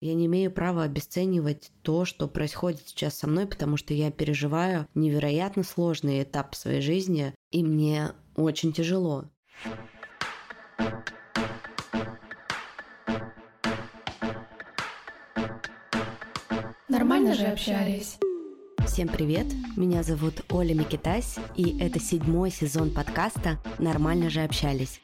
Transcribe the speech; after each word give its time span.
Я 0.00 0.12
не 0.12 0.26
имею 0.26 0.50
права 0.50 0.82
обесценивать 0.82 1.72
то, 1.80 2.04
что 2.04 2.28
происходит 2.28 2.82
сейчас 2.86 3.16
со 3.16 3.26
мной, 3.26 3.46
потому 3.46 3.78
что 3.78 3.94
я 3.94 4.10
переживаю 4.10 4.86
невероятно 4.94 5.62
сложный 5.62 6.22
этап 6.22 6.54
своей 6.54 6.82
жизни, 6.82 7.34
и 7.50 7.64
мне 7.64 8.12
очень 8.36 8.74
тяжело. 8.74 9.24
Нормально 16.88 17.34
же 17.34 17.46
общались. 17.46 18.18
Всем 18.86 19.08
привет, 19.08 19.46
меня 19.78 20.02
зовут 20.02 20.44
Оля 20.50 20.74
Микитась, 20.74 21.36
и 21.56 21.78
это 21.78 22.00
седьмой 22.00 22.50
сезон 22.50 22.92
подкаста 22.92 23.58
«Нормально 23.78 24.28
же 24.28 24.42
общались». 24.42 25.00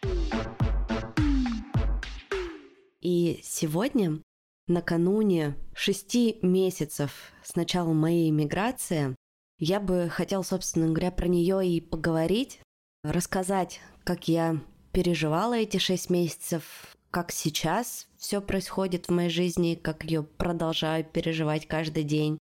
И 3.00 3.40
сегодня 3.42 4.20
накануне 4.66 5.56
шести 5.74 6.38
месяцев 6.42 7.32
с 7.42 7.56
начала 7.56 7.92
моей 7.92 8.30
миграции 8.30 9.16
я 9.64 9.78
бы 9.78 10.08
хотела, 10.10 10.42
собственно 10.42 10.88
говоря, 10.88 11.12
про 11.12 11.28
нее 11.28 11.64
и 11.64 11.80
поговорить, 11.80 12.60
рассказать, 13.04 13.80
как 14.02 14.26
я 14.26 14.60
переживала 14.92 15.54
эти 15.54 15.76
шесть 15.76 16.10
месяцев, 16.10 16.96
как 17.12 17.30
сейчас 17.30 18.08
все 18.16 18.40
происходит 18.40 19.06
в 19.06 19.12
моей 19.12 19.30
жизни, 19.30 19.78
как 19.80 20.04
ее 20.04 20.24
продолжаю 20.24 21.04
переживать 21.04 21.68
каждый 21.68 22.02
день. 22.02 22.38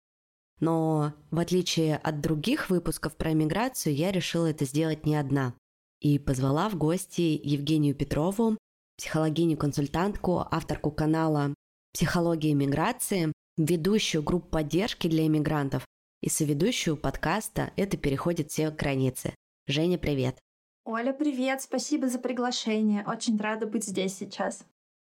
Но 0.60 1.14
в 1.32 1.40
отличие 1.40 1.98
от 1.98 2.20
других 2.20 2.70
выпусков 2.70 3.16
про 3.16 3.32
миграцию, 3.34 3.96
я 3.96 4.12
решила 4.12 4.48
это 4.48 4.66
сделать 4.66 5.06
не 5.06 5.16
одна. 5.16 5.54
И 6.02 6.20
позвала 6.20 6.68
в 6.70 6.76
гости 6.76 7.40
Евгению 7.44 7.96
Петрову, 7.96 8.58
психологиню-консультантку, 8.98 10.48
авторку 10.52 10.92
канала 10.92 11.54
психологии 11.96 12.52
миграции, 12.52 13.32
ведущую 13.56 14.22
группу 14.22 14.50
поддержки 14.50 15.08
для 15.08 15.26
иммигрантов 15.28 15.86
и 16.22 16.28
соведущую 16.28 16.98
подкаста 16.98 17.72
«Это 17.78 17.96
переходит 17.96 18.52
все 18.52 18.70
границы». 18.70 19.34
Женя, 19.66 19.98
привет! 19.98 20.38
Оля, 20.84 21.14
привет! 21.14 21.62
Спасибо 21.62 22.10
за 22.10 22.20
приглашение. 22.20 23.06
Очень 23.08 23.38
рада 23.38 23.66
быть 23.66 23.86
здесь 23.86 24.14
сейчас. 24.14 24.66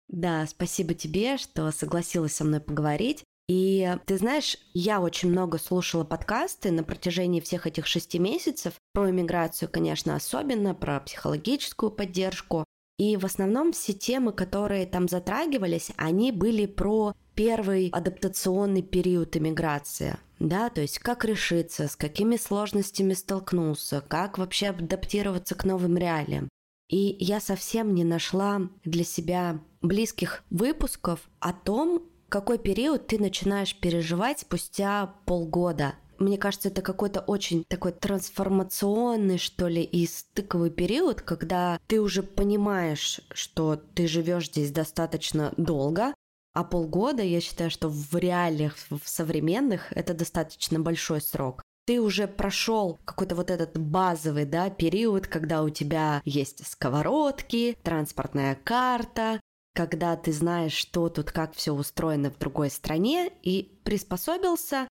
Да, 0.07 0.47
спасибо 0.47 0.95
тебе, 0.95 1.39
что 1.39 1.73
согласилась 1.73 2.37
со 2.37 2.45
мной 2.45 2.61
поговорить. 2.61 3.25
И 3.49 3.97
ты 4.07 4.17
знаешь, 4.17 4.57
я 4.73 5.01
очень 5.01 5.31
много 5.31 5.59
слушала 5.59 6.05
подкасты 6.05 6.71
на 6.71 6.85
протяжении 6.85 7.41
всех 7.41 7.67
этих 7.67 7.89
шести 7.89 8.21
месяцев 8.21 8.75
про 8.93 9.11
иммиграцию, 9.11 9.69
конечно, 9.69 10.15
особенно, 10.15 10.73
про 10.73 11.01
психологическую 11.01 11.91
поддержку. 11.91 12.65
И 12.99 13.17
в 13.17 13.27
основном 13.27 13.73
все 13.73 13.93
темы, 13.93 14.33
которые 14.33 14.87
там 14.87 15.09
затрагивались, 15.09 15.91
они 15.97 16.33
были 16.33 16.67
про 16.67 17.15
первый 17.35 17.91
адаптационный 17.91 18.83
период 18.83 19.37
иммиграции. 19.37 20.17
Да, 20.39 20.71
то 20.71 20.81
есть 20.81 20.99
как 20.99 21.25
решиться, 21.25 21.89
с 21.89 21.97
какими 21.97 22.37
сложностями 22.37 23.13
столкнулся, 23.13 24.03
как 24.07 24.39
вообще 24.39 24.69
адаптироваться 24.69 25.55
к 25.55 25.65
новым 25.65 25.97
реалиям. 25.97 26.49
И 26.89 27.17
я 27.21 27.41
совсем 27.41 27.95
не 27.95 28.05
нашла 28.05 28.63
для 28.85 29.05
себя 29.05 29.61
близких 29.83 30.45
выпусков 30.51 31.21
о 31.41 31.53
том, 31.53 32.03
какой 32.29 32.59
период 32.59 33.07
ты 33.07 33.19
начинаешь 33.19 33.75
переживать 33.75 34.41
спустя 34.41 35.15
полгода 35.27 35.95
мне 36.19 36.39
кажется, 36.39 36.69
это 36.69 36.83
какой-то 36.83 37.21
очень 37.21 37.65
такой 37.65 37.93
трансформационный, 37.93 39.39
что 39.39 39.69
ли, 39.69 39.83
и 39.83 40.07
стыковый 40.07 40.71
период, 40.71 41.23
когда 41.23 41.79
ты 41.87 42.01
уже 42.01 42.23
понимаешь, 42.23 43.21
что 43.33 43.77
ты 43.77 44.07
живешь 44.07 44.49
здесь 44.49 44.71
достаточно 44.71 45.53
долго, 45.57 46.15
а 46.55 46.65
полгода, 46.65 47.23
я 47.23 47.41
считаю, 47.41 47.71
что 47.71 47.89
в 47.89 48.17
реалиях 48.17 48.77
в 48.89 49.01
современных 49.05 49.93
это 49.93 50.15
достаточно 50.15 50.81
большой 50.81 51.21
срок. 51.21 51.63
Ты 51.87 52.01
уже 52.01 52.27
прошел 52.27 52.99
какой-то 53.05 53.35
вот 53.37 53.51
этот 53.51 53.79
базовый 53.79 54.45
да, 54.45 54.71
период, 54.71 55.27
когда 55.29 55.63
у 55.63 55.69
тебя 55.69 56.21
есть 56.25 56.67
сковородки, 56.67 57.77
транспортная 57.83 58.57
карта, 58.57 59.41
когда 59.75 60.17
ты 60.17 60.33
знаешь, 60.33 60.73
что 60.73 61.11
тут, 61.11 61.31
как 61.31 61.55
все 61.55 61.73
устроено 61.73 62.31
в 62.31 62.39
другой 62.39 62.71
стране, 62.71 63.31
и 63.43 63.79
приспособился 63.85 64.89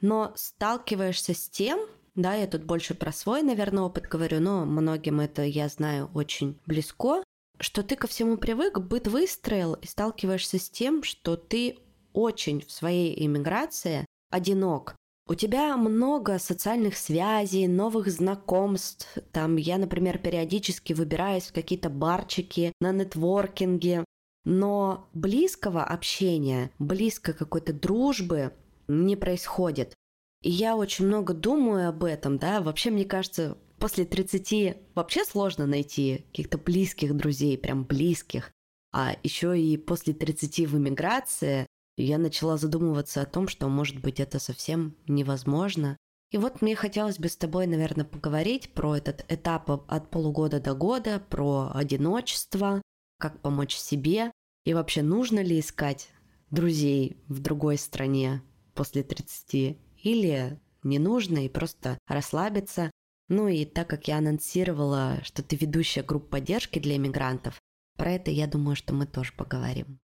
но 0.00 0.32
сталкиваешься 0.36 1.34
с 1.34 1.48
тем, 1.48 1.80
да, 2.14 2.34
я 2.34 2.46
тут 2.46 2.64
больше 2.64 2.94
про 2.94 3.12
свой, 3.12 3.42
наверное, 3.42 3.84
опыт 3.84 4.04
говорю, 4.04 4.40
но 4.40 4.64
многим 4.64 5.20
это, 5.20 5.42
я 5.42 5.68
знаю, 5.68 6.10
очень 6.14 6.58
близко, 6.66 7.22
что 7.58 7.82
ты 7.82 7.96
ко 7.96 8.06
всему 8.06 8.38
привык, 8.38 8.78
быт 8.78 9.06
выстроил 9.06 9.74
и 9.74 9.86
сталкиваешься 9.86 10.58
с 10.58 10.70
тем, 10.70 11.02
что 11.02 11.36
ты 11.36 11.78
очень 12.12 12.64
в 12.64 12.70
своей 12.70 13.24
иммиграции 13.26 14.06
одинок. 14.30 14.96
У 15.28 15.34
тебя 15.34 15.76
много 15.76 16.38
социальных 16.38 16.96
связей, 16.96 17.66
новых 17.66 18.08
знакомств. 18.08 19.08
Там 19.32 19.56
я, 19.56 19.76
например, 19.76 20.18
периодически 20.18 20.92
выбираюсь 20.92 21.44
в 21.44 21.52
какие-то 21.52 21.90
барчики 21.90 22.72
на 22.80 22.92
нетворкинге. 22.92 24.04
Но 24.44 25.08
близкого 25.12 25.82
общения, 25.82 26.70
близкой 26.78 27.34
какой-то 27.34 27.72
дружбы 27.72 28.52
не 28.88 29.16
происходит. 29.16 29.94
И 30.42 30.50
я 30.50 30.76
очень 30.76 31.06
много 31.06 31.34
думаю 31.34 31.88
об 31.88 32.04
этом, 32.04 32.38
да, 32.38 32.60
вообще 32.60 32.90
мне 32.90 33.04
кажется, 33.04 33.58
после 33.78 34.04
30 34.04 34.76
вообще 34.94 35.24
сложно 35.24 35.66
найти 35.66 36.26
каких-то 36.28 36.58
близких 36.58 37.16
друзей, 37.16 37.58
прям 37.58 37.84
близких. 37.84 38.52
А 38.92 39.16
еще 39.22 39.58
и 39.60 39.76
после 39.76 40.14
30 40.14 40.68
в 40.68 40.78
эмиграции 40.78 41.66
я 41.96 42.18
начала 42.18 42.56
задумываться 42.56 43.22
о 43.22 43.26
том, 43.26 43.48
что, 43.48 43.68
может 43.68 44.00
быть, 44.00 44.20
это 44.20 44.38
совсем 44.38 44.96
невозможно. 45.06 45.96
И 46.30 46.38
вот 46.38 46.60
мне 46.60 46.74
хотелось 46.74 47.18
бы 47.18 47.28
с 47.28 47.36
тобой, 47.36 47.66
наверное, 47.66 48.04
поговорить 48.04 48.72
про 48.72 48.96
этот 48.96 49.24
этап 49.28 49.70
от 49.70 50.10
полугода 50.10 50.60
до 50.60 50.74
года, 50.74 51.22
про 51.30 51.70
одиночество, 51.74 52.82
как 53.18 53.40
помочь 53.40 53.76
себе, 53.76 54.32
и 54.64 54.74
вообще 54.74 55.02
нужно 55.02 55.40
ли 55.40 55.60
искать 55.60 56.08
друзей 56.50 57.16
в 57.28 57.40
другой 57.40 57.78
стране, 57.78 58.42
после 58.76 59.02
30, 59.02 59.78
или 60.02 60.60
не 60.84 60.98
нужно 60.98 61.44
и 61.44 61.48
просто 61.48 61.98
расслабиться. 62.06 62.90
Ну 63.28 63.48
и 63.48 63.64
так 63.64 63.88
как 63.88 64.06
я 64.06 64.18
анонсировала, 64.18 65.18
что 65.24 65.42
ты 65.42 65.56
ведущая 65.56 66.02
группы 66.02 66.28
поддержки 66.28 66.78
для 66.78 66.96
иммигрантов, 66.96 67.60
про 67.96 68.12
это 68.12 68.30
я 68.30 68.46
думаю, 68.46 68.76
что 68.76 68.94
мы 68.94 69.06
тоже 69.06 69.32
поговорим. 69.36 69.98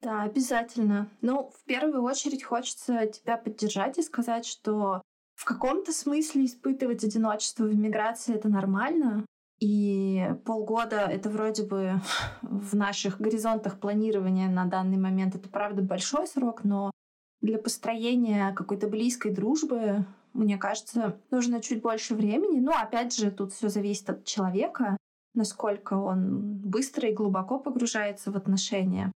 Да, 0.00 0.22
обязательно. 0.22 1.08
Ну, 1.20 1.50
в 1.50 1.64
первую 1.64 2.02
очередь 2.02 2.44
хочется 2.44 3.06
тебя 3.06 3.36
поддержать 3.36 3.98
и 3.98 4.02
сказать, 4.02 4.46
что 4.46 5.02
в 5.34 5.44
каком-то 5.44 5.92
смысле 5.92 6.44
испытывать 6.44 7.04
одиночество 7.04 7.64
в 7.64 7.74
миграции 7.74 8.34
это 8.34 8.48
нормально. 8.48 9.26
И 9.60 10.28
полгода 10.44 11.00
это 11.00 11.30
вроде 11.30 11.64
бы 11.64 12.00
в 12.42 12.74
наших 12.74 13.20
горизонтах 13.20 13.80
планирования 13.80 14.48
на 14.48 14.66
данный 14.66 14.98
момент 14.98 15.34
это 15.34 15.48
правда 15.48 15.82
большой 15.82 16.26
срок, 16.26 16.64
но 16.64 16.90
для 17.44 17.58
построения 17.58 18.52
какой-то 18.54 18.88
близкой 18.88 19.32
дружбы, 19.32 20.06
мне 20.32 20.56
кажется, 20.56 21.20
нужно 21.30 21.60
чуть 21.60 21.82
больше 21.82 22.14
времени. 22.14 22.58
Но 22.58 22.72
опять 22.72 23.14
же, 23.14 23.30
тут 23.30 23.52
все 23.52 23.68
зависит 23.68 24.08
от 24.10 24.24
человека, 24.24 24.96
насколько 25.34 25.94
он 25.94 26.56
быстро 26.56 27.08
и 27.08 27.14
глубоко 27.14 27.58
погружается 27.58 28.32
в 28.32 28.36
отношения. 28.36 29.12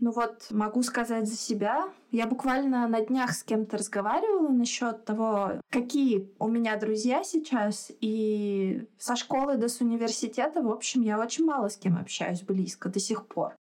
Ну 0.00 0.12
вот, 0.12 0.46
могу 0.50 0.84
сказать 0.84 1.26
за 1.26 1.36
себя. 1.36 1.88
Я 2.12 2.28
буквально 2.28 2.86
на 2.86 3.00
днях 3.00 3.32
с 3.32 3.42
кем-то 3.42 3.78
разговаривала 3.78 4.48
насчет 4.48 5.04
того, 5.04 5.60
какие 5.70 6.32
у 6.38 6.46
меня 6.46 6.76
друзья 6.76 7.24
сейчас. 7.24 7.90
И 8.00 8.86
со 8.96 9.16
школы 9.16 9.56
до 9.56 9.68
с 9.68 9.80
университета, 9.80 10.62
в 10.62 10.70
общем, 10.70 11.02
я 11.02 11.18
очень 11.18 11.44
мало 11.44 11.68
с 11.68 11.76
кем 11.76 11.98
общаюсь 11.98 12.42
близко 12.42 12.88
до 12.88 13.00
сих 13.00 13.26
пор. 13.26 13.56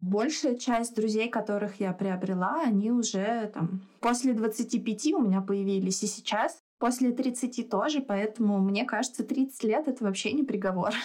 Большая 0.00 0.56
часть 0.56 0.94
друзей, 0.94 1.28
которых 1.28 1.78
я 1.80 1.92
приобрела, 1.92 2.62
они 2.64 2.90
уже 2.90 3.50
там 3.52 3.82
после 4.00 4.32
25 4.32 5.12
у 5.12 5.20
меня 5.20 5.42
появились, 5.42 6.02
и 6.02 6.06
сейчас 6.06 6.58
после 6.78 7.12
30 7.12 7.68
тоже, 7.68 8.00
поэтому 8.00 8.58
мне 8.58 8.84
кажется, 8.84 9.24
30 9.24 9.64
лет 9.64 9.88
это 9.88 10.04
вообще 10.04 10.32
не 10.32 10.42
приговор. 10.42 10.92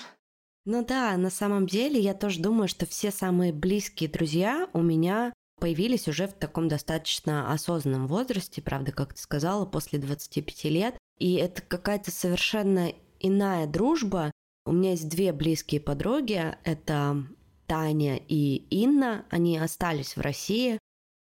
Ну 0.68 0.84
да, 0.84 1.16
на 1.16 1.30
самом 1.30 1.68
деле 1.68 2.00
я 2.00 2.16
тоже 2.16 2.42
думаю, 2.42 2.68
что 2.68 2.88
все 2.88 3.12
самые 3.12 3.54
близкие 3.54 4.10
друзья 4.10 4.68
у 4.74 4.82
меня 4.82 5.32
появились 5.60 6.08
уже 6.08 6.28
в 6.28 6.34
таком 6.34 6.68
достаточно 6.68 7.54
осознанном 7.54 8.08
возрасте, 8.08 8.64
правда, 8.64 8.92
как 8.92 9.14
ты 9.14 9.22
сказала, 9.22 9.68
после 9.68 10.00
25 10.00 10.64
лет. 10.66 10.98
И 11.20 11.36
это 11.36 11.62
какая-то 11.62 12.10
совершенно 12.10 12.92
иная 13.20 13.68
дружба. 13.68 14.32
У 14.66 14.72
меня 14.72 14.92
есть 14.92 15.08
две 15.08 15.34
близкие 15.34 15.82
подруги. 15.82 16.58
Это 16.64 17.24
Таня 17.68 18.20
и 18.28 18.66
Инна, 18.70 19.26
они 19.30 19.58
остались 19.58 20.16
в 20.16 20.22
России. 20.22 20.80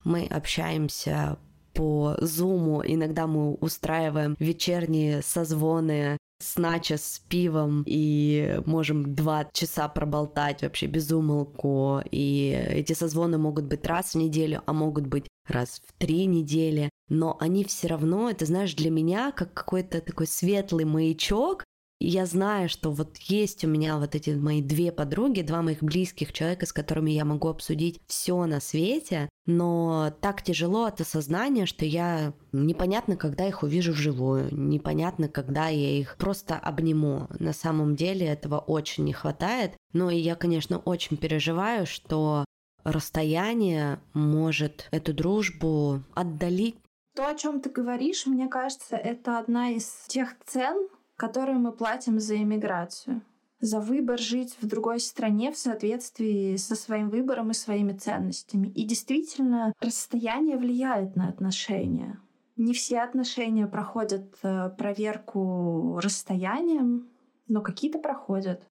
Мы 0.05 0.27
общаемся 0.27 1.39
по 1.75 2.17
Зуму, 2.21 2.83
иногда 2.85 3.27
мы 3.27 3.55
устраиваем 3.55 4.37
вечерние 4.39 5.23
созвоны 5.23 6.17
с 6.41 6.57
начос 6.57 7.03
с 7.03 7.19
пивом 7.19 7.85
и 7.87 8.61
можем 8.65 9.15
два 9.15 9.47
часа 9.53 9.89
проболтать 9.89 10.63
вообще 10.63 10.87
без 10.87 11.11
умолку. 11.13 12.01
И 12.11 12.51
эти 12.71 12.95
созвоны 12.95 13.39
могут 13.39 13.67
быть 13.67 13.87
раз 13.87 14.15
в 14.15 14.15
неделю, 14.17 14.63
а 14.67 14.73
могут 14.73 15.07
быть 15.07 15.27
раз 15.47 15.83
в 15.87 15.93
три 15.99 16.27
недели. 16.27 16.89
Но 17.09 17.37
они 17.41 17.65
все 17.65 17.89
равно, 17.89 18.31
это 18.31 18.47
знаешь, 18.47 18.75
для 18.75 18.91
меня 18.91 19.33
как 19.33 19.53
какой-то 19.53 20.01
такой 20.01 20.27
светлый 20.27 20.87
маячок, 20.87 21.65
я 22.00 22.25
знаю, 22.25 22.70
что 22.70 22.91
вот 22.91 23.19
есть 23.19 23.62
у 23.64 23.69
меня 23.69 23.99
вот 23.99 24.14
эти 24.14 24.31
мои 24.31 24.62
две 24.62 24.91
подруги, 24.91 25.43
два 25.43 25.61
моих 25.61 25.82
близких 25.82 26.32
человека, 26.32 26.64
с 26.64 26.73
которыми 26.73 27.11
я 27.11 27.26
могу 27.26 27.49
обсудить 27.49 28.00
все 28.06 28.47
на 28.47 28.58
свете, 28.61 29.29
но 29.44 30.12
так 30.23 30.43
тяжело 30.43 30.85
от 30.85 31.02
осознания, 31.02 31.67
что 31.67 31.85
я 31.85 32.32
непонятно, 32.52 33.17
когда 33.17 33.47
их 33.47 33.62
увижу 33.62 33.93
вживую, 33.93 34.49
непонятно, 34.50 35.29
когда 35.29 35.69
я 35.69 35.99
их 35.99 36.17
просто 36.17 36.56
обниму. 36.56 37.26
На 37.38 37.52
самом 37.52 37.97
деле 37.97 38.26
этого 38.26 38.58
очень 38.58 39.05
не 39.05 39.12
хватает. 39.12 39.75
Но 39.93 40.11
и 40.11 40.17
я, 40.17 40.37
конечно, 40.37 40.79
очень 40.79 41.19
переживаю, 41.19 41.85
что 41.87 42.44
расстояние 42.82 44.00
может 44.14 44.88
эту 44.91 45.12
дружбу 45.12 46.02
отдалить. 46.14 46.76
То, 47.14 47.26
о 47.26 47.35
чем 47.35 47.61
ты 47.61 47.69
говоришь, 47.69 48.25
мне 48.25 48.49
кажется, 48.49 48.97
это 48.97 49.38
одна 49.38 49.70
из 49.70 49.87
тех 50.06 50.37
цен, 50.47 50.88
которую 51.21 51.59
мы 51.61 51.73
платим 51.73 52.19
за 52.19 52.39
иммиграцию, 52.39 53.21
за 53.61 53.79
выбор 53.79 54.19
жить 54.19 54.57
в 54.63 54.67
другой 54.67 55.01
стране 55.01 55.53
в 55.53 55.59
соответствии 55.59 56.57
со 56.57 56.75
своим 56.75 57.11
выбором 57.11 57.51
и 57.51 57.55
своими 57.55 57.93
ценностями. 57.93 58.69
И 58.69 58.85
действительно, 58.85 59.75
расстояние 59.81 60.57
влияет 60.57 61.17
на 61.17 61.29
отношения. 61.29 62.19
Не 62.57 62.73
все 62.73 63.03
отношения 63.03 63.67
проходят 63.67 64.35
э, 64.43 64.71
проверку 64.71 66.01
расстоянием, 66.03 67.11
но 67.49 67.61
какие-то 67.61 67.99
проходят. 67.99 68.67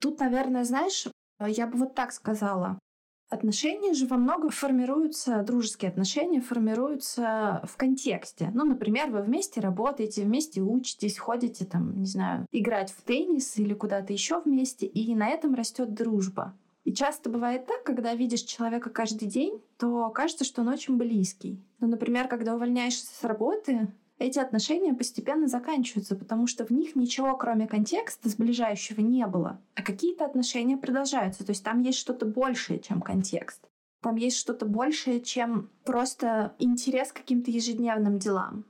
Тут, 0.00 0.20
наверное, 0.20 0.62
знаешь, 0.62 1.08
я 1.44 1.66
бы 1.66 1.78
вот 1.78 1.96
так 1.96 2.12
сказала. 2.12 2.78
Отношения 3.28 3.92
же 3.92 4.06
во 4.06 4.16
многом 4.16 4.48
формируются, 4.48 5.42
дружеские 5.42 5.90
отношения 5.90 6.40
формируются 6.40 7.62
в 7.64 7.76
контексте. 7.76 8.50
Ну, 8.54 8.64
например, 8.64 9.10
вы 9.10 9.20
вместе 9.20 9.60
работаете, 9.60 10.24
вместе 10.24 10.62
учитесь, 10.62 11.18
ходите 11.18 11.66
там, 11.66 11.98
не 11.98 12.06
знаю, 12.06 12.46
играть 12.52 12.90
в 12.90 13.02
теннис 13.02 13.58
или 13.58 13.74
куда-то 13.74 14.14
еще 14.14 14.40
вместе, 14.40 14.86
и 14.86 15.14
на 15.14 15.28
этом 15.28 15.54
растет 15.54 15.92
дружба. 15.92 16.54
И 16.84 16.92
часто 16.94 17.28
бывает 17.28 17.66
так, 17.66 17.84
когда 17.84 18.14
видишь 18.14 18.40
человека 18.40 18.88
каждый 18.88 19.28
день, 19.28 19.60
то 19.76 20.08
кажется, 20.08 20.44
что 20.44 20.62
он 20.62 20.68
очень 20.68 20.96
близкий. 20.96 21.62
Ну, 21.80 21.86
например, 21.86 22.28
когда 22.28 22.54
увольняешься 22.54 23.06
с 23.14 23.24
работы, 23.24 23.88
эти 24.18 24.38
отношения 24.38 24.94
постепенно 24.94 25.46
заканчиваются, 25.46 26.16
потому 26.16 26.46
что 26.46 26.66
в 26.66 26.70
них 26.70 26.96
ничего, 26.96 27.36
кроме 27.36 27.66
контекста 27.68 28.28
сближающего, 28.28 29.00
не 29.00 29.26
было. 29.26 29.60
А 29.74 29.82
какие-то 29.82 30.24
отношения 30.24 30.76
продолжаются. 30.76 31.44
То 31.44 31.50
есть 31.50 31.64
там 31.64 31.80
есть 31.82 31.98
что-то 31.98 32.26
большее, 32.26 32.80
чем 32.80 33.00
контекст. 33.00 33.68
Там 34.00 34.16
есть 34.16 34.36
что-то 34.36 34.66
большее, 34.66 35.20
чем 35.20 35.70
просто 35.84 36.54
интерес 36.58 37.12
к 37.12 37.16
каким-то 37.16 37.50
ежедневным 37.50 38.18
делам. 38.18 38.64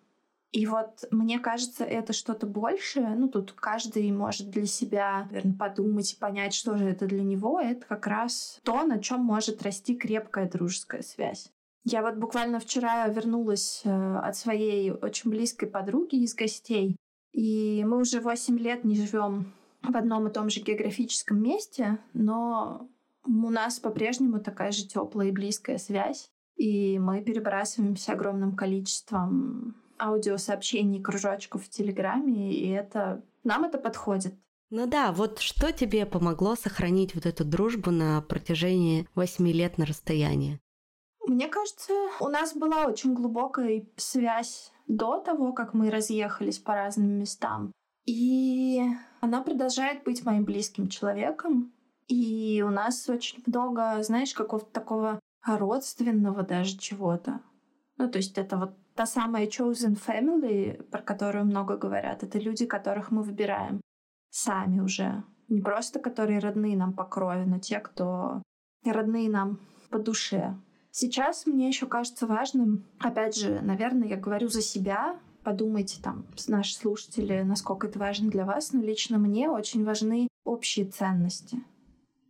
И 0.51 0.65
вот 0.65 1.05
мне 1.11 1.39
кажется, 1.39 1.85
это 1.85 2.15
что-то 2.15 2.47
большее. 2.47 3.11
Ну, 3.11 3.29
тут 3.29 3.53
каждый 3.53 4.11
может 4.13 4.49
для 4.49 4.65
себя, 4.65 5.27
наверное, 5.31 5.55
подумать 5.55 6.13
и 6.13 6.17
понять, 6.17 6.55
что 6.55 6.79
же 6.79 6.87
это 6.87 7.07
для 7.07 7.23
него. 7.23 7.61
Это 7.61 7.85
как 7.87 8.07
раз 8.07 8.59
то, 8.63 8.85
на 8.85 8.99
чем 8.99 9.21
может 9.21 9.63
расти 9.63 9.95
крепкая 9.95 10.49
дружеская 10.49 11.03
связь. 11.03 11.53
Я 11.85 12.03
вот 12.03 12.17
буквально 12.17 12.61
вчера 12.61 13.07
вернулась 13.09 13.83
э, 13.85 14.17
от 14.19 14.37
своей 14.37 14.91
очень 14.91 15.31
близкой 15.31 15.69
подруги 15.69 16.17
из 16.17 16.35
гостей, 16.35 16.97
и 17.33 17.85
мы 17.87 17.99
уже 17.99 18.21
8 18.21 18.59
лет 18.59 18.85
не 18.85 18.97
живем 18.97 19.53
в 19.83 19.97
одном 19.97 20.29
и 20.29 20.33
том 20.33 20.51
же 20.51 20.61
географическом 20.61 21.43
месте, 21.43 21.99
но 22.13 22.89
у 23.25 23.51
нас 23.51 23.79
по-прежнему 23.79 24.41
такая 24.41 24.73
же 24.73 24.87
теплая 24.87 25.29
и 25.29 25.33
близкая 25.33 25.79
связь, 25.79 26.31
и 26.57 26.99
мы 26.99 27.23
перебрасываемся 27.23 28.13
огромным 28.13 28.57
количеством 28.57 29.77
аудиосообщений, 30.01 31.03
кружочков 31.03 31.65
в 31.65 31.69
Телеграме, 31.69 32.53
и 32.53 32.69
это 32.71 33.23
нам 33.45 33.65
это 33.65 33.79
подходит. 33.79 34.35
Ну 34.71 34.87
да, 34.87 35.13
вот 35.13 35.39
что 35.39 35.73
тебе 35.73 36.05
помогло 36.05 36.55
сохранить 36.55 37.15
вот 37.15 37.25
эту 37.25 37.45
дружбу 37.45 37.91
на 37.91 38.21
протяжении 38.21 39.09
восьми 39.15 39.53
лет 39.53 39.79
на 39.79 39.87
расстоянии? 39.87 40.61
Мне 41.29 41.47
кажется, 41.47 41.93
у 42.21 42.29
нас 42.29 42.55
была 42.55 42.87
очень 42.87 43.13
глубокая 43.13 43.85
связь 43.97 44.73
до 44.87 45.21
того, 45.21 45.53
как 45.53 45.75
мы 45.75 45.91
разъехались 45.91 46.59
по 46.59 46.75
разным 46.75 47.19
местам. 47.19 47.71
И 48.07 48.81
она 49.21 49.43
продолжает 49.43 50.05
быть 50.05 50.25
моим 50.25 50.47
близким 50.47 50.89
человеком. 50.89 51.71
И 52.07 52.65
у 52.67 52.71
нас 52.71 53.07
очень 53.11 53.43
много, 53.45 54.03
знаешь, 54.03 54.33
какого-то 54.33 54.73
такого 54.73 55.21
родственного 55.45 56.43
даже 56.45 56.79
чего-то. 56.79 57.41
Ну, 57.99 58.11
то 58.11 58.17
есть 58.17 58.39
это 58.39 58.57
вот 58.57 58.71
та 58.95 59.05
самая 59.05 59.47
chosen 59.47 59.99
family, 59.99 60.83
про 60.85 61.03
которую 61.03 61.45
много 61.45 61.77
говорят. 61.77 62.23
Это 62.23 62.39
люди, 62.39 62.65
которых 62.65 63.11
мы 63.11 63.23
выбираем 63.23 63.83
сами 64.31 64.81
уже. 64.81 65.23
Не 65.49 65.61
просто 65.61 65.99
которые 65.99 66.39
родные 66.39 66.75
нам 66.75 66.95
по 66.95 67.05
крови, 67.05 67.45
но 67.45 67.59
те, 67.59 67.81
кто 67.81 68.43
родные 68.83 69.29
нам 69.29 69.61
по 69.91 69.99
душе. 69.99 70.57
Сейчас 70.91 71.47
мне 71.47 71.69
еще 71.69 71.87
кажется 71.87 72.27
важным, 72.27 72.85
опять 72.99 73.37
же, 73.37 73.61
наверное, 73.63 74.09
я 74.09 74.17
говорю 74.17 74.49
за 74.49 74.63
себя, 74.63 75.19
подумайте 75.45 76.01
там, 76.03 76.27
наши 76.49 76.75
слушатели, 76.75 77.43
насколько 77.43 77.87
это 77.87 77.99
важно 77.99 78.31
для 78.31 78.45
вас, 78.45 78.73
но 78.73 78.83
лично 78.83 79.19
мне 79.19 79.49
очень 79.49 79.85
важны 79.85 80.29
общие 80.45 80.87
ценности. 80.87 81.63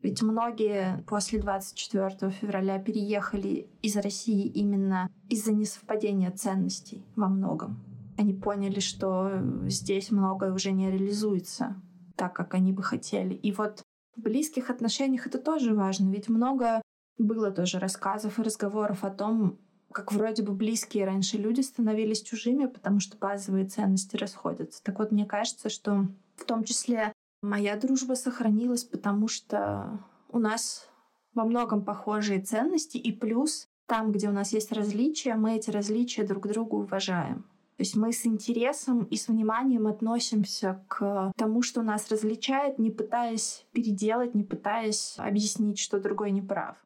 Ведь 0.02 0.22
многие 0.22 1.02
после 1.08 1.40
24 1.40 2.30
февраля 2.30 2.78
переехали 2.78 3.68
из 3.82 3.96
России 3.96 4.46
именно 4.46 5.10
из-за 5.28 5.52
несовпадения 5.52 6.30
ценностей 6.30 7.04
во 7.16 7.28
многом. 7.28 7.80
Они 8.16 8.32
поняли, 8.32 8.80
что 8.80 9.30
здесь 9.66 10.10
многое 10.10 10.52
уже 10.52 10.72
не 10.72 10.90
реализуется 10.90 11.80
так, 12.16 12.34
как 12.34 12.54
они 12.54 12.72
бы 12.72 12.82
хотели. 12.82 13.34
И 13.34 13.52
вот 13.52 13.82
в 14.16 14.22
близких 14.22 14.70
отношениях 14.70 15.26
это 15.26 15.38
тоже 15.38 15.74
важно, 15.74 16.10
ведь 16.10 16.28
много 16.28 16.82
было 17.18 17.50
тоже 17.50 17.78
рассказов 17.78 18.38
и 18.38 18.42
разговоров 18.42 19.04
о 19.04 19.10
том, 19.10 19.58
как 19.92 20.12
вроде 20.12 20.42
бы 20.42 20.52
близкие 20.52 21.06
раньше 21.06 21.36
люди 21.36 21.60
становились 21.60 22.22
чужими, 22.22 22.66
потому 22.66 23.00
что 23.00 23.16
базовые 23.16 23.66
ценности 23.66 24.16
расходятся. 24.16 24.82
Так 24.82 24.98
вот, 24.98 25.12
мне 25.12 25.26
кажется, 25.26 25.68
что 25.68 26.06
в 26.36 26.44
том 26.44 26.64
числе 26.64 27.12
моя 27.42 27.76
дружба 27.76 28.14
сохранилась, 28.14 28.84
потому 28.84 29.28
что 29.28 30.00
у 30.30 30.38
нас 30.38 30.88
во 31.34 31.44
многом 31.44 31.84
похожие 31.84 32.40
ценности, 32.40 32.96
и 32.96 33.12
плюс 33.12 33.66
там, 33.86 34.12
где 34.12 34.28
у 34.28 34.32
нас 34.32 34.52
есть 34.52 34.72
различия, 34.72 35.34
мы 35.34 35.56
эти 35.56 35.70
различия 35.70 36.24
друг 36.24 36.46
другу 36.46 36.78
уважаем. 36.78 37.44
То 37.78 37.82
есть 37.82 37.94
мы 37.94 38.12
с 38.12 38.26
интересом 38.26 39.04
и 39.04 39.16
с 39.16 39.28
вниманием 39.28 39.86
относимся 39.86 40.84
к 40.88 41.32
тому, 41.36 41.62
что 41.62 41.82
нас 41.82 42.10
различает, 42.10 42.78
не 42.78 42.90
пытаясь 42.90 43.64
переделать, 43.72 44.34
не 44.34 44.42
пытаясь 44.42 45.14
объяснить, 45.16 45.78
что 45.78 46.00
другой 46.00 46.32
не 46.32 46.42
прав. 46.42 46.76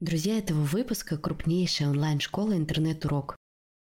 Друзья 0.00 0.38
этого 0.38 0.60
выпуска– 0.60 1.16
крупнейшая 1.18 1.90
онлайн-школа 1.90 2.56
«Интернет-урок». 2.56 3.34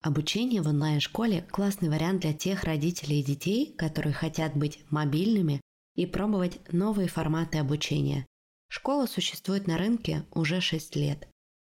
Обучение 0.02 0.60
в 0.60 0.68
онлайн-школе– 0.68 1.46
классный 1.50 1.88
вариант 1.88 2.20
для 2.20 2.34
тех 2.34 2.64
родителей 2.64 3.20
и 3.20 3.24
детей, 3.24 3.72
которые 3.78 4.12
хотят 4.12 4.54
быть 4.54 4.80
мобильными 4.90 5.62
и 5.94 6.04
пробовать 6.04 6.60
новые 6.70 7.08
форматы 7.08 7.56
обучения. 7.56 8.26
Школа 8.68 9.06
существует 9.06 9.66
на 9.66 9.78
рынке 9.78 10.26
уже 10.32 10.60
6 10.60 10.96
лет. 10.96 11.26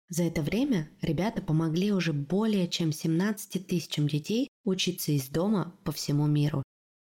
За 0.09 0.23
это 0.23 0.41
время 0.41 0.89
ребята 1.01 1.41
помогли 1.41 1.93
уже 1.93 2.11
более 2.11 2.67
чем 2.67 2.91
17 2.91 3.65
тысячам 3.65 4.09
детей 4.09 4.49
учиться 4.65 5.13
из 5.13 5.29
дома 5.29 5.73
по 5.85 5.93
всему 5.93 6.27
миру. 6.27 6.63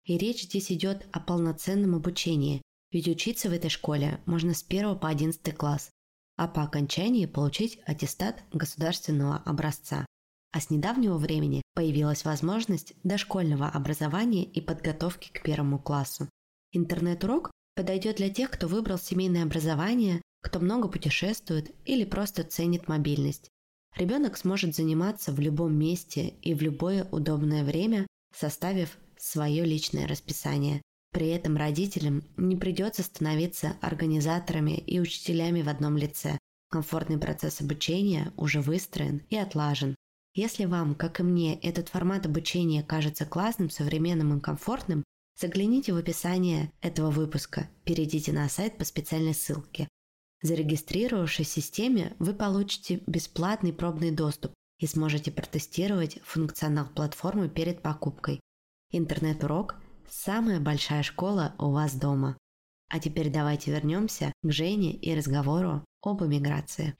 И 0.04 0.18
речь 0.18 0.42
здесь 0.42 0.70
идет 0.70 1.06
о 1.12 1.20
полноценном 1.20 1.94
обучении, 1.94 2.60
ведь 2.90 3.08
учиться 3.08 3.48
в 3.48 3.54
этой 3.54 3.70
школе 3.70 4.20
можно 4.26 4.52
с 4.52 4.62
1 4.68 4.98
по 4.98 5.08
11 5.08 5.56
класс, 5.56 5.90
а 6.36 6.48
по 6.48 6.62
окончании 6.62 7.26
получить 7.26 7.78
аттестат 7.86 8.42
государственного 8.52 9.36
образца. 9.36 10.06
А 10.52 10.60
с 10.60 10.70
недавнего 10.70 11.16
времени 11.16 11.62
появилась 11.74 12.24
возможность 12.24 12.94
дошкольного 13.04 13.68
образования 13.68 14.44
и 14.44 14.60
подготовки 14.60 15.30
к 15.32 15.42
первому 15.42 15.78
классу. 15.78 16.28
Интернет-урок 16.72 17.50
подойдет 17.74 18.16
для 18.16 18.30
тех, 18.30 18.50
кто 18.50 18.68
выбрал 18.68 18.98
семейное 18.98 19.44
образование, 19.44 20.20
кто 20.42 20.60
много 20.60 20.88
путешествует 20.88 21.74
или 21.86 22.04
просто 22.04 22.44
ценит 22.44 22.88
мобильность. 22.88 23.48
Ребенок 23.96 24.36
сможет 24.36 24.74
заниматься 24.74 25.32
в 25.32 25.40
любом 25.40 25.74
месте 25.74 26.34
и 26.42 26.54
в 26.54 26.62
любое 26.62 27.04
удобное 27.12 27.64
время, 27.64 28.06
составив 28.34 28.98
свое 29.18 29.64
личное 29.64 30.08
расписание. 30.08 30.82
При 31.12 31.28
этом 31.28 31.56
родителям 31.56 32.24
не 32.36 32.56
придется 32.56 33.02
становиться 33.02 33.76
организаторами 33.80 34.72
и 34.72 34.98
учителями 34.98 35.62
в 35.62 35.68
одном 35.68 35.96
лице. 35.96 36.38
Комфортный 36.70 37.18
процесс 37.18 37.60
обучения 37.60 38.32
уже 38.36 38.62
выстроен 38.62 39.22
и 39.28 39.36
отлажен. 39.36 39.94
Если 40.34 40.64
вам, 40.64 40.94
как 40.94 41.20
и 41.20 41.22
мне, 41.22 41.54
этот 41.58 41.90
формат 41.90 42.24
обучения 42.24 42.82
кажется 42.82 43.26
классным, 43.26 43.68
современным 43.68 44.38
и 44.38 44.40
комфортным, 44.40 45.04
загляните 45.38 45.92
в 45.92 45.98
описание 45.98 46.72
этого 46.80 47.10
выпуска, 47.10 47.68
перейдите 47.84 48.32
на 48.32 48.48
сайт 48.48 48.78
по 48.78 48.86
специальной 48.86 49.34
ссылке. 49.34 49.88
Зарегистрировавшись 50.40 51.48
в 51.48 51.52
системе, 51.52 52.16
вы 52.18 52.32
получите 52.32 53.02
бесплатный 53.06 53.74
пробный 53.74 54.10
доступ 54.10 54.54
и 54.80 54.86
сможете 54.86 55.30
протестировать 55.30 56.18
функционал 56.24 56.86
платформы 56.86 57.50
перед 57.50 57.82
покупкой. 57.82 58.40
Интернет-урок– 58.90 59.76
самая 60.12 60.60
большая 60.60 61.02
школа 61.02 61.54
у 61.58 61.70
вас 61.70 61.94
дома. 61.94 62.36
А 62.88 63.00
теперь 63.00 63.30
давайте 63.30 63.70
вернемся 63.70 64.32
к 64.42 64.52
Жене 64.52 64.92
и 64.92 65.14
разговору 65.14 65.84
об 66.02 66.22
эмиграции. 66.22 66.94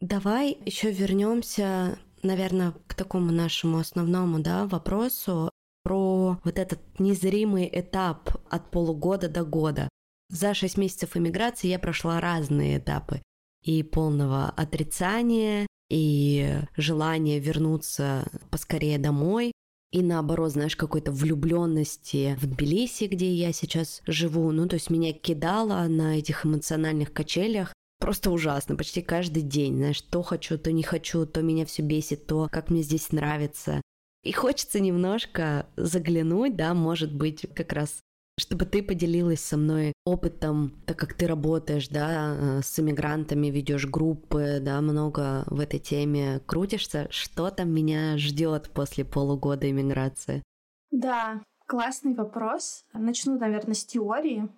Давай 0.00 0.56
еще 0.64 0.90
вернемся, 0.90 1.98
наверное, 2.22 2.72
к 2.86 2.94
такому 2.94 3.30
нашему 3.30 3.78
основному 3.78 4.40
да, 4.40 4.66
вопросу 4.66 5.50
про 5.82 6.38
вот 6.42 6.58
этот 6.58 6.80
незримый 6.98 7.68
этап 7.70 8.30
от 8.48 8.70
полугода 8.70 9.28
до 9.28 9.44
года. 9.44 9.88
За 10.30 10.54
шесть 10.54 10.78
месяцев 10.78 11.16
иммиграции 11.16 11.68
я 11.68 11.78
прошла 11.78 12.20
разные 12.20 12.78
этапы. 12.78 13.20
И 13.62 13.82
полного 13.82 14.48
отрицания, 14.48 15.66
и 15.90 16.60
желания 16.76 17.40
вернуться 17.40 18.26
поскорее 18.50 18.98
домой, 18.98 19.52
и 19.92 20.02
наоборот, 20.02 20.52
знаешь, 20.52 20.76
какой-то 20.76 21.10
влюбленности 21.10 22.36
в 22.40 22.46
Тбилиси, 22.46 23.04
где 23.04 23.32
я 23.32 23.52
сейчас 23.52 24.02
живу. 24.06 24.52
Ну, 24.52 24.68
то 24.68 24.74
есть 24.74 24.90
меня 24.90 25.12
кидало 25.12 25.86
на 25.88 26.18
этих 26.18 26.46
эмоциональных 26.46 27.12
качелях 27.12 27.72
просто 27.98 28.30
ужасно, 28.30 28.76
почти 28.76 29.02
каждый 29.02 29.42
день, 29.42 29.76
знаешь, 29.76 30.00
то 30.00 30.22
хочу, 30.22 30.58
то 30.58 30.72
не 30.72 30.82
хочу, 30.82 31.26
то 31.26 31.42
меня 31.42 31.66
все 31.66 31.82
бесит, 31.82 32.26
то 32.26 32.48
как 32.50 32.70
мне 32.70 32.82
здесь 32.82 33.12
нравится. 33.12 33.82
И 34.22 34.32
хочется 34.32 34.80
немножко 34.80 35.66
заглянуть, 35.76 36.56
да, 36.56 36.74
может 36.74 37.14
быть, 37.14 37.46
как 37.54 37.72
раз 37.72 38.00
чтобы 38.40 38.64
ты 38.64 38.82
поделилась 38.82 39.40
со 39.40 39.56
мной 39.56 39.92
опытом, 40.04 40.72
так 40.86 40.98
как 40.98 41.14
ты 41.14 41.26
работаешь, 41.26 41.88
да, 41.88 42.34
э, 42.36 42.60
с 42.62 42.78
иммигрантами, 42.78 43.48
ведешь 43.48 43.86
группы, 43.86 44.58
да, 44.60 44.80
много 44.80 45.44
в 45.46 45.60
этой 45.60 45.78
теме 45.78 46.40
крутишься. 46.46 47.06
Что 47.10 47.50
там 47.50 47.70
меня 47.70 48.16
ждет 48.16 48.70
после 48.70 49.04
полугода 49.04 49.70
иммиграции? 49.70 50.42
Да, 50.90 51.42
классный 51.66 52.14
вопрос. 52.14 52.84
Начну, 52.92 53.38
наверное, 53.38 53.74
с 53.74 53.84
теории. 53.84 54.48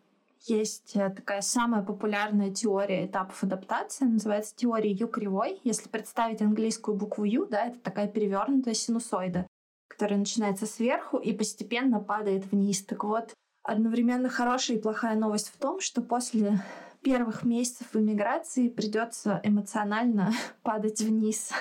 Есть 0.46 0.96
э, 0.96 1.10
такая 1.10 1.40
самая 1.40 1.82
популярная 1.82 2.50
теория 2.50 3.06
этапов 3.06 3.42
адаптации, 3.44 4.04
называется 4.04 4.54
теория 4.56 4.90
Ю 4.90 5.06
кривой. 5.08 5.60
Если 5.62 5.88
представить 5.88 6.40
английскую 6.40 6.96
букву 6.96 7.24
Ю, 7.24 7.46
да, 7.46 7.66
это 7.66 7.78
такая 7.78 8.08
перевернутая 8.08 8.74
синусоида, 8.74 9.46
которая 9.88 10.18
начинается 10.18 10.66
сверху 10.66 11.18
и 11.18 11.32
постепенно 11.32 12.00
падает 12.00 12.50
вниз. 12.50 12.82
Так 12.82 13.04
вот, 13.04 13.34
одновременно 13.62 14.28
хорошая 14.28 14.76
и 14.76 14.80
плохая 14.80 15.16
новость 15.16 15.48
в 15.48 15.58
том, 15.58 15.80
что 15.80 16.02
после 16.02 16.60
первых 17.02 17.44
месяцев 17.44 17.88
в 17.92 17.96
эмиграции 17.98 18.68
придется 18.68 19.40
эмоционально 19.42 20.32
падать 20.62 21.00
вниз. 21.00 21.52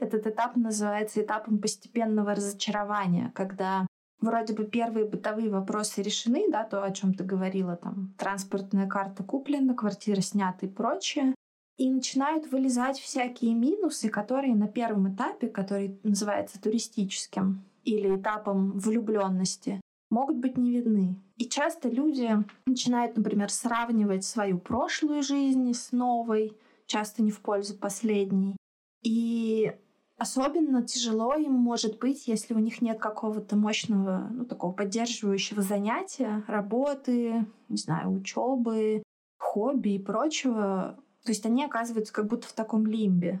Этот 0.00 0.26
этап 0.26 0.56
называется 0.56 1.22
этапом 1.22 1.58
постепенного 1.58 2.34
разочарования, 2.34 3.32
когда 3.34 3.86
вроде 4.20 4.54
бы 4.54 4.64
первые 4.64 5.06
бытовые 5.06 5.50
вопросы 5.50 6.02
решены, 6.02 6.50
да, 6.50 6.64
то, 6.64 6.82
о 6.82 6.90
чем 6.90 7.14
ты 7.14 7.24
говорила, 7.24 7.76
там, 7.76 8.14
транспортная 8.18 8.86
карта 8.86 9.22
куплена, 9.22 9.74
квартира 9.74 10.20
снята 10.20 10.66
и 10.66 10.68
прочее, 10.68 11.34
и 11.78 11.90
начинают 11.90 12.50
вылезать 12.50 12.98
всякие 12.98 13.54
минусы, 13.54 14.10
которые 14.10 14.54
на 14.54 14.68
первом 14.68 15.14
этапе, 15.14 15.48
который 15.48 15.98
называется 16.02 16.60
туристическим 16.60 17.62
или 17.84 18.16
этапом 18.16 18.78
влюбленности, 18.78 19.80
могут 20.10 20.36
быть 20.36 20.58
не 20.58 20.70
видны. 20.70 21.16
И 21.36 21.46
часто 21.46 21.88
люди 21.88 22.30
начинают, 22.66 23.16
например, 23.16 23.50
сравнивать 23.50 24.24
свою 24.24 24.58
прошлую 24.58 25.22
жизнь 25.22 25.72
с 25.72 25.92
новой, 25.92 26.56
часто 26.86 27.22
не 27.22 27.30
в 27.30 27.40
пользу 27.40 27.78
последней. 27.78 28.56
И 29.02 29.72
Особенно 30.20 30.82
тяжело 30.82 31.34
им 31.34 31.54
может 31.54 31.98
быть, 31.98 32.28
если 32.28 32.52
у 32.52 32.58
них 32.58 32.82
нет 32.82 33.00
какого-то 33.00 33.56
мощного, 33.56 34.28
ну, 34.30 34.44
такого 34.44 34.70
поддерживающего 34.70 35.62
занятия, 35.62 36.44
работы, 36.46 37.46
не 37.70 37.78
знаю, 37.78 38.12
учебы, 38.12 39.02
хобби 39.38 39.94
и 39.94 39.98
прочего. 39.98 40.98
То 41.24 41.32
есть 41.32 41.46
они 41.46 41.64
оказываются 41.64 42.12
как 42.12 42.26
будто 42.26 42.46
в 42.46 42.52
таком 42.52 42.86
лимбе. 42.86 43.40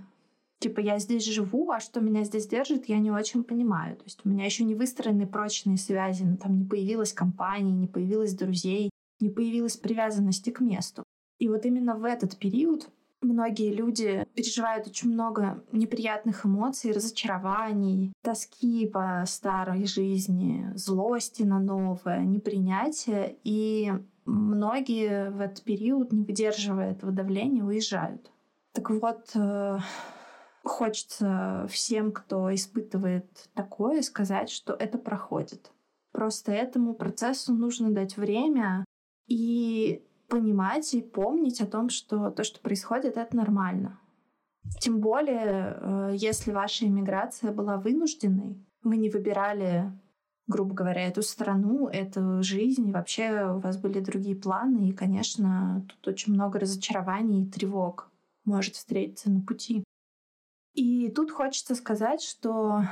Типа 0.60 0.80
я 0.80 0.98
здесь 0.98 1.24
живу, 1.24 1.70
а 1.70 1.80
что 1.80 2.00
меня 2.00 2.22
здесь 2.24 2.46
держит, 2.46 2.88
я 2.88 2.98
не 2.98 3.10
очень 3.10 3.44
понимаю. 3.44 3.96
То 3.96 4.04
есть 4.04 4.20
у 4.24 4.28
меня 4.28 4.44
еще 4.44 4.62
не 4.64 4.74
выстроены 4.74 5.26
прочные 5.26 5.78
связи, 5.78 6.22
но 6.22 6.36
там 6.36 6.58
не 6.58 6.64
появилась 6.64 7.12
компания, 7.14 7.72
не 7.72 7.86
появилось 7.86 8.34
друзей, 8.34 8.90
не 9.20 9.30
появилась 9.30 9.76
привязанности 9.76 10.50
к 10.50 10.60
месту. 10.60 11.02
И 11.38 11.48
вот 11.48 11.64
именно 11.64 11.96
в 11.96 12.04
этот 12.04 12.36
период 12.36 12.90
Многие 13.22 13.70
люди 13.70 14.26
переживают 14.34 14.86
очень 14.86 15.10
много 15.10 15.62
неприятных 15.72 16.46
эмоций, 16.46 16.92
разочарований, 16.92 18.14
тоски 18.22 18.86
по 18.86 19.24
старой 19.26 19.84
жизни, 19.84 20.72
злости 20.74 21.42
на 21.42 21.58
новое, 21.58 22.20
непринятие. 22.20 23.36
И 23.44 23.92
многие 24.24 25.30
в 25.30 25.40
этот 25.40 25.62
период, 25.64 26.12
не 26.12 26.24
выдерживая 26.24 26.92
этого 26.92 27.12
давления, 27.12 27.62
уезжают. 27.62 28.30
Так 28.72 28.88
вот, 28.88 29.30
э, 29.34 29.78
хочется 30.62 31.66
всем, 31.68 32.12
кто 32.12 32.54
испытывает 32.54 33.48
такое, 33.54 34.02
сказать, 34.02 34.50
что 34.50 34.74
это 34.74 34.98
проходит. 34.98 35.70
Просто 36.12 36.52
этому 36.52 36.94
процессу 36.94 37.54
нужно 37.54 37.90
дать 37.90 38.16
время, 38.16 38.84
и 39.30 40.04
понимать 40.28 40.92
и 40.92 41.00
помнить 41.00 41.60
о 41.60 41.66
том, 41.66 41.88
что 41.88 42.30
то, 42.30 42.44
что 42.44 42.60
происходит, 42.60 43.16
это 43.16 43.34
нормально. 43.36 43.98
Тем 44.80 45.00
более, 45.00 45.78
э, 45.80 46.12
если 46.16 46.52
ваша 46.52 46.86
иммиграция 46.86 47.52
была 47.52 47.78
вынужденной, 47.78 48.58
вы 48.82 48.96
не 48.96 49.08
выбирали, 49.08 49.90
грубо 50.46 50.74
говоря, 50.74 51.06
эту 51.06 51.22
страну, 51.22 51.88
эту 51.88 52.42
жизнь, 52.42 52.88
и 52.88 52.92
вообще 52.92 53.52
у 53.54 53.60
вас 53.60 53.76
были 53.78 54.00
другие 54.00 54.36
планы, 54.36 54.88
и, 54.88 54.92
конечно, 54.92 55.86
тут 55.88 56.08
очень 56.08 56.34
много 56.34 56.58
разочарований 56.58 57.44
и 57.44 57.50
тревог 57.50 58.10
может 58.44 58.74
встретиться 58.74 59.30
на 59.30 59.40
пути. 59.40 59.84
И 60.80 61.10
тут 61.10 61.30
хочется 61.30 61.74
сказать, 61.74 62.22
что 62.22 62.84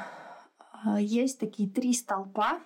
э, 0.84 1.00
есть 1.00 1.40
такие 1.40 1.70
три 1.70 1.94
столпа 1.94 2.60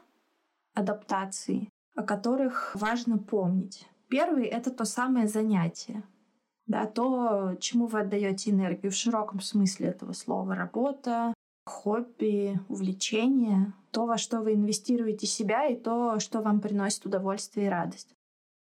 адаптации, 0.75 1.69
о 1.95 2.03
которых 2.03 2.75
важно 2.75 3.19
помнить. 3.19 3.87
Первый— 4.09 4.47
это 4.47 4.73
то 4.73 4.85
самое 4.85 5.29
занятие. 5.29 6.03
Да, 6.67 6.87
то, 6.87 7.55
чему 7.61 7.87
вы 7.87 8.01
отдаете 8.01 8.51
энергию 8.51 8.91
в 8.91 8.97
широком 8.97 9.41
смысле 9.41 9.91
этого 9.91 10.13
слова. 10.13 10.57
Работа, 10.57 11.33
хобби, 11.67 12.59
увлечение, 12.69 13.75
то, 13.93 14.07
во 14.07 14.19
что 14.19 14.41
вы 14.41 14.55
инвестируете 14.55 15.29
себя 15.29 15.69
и 15.69 15.77
то, 15.77 16.19
что 16.19 16.41
вам 16.41 16.61
приносит 16.61 17.07
удовольствие 17.07 17.67
и 17.67 17.71
радость. 17.71 18.13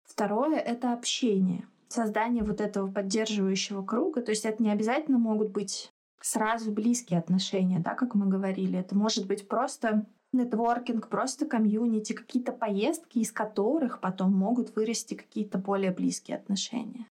Второе— 0.05 0.57
это 0.73 0.93
общение, 0.93 1.67
создание 1.87 2.43
вот 2.43 2.61
этого 2.61 2.91
поддерживающего 2.91 3.85
круга. 3.85 4.23
То 4.23 4.31
есть 4.31 4.45
это 4.45 4.63
не 4.63 4.71
обязательно 4.71 5.19
могут 5.19 5.51
быть 5.51 5.91
сразу 6.27 6.71
близкие 6.71 7.19
отношения, 7.19 7.79
да, 7.79 7.95
как 7.95 8.15
мы 8.15 8.27
говорили. 8.27 8.77
Это 8.77 8.95
может 8.95 9.27
быть 9.27 9.47
просто 9.47 10.05
нетворкинг, 10.33 11.07
просто 11.07 11.45
комьюнити, 11.45 12.13
какие-то 12.13 12.51
поездки, 12.51 13.19
из 13.19 13.31
которых 13.31 14.01
потом 14.01 14.33
могут 14.33 14.75
вырасти 14.75 15.13
какие-то 15.13 15.57
более 15.57 15.91
близкие 15.91 16.37
отношения. 16.37 17.07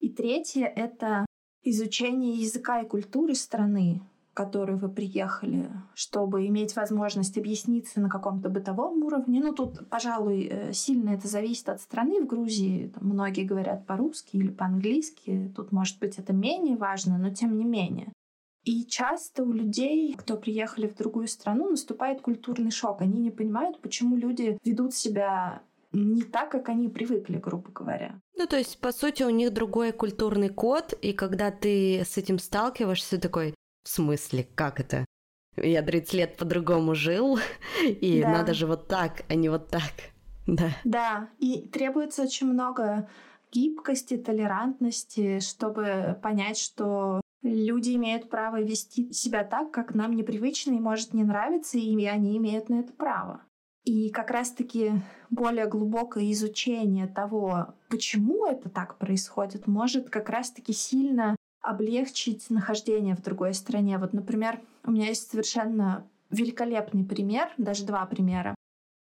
И 0.00 0.10
третье— 0.10 0.64
это 0.76 1.24
изучение 1.62 2.34
языка 2.34 2.80
и 2.80 2.88
культуры 2.88 3.34
страны, 3.34 4.02
в 4.32 4.34
которую 4.34 4.78
вы 4.78 4.88
приехали, 4.88 5.70
чтобы 5.94 6.46
иметь 6.46 6.74
возможность 6.74 7.38
объясниться 7.38 8.00
на 8.00 8.08
каком-то 8.08 8.48
бытовом 8.48 9.02
уровне. 9.04 9.40
Ну, 9.40 9.52
тут, 9.52 9.88
пожалуй, 9.88 10.48
э, 10.50 10.72
сильно 10.72 11.10
это 11.10 11.28
зависит 11.28 11.68
от 11.68 11.80
страны. 11.80 12.20
В 12.20 12.26
Грузии 12.26 12.88
там, 12.88 13.08
многие 13.08 13.44
говорят 13.44 13.86
по-русски 13.86 14.36
или 14.36 14.50
по-английски. 14.50 15.52
Тут, 15.54 15.72
может 15.72 15.98
быть, 16.00 16.18
это 16.18 16.32
менее 16.32 16.76
важно, 16.76 17.18
но 17.18 17.30
тем 17.30 17.56
не 17.56 17.64
менее. 17.64 18.12
И 18.68 18.84
часто 18.84 19.44
у 19.44 19.52
людей, 19.52 20.12
кто 20.12 20.36
приехали 20.36 20.88
в 20.88 20.94
другую 20.94 21.26
страну, 21.26 21.70
наступает 21.70 22.20
культурный 22.20 22.70
шок. 22.70 23.00
Они 23.00 23.18
не 23.18 23.30
понимают, 23.30 23.80
почему 23.80 24.14
люди 24.14 24.58
ведут 24.62 24.92
себя 24.92 25.62
не 25.92 26.20
так, 26.20 26.50
как 26.50 26.68
они 26.68 26.90
привыкли, 26.90 27.38
грубо 27.38 27.70
говоря. 27.70 28.20
Ну, 28.36 28.46
то 28.46 28.58
есть, 28.58 28.78
по 28.78 28.92
сути, 28.92 29.22
у 29.22 29.30
них 29.30 29.54
другой 29.54 29.92
культурный 29.92 30.50
код, 30.50 30.92
и 31.00 31.14
когда 31.14 31.50
ты 31.50 32.04
с 32.04 32.18
этим 32.18 32.38
сталкиваешься, 32.38 33.18
такой, 33.18 33.54
в 33.84 33.88
смысле, 33.88 34.46
как 34.54 34.80
это? 34.80 35.06
Я 35.56 35.80
30 35.80 36.12
лет 36.12 36.36
по-другому 36.36 36.94
жил, 36.94 37.38
и 37.86 38.20
да. 38.20 38.28
надо 38.28 38.52
же 38.52 38.66
вот 38.66 38.86
так, 38.86 39.22
а 39.30 39.34
не 39.34 39.48
вот 39.48 39.68
так. 39.68 39.92
Да. 40.46 40.76
Да, 40.84 41.30
и 41.38 41.66
требуется 41.68 42.22
очень 42.24 42.48
много 42.48 43.08
гибкости, 43.50 44.18
толерантности, 44.18 45.40
чтобы 45.40 46.18
понять, 46.22 46.58
что 46.58 47.22
Люди 47.42 47.94
имеют 47.94 48.28
право 48.28 48.60
вести 48.60 49.12
себя 49.12 49.44
так, 49.44 49.70
как 49.70 49.94
нам 49.94 50.16
непривычно 50.16 50.72
и 50.72 50.80
может 50.80 51.14
не 51.14 51.22
нравиться, 51.22 51.78
и 51.78 52.04
они 52.06 52.36
имеют 52.36 52.68
на 52.68 52.80
это 52.80 52.92
право. 52.92 53.42
И 53.84 54.10
как 54.10 54.30
раз-таки 54.30 54.92
более 55.30 55.66
глубокое 55.66 56.30
изучение 56.32 57.06
того, 57.06 57.74
почему 57.88 58.44
это 58.46 58.68
так 58.68 58.98
происходит, 58.98 59.66
может 59.66 60.10
как 60.10 60.28
раз-таки 60.28 60.72
сильно 60.72 61.36
облегчить 61.60 62.50
нахождение 62.50 63.14
в 63.14 63.22
другой 63.22 63.54
стране. 63.54 63.98
Вот, 63.98 64.12
например, 64.12 64.60
у 64.84 64.90
меня 64.90 65.06
есть 65.06 65.30
совершенно 65.30 66.06
великолепный 66.30 67.04
пример, 67.04 67.52
даже 67.56 67.86
два 67.86 68.04
примера. 68.06 68.54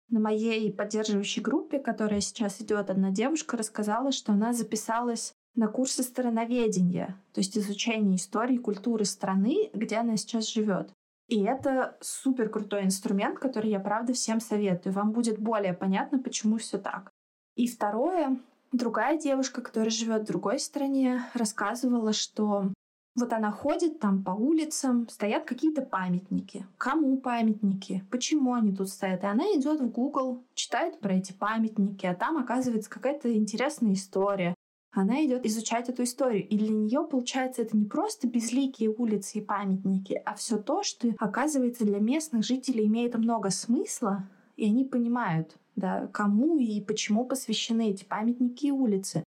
На 0.08 0.18
моей 0.18 0.72
поддерживающей 0.72 1.42
группе, 1.42 1.78
которая 1.78 2.20
сейчас 2.20 2.60
идет, 2.60 2.90
одна 2.90 3.10
девушка 3.10 3.56
рассказала, 3.56 4.12
что 4.12 4.32
она 4.32 4.52
записалась 4.52 5.32
на 5.54 5.68
курсы 5.68 6.02
страноведения, 6.02 7.18
то 7.32 7.40
есть 7.40 7.56
изучение 7.58 8.16
истории 8.16 8.54
и 8.54 8.58
культуры 8.58 9.04
страны, 9.04 9.70
где 9.74 9.96
она 9.96 10.16
сейчас 10.16 10.48
живет. 10.48 10.92
И 11.28 11.42
это 11.42 11.96
супер 12.00 12.48
крутой 12.48 12.84
инструмент, 12.84 13.38
который 13.38 13.70
я 13.70 13.78
правда 13.78 14.12
всем 14.12 14.40
советую. 14.40 14.92
Вам 14.92 15.12
будет 15.12 15.38
более 15.38 15.74
понятно, 15.74 16.18
почему 16.18 16.58
все 16.58 16.78
так. 16.78 17.12
И 17.54 17.68
второе, 17.68 18.40
другая 18.72 19.16
девушка, 19.16 19.62
которая 19.62 19.90
живет 19.90 20.22
в 20.22 20.26
другой 20.26 20.58
стране, 20.58 21.22
рассказывала, 21.34 22.12
что 22.12 22.72
вот 23.16 23.32
она 23.32 23.50
ходит 23.50 24.00
там 24.00 24.24
по 24.24 24.30
улицам, 24.30 25.08
стоят 25.08 25.44
какие-то 25.44 25.82
памятники. 25.82 26.66
Кому 26.78 27.16
памятники? 27.18 28.04
Почему 28.10 28.54
они 28.54 28.74
тут 28.74 28.88
стоят? 28.88 29.22
И 29.22 29.26
она 29.26 29.44
идет 29.56 29.80
в 29.80 29.90
Google, 29.90 30.44
читает 30.54 31.00
про 31.00 31.14
эти 31.14 31.32
памятники, 31.32 32.06
а 32.06 32.14
там 32.14 32.38
оказывается 32.38 32.90
какая-то 32.90 33.32
интересная 33.34 33.92
история 33.92 34.54
она 34.92 35.24
идет 35.24 35.46
изучать 35.46 35.88
эту 35.88 36.02
историю. 36.02 36.46
И 36.48 36.58
для 36.58 36.70
нее, 36.70 37.06
получается, 37.08 37.62
это 37.62 37.76
не 37.76 37.84
просто 37.84 38.26
безликие 38.26 38.90
улицы 38.90 39.38
и 39.38 39.42
памятники, 39.42 40.20
а 40.24 40.34
все 40.34 40.58
то, 40.58 40.82
что, 40.82 41.14
оказывается, 41.18 41.84
для 41.84 42.00
местных 42.00 42.44
жителей 42.44 42.86
имеет 42.86 43.16
много 43.16 43.50
смысла, 43.50 44.28
и 44.56 44.66
они 44.66 44.84
понимают, 44.84 45.56
да, 45.76 46.08
кому 46.08 46.58
и 46.58 46.80
почему 46.80 47.24
посвящены 47.24 47.90
эти 47.90 48.04
памятники 48.04 48.66
и 48.66 48.72
улицы. 48.72 49.24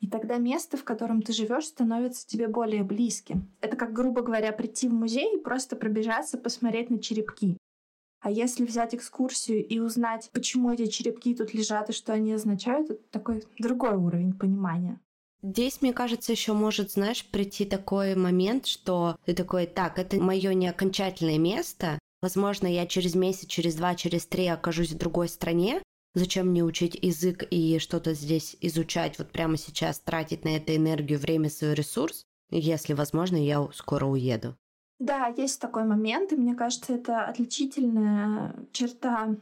И 0.00 0.08
тогда 0.08 0.36
место, 0.36 0.76
в 0.76 0.84
котором 0.84 1.22
ты 1.22 1.32
живешь, 1.32 1.66
становится 1.66 2.26
тебе 2.26 2.48
более 2.48 2.84
близким. 2.84 3.48
Это 3.62 3.76
как, 3.76 3.94
грубо 3.94 4.20
говоря, 4.20 4.52
прийти 4.52 4.88
в 4.88 4.92
музей 4.92 5.36
и 5.36 5.40
просто 5.40 5.74
пробежаться, 5.74 6.36
посмотреть 6.36 6.90
на 6.90 6.98
черепки. 6.98 7.56
А 8.20 8.30
если 8.30 8.64
взять 8.64 8.94
экскурсию 8.94 9.66
и 9.66 9.78
узнать, 9.78 10.30
почему 10.32 10.72
эти 10.72 10.86
черепки 10.86 11.34
тут 11.34 11.54
лежат 11.54 11.90
и 11.90 11.92
что 11.92 12.12
они 12.12 12.32
означают, 12.32 12.90
это 12.90 13.02
такой 13.10 13.44
другой 13.58 13.96
уровень 13.96 14.34
понимания. 14.34 15.00
Здесь, 15.42 15.82
мне 15.82 15.92
кажется, 15.92 16.32
еще 16.32 16.52
может, 16.52 16.92
знаешь, 16.92 17.24
прийти 17.26 17.64
такой 17.64 18.14
момент, 18.14 18.66
что 18.66 19.16
ты 19.24 19.34
такой, 19.34 19.66
так, 19.66 19.98
это 19.98 20.16
мое 20.20 20.54
не 20.54 20.68
окончательное 20.68 21.38
место, 21.38 21.98
возможно, 22.22 22.66
я 22.66 22.86
через 22.86 23.14
месяц, 23.14 23.46
через 23.46 23.74
два, 23.74 23.94
через 23.94 24.26
три 24.26 24.46
окажусь 24.46 24.92
в 24.92 24.98
другой 24.98 25.28
стране, 25.28 25.82
зачем 26.14 26.48
мне 26.48 26.64
учить 26.64 26.98
язык 27.00 27.44
и 27.50 27.78
что-то 27.78 28.14
здесь 28.14 28.56
изучать, 28.60 29.18
вот 29.18 29.30
прямо 29.30 29.56
сейчас 29.56 30.00
тратить 30.00 30.44
на 30.44 30.56
это 30.56 30.74
энергию, 30.74 31.18
время, 31.18 31.50
свой 31.50 31.74
ресурс, 31.74 32.24
если, 32.50 32.94
возможно, 32.94 33.36
я 33.36 33.68
скоро 33.72 34.06
уеду. 34.06 34.56
Да, 34.98 35.26
есть 35.36 35.60
такой 35.60 35.84
момент, 35.84 36.32
и 36.32 36.36
мне 36.36 36.54
кажется, 36.54 36.94
это 36.94 37.26
отличительная 37.26 38.54
черта 38.72 39.36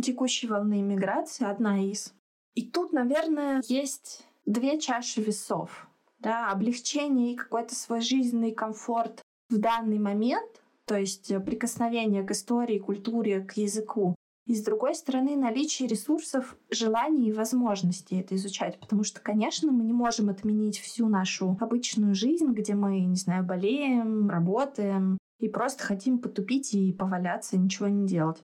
текущей 0.00 0.46
волны 0.46 0.80
иммиграции, 0.80 1.44
одна 1.44 1.84
из. 1.84 2.14
И 2.54 2.62
тут, 2.62 2.92
наверное, 2.92 3.60
есть 3.66 4.24
две 4.46 4.78
чаши 4.78 5.22
весов. 5.22 5.86
Да, 6.18 6.50
облегчение 6.50 7.32
и 7.32 7.36
какой-то 7.36 7.74
свой 7.74 8.00
жизненный 8.02 8.52
комфорт 8.52 9.22
в 9.48 9.58
данный 9.58 9.98
момент, 9.98 10.62
то 10.84 10.96
есть 10.96 11.30
э, 11.30 11.40
прикосновение 11.40 12.22
к 12.22 12.30
истории, 12.32 12.78
культуре, 12.78 13.40
к 13.40 13.52
языку. 13.52 14.14
И 14.46 14.54
с 14.54 14.62
другой 14.62 14.94
стороны, 14.94 15.36
наличие 15.36 15.88
ресурсов, 15.88 16.56
желаний 16.70 17.28
и 17.28 17.32
возможностей 17.32 18.20
это 18.20 18.34
изучать. 18.34 18.78
Потому 18.80 19.04
что, 19.04 19.20
конечно, 19.20 19.70
мы 19.70 19.84
не 19.84 19.92
можем 19.92 20.28
отменить 20.28 20.78
всю 20.78 21.08
нашу 21.08 21.56
обычную 21.60 22.14
жизнь, 22.14 22.52
где 22.52 22.74
мы, 22.74 23.00
не 23.00 23.16
знаю, 23.16 23.44
болеем, 23.44 24.28
работаем 24.28 25.18
и 25.38 25.48
просто 25.48 25.84
хотим 25.84 26.18
потупить 26.18 26.74
и 26.74 26.92
поваляться, 26.92 27.56
ничего 27.56 27.88
не 27.88 28.06
делать 28.06 28.42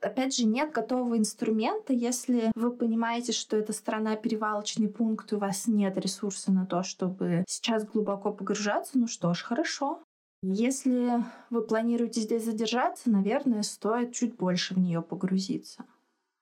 опять 0.00 0.36
же, 0.36 0.46
нет 0.46 0.72
готового 0.72 1.18
инструмента, 1.18 1.92
если 1.92 2.50
вы 2.54 2.72
понимаете, 2.72 3.32
что 3.32 3.56
это 3.56 3.72
страна 3.72 4.16
перевалочный 4.16 4.88
пункт, 4.88 5.32
у 5.32 5.38
вас 5.38 5.66
нет 5.66 5.96
ресурса 5.96 6.52
на 6.52 6.66
то, 6.66 6.82
чтобы 6.82 7.44
сейчас 7.46 7.86
глубоко 7.86 8.32
погружаться, 8.32 8.98
ну 8.98 9.06
что 9.06 9.34
ж, 9.34 9.42
хорошо. 9.42 10.02
Если 10.42 11.22
вы 11.50 11.62
планируете 11.62 12.22
здесь 12.22 12.44
задержаться, 12.44 13.10
наверное, 13.10 13.62
стоит 13.62 14.12
чуть 14.12 14.36
больше 14.36 14.74
в 14.74 14.78
нее 14.78 15.02
погрузиться. 15.02 15.84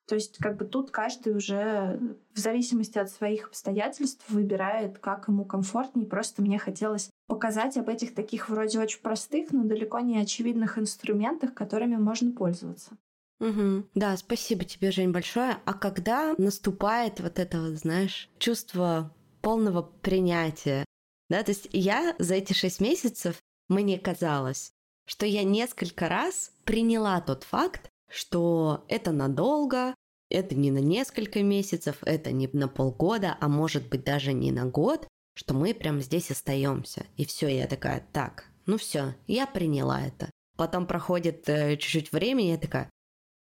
То 0.07 0.14
есть 0.14 0.38
как 0.38 0.57
бы 0.57 0.64
тут 0.64 0.90
каждый 0.90 1.37
уже 1.37 2.01
в 2.33 2.38
зависимости 2.38 2.97
от 2.97 3.11
своих 3.11 3.49
обстоятельств 3.49 4.25
выбирает, 4.31 4.99
как 4.99 5.29
ему 5.29 5.44
комфортнее. 5.44 6.07
Просто 6.07 6.40
мне 6.40 6.59
хотелось 6.59 7.11
показать 7.27 7.77
об 7.77 7.90
этих 7.90 8.14
таких 8.14 8.49
вроде 8.49 8.79
очень 8.79 9.03
простых, 9.03 9.53
но 9.53 9.64
далеко 9.64 10.01
не 10.01 10.18
очевидных 10.18 10.79
инструментах, 10.79 11.53
которыми 11.53 11.97
можно 11.97 12.33
пользоваться. 12.33 12.97
Угу. 13.40 13.85
Да, 13.94 14.16
спасибо 14.16 14.64
тебе, 14.64 14.90
Жень, 14.90 15.12
большое. 15.12 15.59
А 15.64 15.74
когда 15.74 16.35
наступает 16.38 17.20
вот 17.20 17.38
это, 17.38 17.61
вот, 17.61 17.79
знаешь, 17.79 18.29
чувство 18.38 19.14
полного 19.42 19.83
принятия? 19.83 20.85
Да, 21.31 21.42
то 21.42 21.53
есть 21.53 21.68
я 21.72 22.16
за 22.18 22.35
эти 22.35 22.53
шесть 22.53 22.81
месяцев, 22.81 23.37
мне 23.68 23.98
казалось, 23.98 24.72
что 25.07 25.27
я 25.27 25.44
несколько 25.44 26.09
раз 26.09 26.53
приняла 26.64 27.20
тот 27.20 27.44
факт, 27.44 27.88
что 28.11 28.85
это 28.88 29.12
надолго, 29.12 29.94
это 30.31 30.55
не 30.55 30.70
на 30.70 30.79
несколько 30.79 31.42
месяцев, 31.42 31.98
это 32.03 32.33
не 32.33 32.48
на 32.53 32.68
полгода, 32.68 33.37
а 33.40 33.48
может 33.48 33.88
быть 33.88 34.05
даже 34.05 34.33
не 34.33 34.53
на 34.53 34.66
год, 34.66 35.07
что 35.35 35.55
мы 35.55 35.74
прям 35.74 36.01
здесь 36.01 36.31
остаемся. 36.31 37.07
И 37.16 37.24
все, 37.24 37.48
я 37.48 37.66
такая, 37.66 38.07
так, 38.12 38.46
ну 38.66 38.77
все, 38.79 39.14
я 39.27 39.46
приняла 39.46 40.01
это. 40.01 40.31
Потом 40.57 40.87
проходит 40.87 41.48
э, 41.48 41.77
чуть-чуть 41.77 42.11
времени, 42.11 42.48
я 42.48 42.59
такая, 42.59 42.90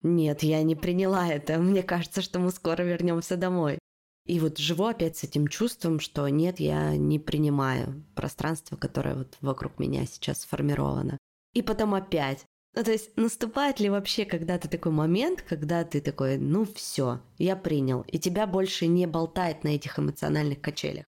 нет, 0.01 0.43
я 0.43 0.63
не 0.63 0.75
приняла 0.75 1.27
это. 1.27 1.57
Мне 1.57 1.83
кажется, 1.83 2.21
что 2.21 2.39
мы 2.39 2.51
скоро 2.51 2.83
вернемся 2.83 3.35
домой. 3.35 3.79
И 4.25 4.39
вот 4.39 4.57
живу 4.57 4.85
опять 4.85 5.17
с 5.17 5.23
этим 5.23 5.47
чувством, 5.47 5.99
что 5.99 6.27
нет, 6.27 6.59
я 6.59 6.95
не 6.95 7.19
принимаю 7.19 8.03
пространство, 8.15 8.75
которое 8.75 9.15
вот 9.15 9.35
вокруг 9.41 9.79
меня 9.79 10.05
сейчас 10.05 10.41
сформировано. 10.41 11.17
И 11.53 11.62
потом 11.62 11.95
опять. 11.95 12.45
Ну, 12.75 12.83
то 12.83 12.91
есть 12.91 13.17
наступает 13.17 13.79
ли 13.79 13.89
вообще 13.89 14.25
когда-то 14.25 14.69
такой 14.69 14.91
момент, 14.91 15.41
когда 15.41 15.83
ты 15.83 15.99
такой, 15.99 16.38
ну 16.38 16.65
все, 16.65 17.19
я 17.39 17.55
принял, 17.55 18.01
и 18.01 18.19
тебя 18.19 18.45
больше 18.45 18.85
не 18.85 19.07
болтает 19.07 19.63
на 19.63 19.69
этих 19.69 19.97
эмоциональных 19.97 20.62
качелях? 20.62 21.05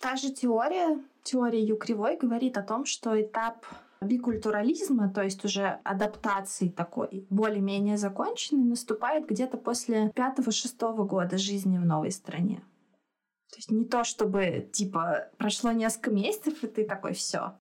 Та 0.00 0.16
же 0.16 0.32
теория, 0.32 0.98
теория 1.22 1.62
Ю 1.62 1.76
Кривой 1.76 2.16
говорит 2.16 2.56
о 2.56 2.62
том, 2.62 2.86
что 2.86 3.20
этап 3.20 3.66
бикультурализма, 4.00 5.08
то 5.08 5.22
есть 5.22 5.44
уже 5.44 5.80
адаптации 5.84 6.68
такой 6.68 7.26
более-менее 7.30 7.96
законченной, 7.96 8.64
наступает 8.64 9.26
где-то 9.26 9.56
после 9.56 10.10
пятого-шестого 10.14 11.04
года 11.04 11.38
жизни 11.38 11.78
в 11.78 11.84
новой 11.84 12.10
стране. 12.10 12.62
То 13.50 13.56
есть 13.56 13.70
не 13.70 13.84
то, 13.84 14.04
чтобы 14.04 14.68
типа 14.72 15.30
прошло 15.38 15.72
несколько 15.72 16.10
месяцев, 16.10 16.62
и 16.62 16.66
ты 16.66 16.84
такой 16.84 17.14
все. 17.14 17.58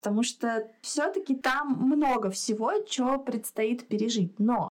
Потому 0.00 0.22
что 0.22 0.70
все-таки 0.80 1.34
там 1.34 1.72
много 1.72 2.30
всего, 2.30 2.72
что 2.86 3.18
предстоит 3.18 3.88
пережить. 3.88 4.38
Но 4.38 4.68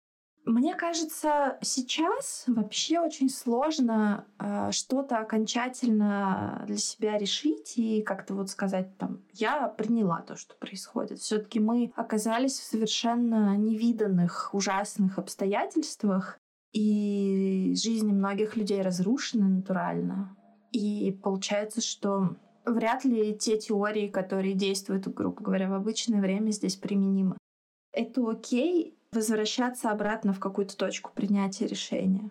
мне 0.46 0.76
кажется, 0.76 1.58
сейчас 1.62 2.44
вообще 2.48 3.00
очень 3.00 3.30
сложно 3.30 4.26
э, 4.40 4.72
что-то 4.72 5.18
окончательно 5.18 6.64
для 6.68 6.78
себя 6.78 7.18
решить 7.18 7.74
и 7.78 8.02
как-то 8.04 8.36
вот 8.36 8.50
сказать 8.50 8.98
там, 8.98 9.22
я 9.34 9.68
приняла 9.68 10.22
то, 10.22 10.36
что 10.36 10.56
происходит. 10.56 11.20
Все-таки 11.20 11.60
мы 11.60 11.92
оказались 11.96 12.60
в 12.60 12.64
совершенно 12.64 13.58
невиданных, 13.58 14.52
ужасных 14.54 15.18
обстоятельствах, 15.18 16.40
и 16.76 17.74
жизни 17.76 18.12
многих 18.12 18.58
людей 18.58 18.82
разрушены 18.82 19.48
натурально. 19.48 20.36
И 20.74 21.18
получается, 21.24 21.80
что 21.80 22.36
вряд 22.66 23.06
ли 23.06 23.34
те 23.34 23.58
теории, 23.58 24.10
которые 24.10 24.54
действуют, 24.56 25.08
грубо 25.08 25.42
говоря, 25.42 25.70
в 25.70 25.74
обычное 25.74 26.20
время, 26.20 26.52
здесь 26.52 26.76
применимы. 26.76 27.38
Это 27.94 28.30
окей, 28.30 28.98
возвращаться 29.16 29.90
обратно 29.90 30.34
в 30.34 30.40
какую-то 30.40 30.78
точку 30.78 31.12
принятия 31.14 31.66
решения. 31.66 32.30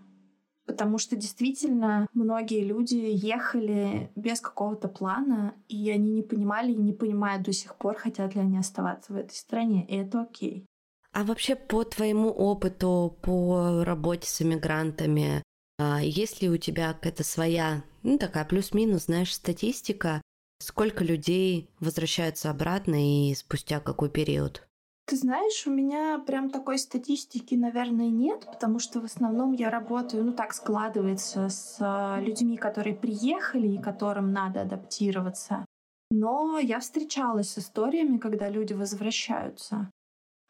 Потому 0.67 0.99
что 0.99 1.17
действительно 1.17 2.07
многие 2.15 2.65
люди 2.65 2.95
ехали 2.95 4.11
без 4.17 4.41
какого-то 4.41 4.89
плана, 4.89 5.55
и 5.69 5.91
они 5.91 6.13
не 6.13 6.23
понимали 6.23 6.73
и 6.73 6.77
не 6.77 6.93
понимают 6.93 7.43
до 7.43 7.53
сих 7.53 7.77
пор, 7.77 7.97
хотят 7.97 8.35
ли 8.35 8.41
они 8.41 8.59
оставаться 8.59 9.13
в 9.13 9.17
этой 9.17 9.35
стране, 9.35 9.85
и 9.87 9.97
это 9.97 10.23
окей. 10.23 10.65
А 11.13 11.25
вообще 11.25 11.55
по 11.55 11.85
твоему 11.85 12.31
опыту, 12.31 13.19
по 13.23 13.85
работе 13.85 14.27
с 14.27 14.41
иммигрантами, 14.41 15.43
а, 15.79 16.01
есть 16.03 16.41
ли 16.41 16.49
у 16.49 16.57
тебя 16.57 16.93
какая-то 16.95 17.25
своя, 17.25 17.85
ну 18.03 18.19
такая 18.19 18.45
плюс-минус, 18.45 19.05
знаешь, 19.05 19.35
статистика, 19.35 20.23
Сколько 20.59 21.05
людей 21.05 21.69
возвращаются 21.81 22.49
обратно 22.49 22.95
и 22.95 23.35
спустя 23.35 23.81
какой 23.81 24.09
период? 24.09 24.67
Ты 25.07 25.17
знаешь, 25.17 25.67
у 25.67 25.71
меня 25.71 26.19
прям 26.19 26.49
такой 26.49 26.79
статистики, 26.79 27.55
наверное, 27.55 28.09
нет, 28.09 28.47
потому 28.47 28.79
что 28.79 29.01
в 29.01 29.05
основном 29.05 29.53
я 29.53 29.69
работаю, 29.69 30.25
ну 30.25 30.33
так 30.33 30.55
складывается, 30.55 31.51
с 31.51 31.77
а, 31.81 32.19
людьми, 32.21 32.57
которые 32.57 32.97
приехали 32.97 33.69
и 33.69 33.83
которым 33.83 34.33
надо 34.33 34.63
адаптироваться. 34.63 35.67
Но 36.11 36.59
я 36.59 36.81
встречалась 36.81 37.51
с 37.51 37.59
историями, 37.59 38.17
когда 38.17 38.49
люди 38.49 38.73
возвращаются. 38.73 39.91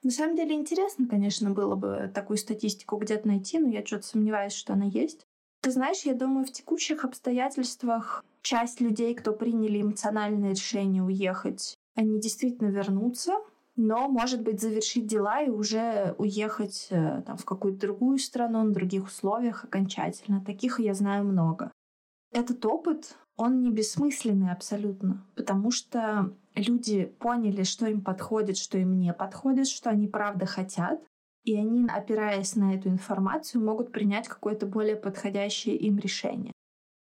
На 0.04 0.10
самом 0.10 0.36
деле 0.36 0.54
интересно, 0.54 1.08
конечно, 1.08 1.50
было 1.50 1.74
бы 1.74 2.12
такую 2.14 2.36
статистику 2.36 2.96
где-то 2.98 3.26
найти, 3.26 3.58
но 3.58 3.68
я 3.68 3.84
что-то 3.84 4.06
сомневаюсь, 4.06 4.52
что 4.52 4.74
она 4.74 4.84
есть. 4.84 5.24
Ты 5.62 5.70
знаешь, 5.70 6.02
я 6.02 6.14
думаю, 6.14 6.44
в 6.44 6.52
текущих 6.52 7.04
обстоятельствах 7.04 8.22
часть 8.42 8.80
людей, 8.80 9.14
кто 9.14 9.32
приняли 9.32 9.80
эмоциональное 9.80 10.50
решение 10.50 11.02
уехать, 11.02 11.74
они 11.96 12.20
действительно 12.20 12.68
вернутся, 12.68 13.32
но, 13.76 14.08
может 14.08 14.42
быть, 14.42 14.60
завершить 14.60 15.06
дела 15.06 15.42
и 15.42 15.50
уже 15.50 16.14
уехать 16.18 16.88
э, 16.90 17.22
там, 17.26 17.36
в 17.36 17.44
какую-то 17.44 17.80
другую 17.80 18.18
страну 18.18 18.62
на 18.62 18.72
других 18.72 19.06
условиях 19.06 19.64
окончательно. 19.64 20.44
Таких 20.44 20.78
я 20.78 20.94
знаю 20.94 21.24
много. 21.24 21.72
Этот 22.30 22.64
опыт, 22.66 23.16
он 23.36 23.60
не 23.60 23.70
бессмысленный 23.70 24.52
абсолютно, 24.52 25.26
потому 25.34 25.70
что 25.70 26.36
люди 26.54 27.04
поняли, 27.04 27.64
что 27.64 27.86
им 27.86 28.02
подходит, 28.02 28.56
что 28.56 28.78
им 28.78 28.98
не 28.98 29.12
подходит, 29.12 29.66
что 29.66 29.90
они 29.90 30.06
правда 30.06 30.46
хотят, 30.46 31.00
и 31.42 31.56
они, 31.56 31.86
опираясь 31.88 32.56
на 32.56 32.74
эту 32.74 32.88
информацию, 32.88 33.64
могут 33.64 33.92
принять 33.92 34.28
какое-то 34.28 34.66
более 34.66 34.96
подходящее 34.96 35.76
им 35.76 35.98
решение. 35.98 36.52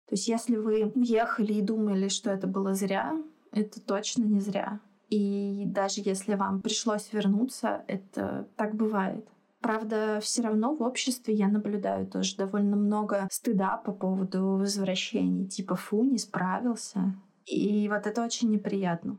То 0.08 0.14
есть 0.14 0.28
если 0.28 0.56
вы 0.56 0.92
уехали 0.94 1.54
и 1.54 1.62
думали, 1.62 2.08
что 2.08 2.30
это 2.30 2.46
было 2.46 2.74
зря, 2.74 3.16
это 3.50 3.80
точно 3.80 4.24
не 4.24 4.40
зря. 4.40 4.80
И 5.12 5.64
даже 5.66 6.00
если 6.02 6.36
вам 6.36 6.62
пришлось 6.62 7.12
вернуться, 7.12 7.84
это 7.86 8.48
так 8.56 8.74
бывает. 8.74 9.28
Правда, 9.60 10.20
все 10.22 10.40
равно 10.40 10.74
в 10.74 10.80
обществе 10.80 11.34
я 11.34 11.48
наблюдаю 11.48 12.06
тоже 12.06 12.36
довольно 12.36 12.76
много 12.76 13.28
стыда 13.30 13.76
по 13.76 13.92
поводу 13.92 14.56
возвращений. 14.56 15.46
Типа, 15.46 15.76
фу, 15.76 16.02
не 16.02 16.16
справился. 16.16 17.14
И 17.44 17.90
вот 17.90 18.06
это 18.06 18.24
очень 18.24 18.48
неприятно. 18.48 19.18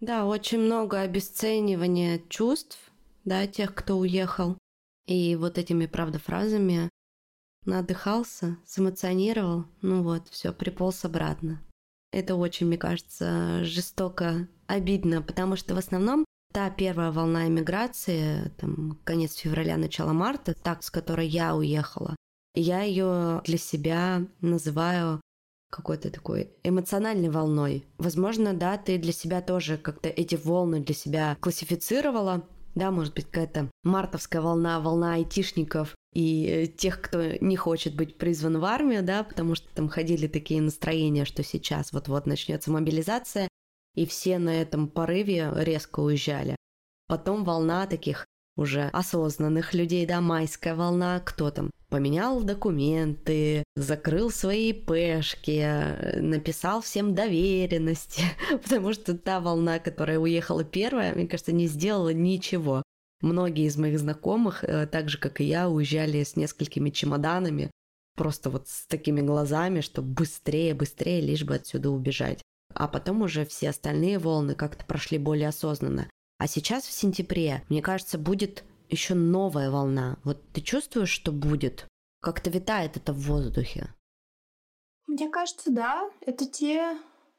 Да, 0.00 0.26
очень 0.26 0.58
много 0.58 1.02
обесценивания 1.02 2.20
чувств, 2.28 2.90
да, 3.24 3.46
тех, 3.46 3.76
кто 3.76 3.96
уехал. 3.96 4.58
И 5.06 5.36
вот 5.36 5.56
этими, 5.56 5.86
правда, 5.86 6.18
фразами 6.18 6.90
надыхался, 7.64 8.58
сэмоционировал, 8.66 9.66
ну 9.82 10.02
вот, 10.02 10.26
все, 10.30 10.52
приполз 10.52 11.04
обратно. 11.04 11.62
Это 12.12 12.36
очень, 12.36 12.66
мне 12.66 12.78
кажется, 12.78 13.64
жестоко 13.64 14.48
обидно, 14.66 15.22
потому 15.22 15.56
что 15.56 15.74
в 15.74 15.78
основном 15.78 16.24
та 16.52 16.70
первая 16.70 17.12
волна 17.12 17.46
эмиграции, 17.46 18.50
там, 18.58 18.98
конец 19.04 19.34
февраля, 19.34 19.76
начало 19.76 20.12
марта, 20.12 20.54
так, 20.54 20.82
с 20.82 20.90
которой 20.90 21.28
я 21.28 21.54
уехала, 21.54 22.16
я 22.54 22.82
ее 22.82 23.42
для 23.44 23.58
себя 23.58 24.26
называю 24.40 25.20
какой-то 25.70 26.10
такой 26.10 26.50
эмоциональной 26.62 27.28
волной. 27.28 27.84
Возможно, 27.98 28.54
да, 28.54 28.78
ты 28.78 28.96
для 28.98 29.12
себя 29.12 29.42
тоже 29.42 29.76
как-то 29.76 30.08
эти 30.08 30.34
волны 30.34 30.80
для 30.80 30.94
себя 30.94 31.36
классифицировала, 31.40 32.48
да, 32.78 32.90
может 32.90 33.14
быть, 33.14 33.26
какая-то 33.26 33.70
мартовская 33.82 34.40
волна, 34.40 34.80
волна 34.80 35.14
айтишников, 35.14 35.94
и 36.14 36.46
э, 36.46 36.66
тех, 36.66 37.00
кто 37.00 37.22
не 37.40 37.56
хочет 37.56 37.94
быть 37.94 38.16
призван 38.16 38.58
в 38.58 38.64
армию, 38.64 39.02
да, 39.02 39.22
потому 39.24 39.54
что 39.54 39.68
там 39.74 39.88
ходили 39.88 40.26
такие 40.26 40.62
настроения, 40.62 41.24
что 41.24 41.42
сейчас 41.42 41.92
вот-вот 41.92 42.26
начнется 42.26 42.70
мобилизация, 42.70 43.48
и 43.94 44.06
все 44.06 44.38
на 44.38 44.62
этом 44.62 44.88
порыве 44.88 45.52
резко 45.54 46.00
уезжали. 46.00 46.56
Потом 47.08 47.44
волна 47.44 47.86
таких 47.86 48.26
уже 48.58 48.90
осознанных 48.92 49.72
людей, 49.72 50.04
да, 50.04 50.20
майская 50.20 50.74
волна, 50.74 51.20
кто 51.20 51.50
там 51.50 51.70
поменял 51.88 52.42
документы, 52.42 53.62
закрыл 53.76 54.30
свои 54.30 54.72
пешки, 54.72 56.20
написал 56.20 56.82
всем 56.82 57.14
доверенности, 57.14 58.22
потому 58.62 58.92
что 58.92 59.16
та 59.16 59.40
волна, 59.40 59.78
которая 59.78 60.18
уехала 60.18 60.64
первая, 60.64 61.14
мне 61.14 61.26
кажется, 61.26 61.52
не 61.52 61.68
сделала 61.68 62.12
ничего. 62.12 62.82
Многие 63.20 63.66
из 63.66 63.76
моих 63.76 63.98
знакомых, 63.98 64.64
э, 64.64 64.86
так 64.86 65.08
же, 65.08 65.18
как 65.18 65.40
и 65.40 65.44
я, 65.44 65.68
уезжали 65.68 66.22
с 66.22 66.36
несколькими 66.36 66.90
чемоданами, 66.90 67.70
просто 68.16 68.50
вот 68.50 68.68
с 68.68 68.86
такими 68.86 69.20
глазами, 69.20 69.80
что 69.80 70.02
быстрее, 70.02 70.74
быстрее, 70.74 71.20
лишь 71.20 71.44
бы 71.44 71.54
отсюда 71.54 71.90
убежать. 71.90 72.42
А 72.74 72.86
потом 72.86 73.22
уже 73.22 73.44
все 73.46 73.70
остальные 73.70 74.18
волны 74.18 74.54
как-то 74.54 74.84
прошли 74.84 75.18
более 75.18 75.48
осознанно. 75.48 76.08
А 76.38 76.46
сейчас 76.46 76.84
в 76.84 76.92
сентябре, 76.92 77.64
мне 77.68 77.82
кажется, 77.82 78.18
будет 78.18 78.64
еще 78.88 79.14
новая 79.14 79.70
волна. 79.70 80.18
Вот 80.24 80.40
ты 80.52 80.60
чувствуешь, 80.60 81.10
что 81.10 81.32
будет? 81.32 81.86
Как-то 82.20 82.50
витает 82.50 82.96
это 82.96 83.12
в 83.12 83.18
воздухе. 83.18 83.92
Мне 85.06 85.28
кажется, 85.28 85.70
да. 85.70 86.08
Это 86.20 86.46
те 86.46 86.96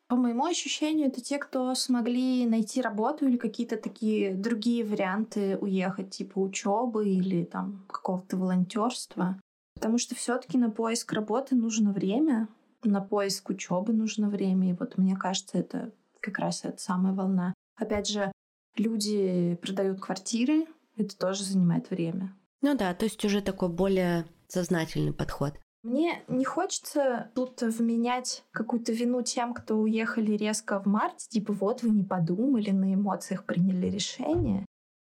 по 0.10 0.16
моему 0.16 0.46
ощущению, 0.46 1.10
это 1.10 1.22
те, 1.22 1.38
кто 1.38 1.76
смогли 1.76 2.48
найти 2.48 2.82
работу 2.82 3.28
или 3.28 3.38
какие-то 3.38 3.78
такие 3.78 4.34
другие 4.34 4.84
варианты 4.84 5.56
уехать, 5.58 6.10
типа 6.10 6.40
учебы 6.40 7.08
или 7.08 7.44
там 7.44 7.86
какого-то 7.88 8.36
волонтерства. 8.36 9.40
Потому 9.76 10.00
что 10.00 10.16
все-таки 10.16 10.58
на 10.58 10.72
поиск 10.72 11.14
работы 11.14 11.56
нужно 11.56 11.94
время, 11.94 12.48
на 12.84 13.02
поиск 13.02 13.52
учебы 13.52 13.94
нужно 13.94 14.30
время. 14.30 14.72
И 14.72 14.74
вот 14.74 14.98
мне 14.98 15.16
кажется, 15.16 15.60
это 15.60 15.94
как 16.22 16.40
раз 16.40 16.66
эта 16.66 16.80
самая 16.80 17.14
волна. 17.14 17.54
Опять 17.78 18.08
же, 18.08 18.32
люди 18.76 19.58
продают 19.62 20.00
квартиры, 20.00 20.66
это 20.96 21.18
тоже 21.18 21.44
занимает 21.44 21.90
время. 21.90 22.36
Ну 22.62 22.76
да, 22.76 22.94
то 22.94 23.06
есть 23.06 23.24
уже 23.24 23.42
такой 23.42 23.70
более 23.70 24.26
сознательный 24.48 25.14
подход. 25.14 25.54
Мне 25.82 26.24
не 26.28 26.44
хочется 26.44 27.32
тут 27.36 27.62
вменять 27.62 28.44
какую-то 28.52 28.92
вину 28.92 29.22
тем, 29.22 29.54
кто 29.54 29.78
уехали 29.78 30.34
резко 30.34 30.82
в 30.82 30.86
марте, 30.86 31.28
типа 31.30 31.54
вот 31.54 31.84
вы 31.84 31.92
не 31.92 32.04
подумали, 32.04 32.72
на 32.72 32.94
эмоциях 32.94 33.46
приняли 33.46 33.88
решение. 33.88 34.66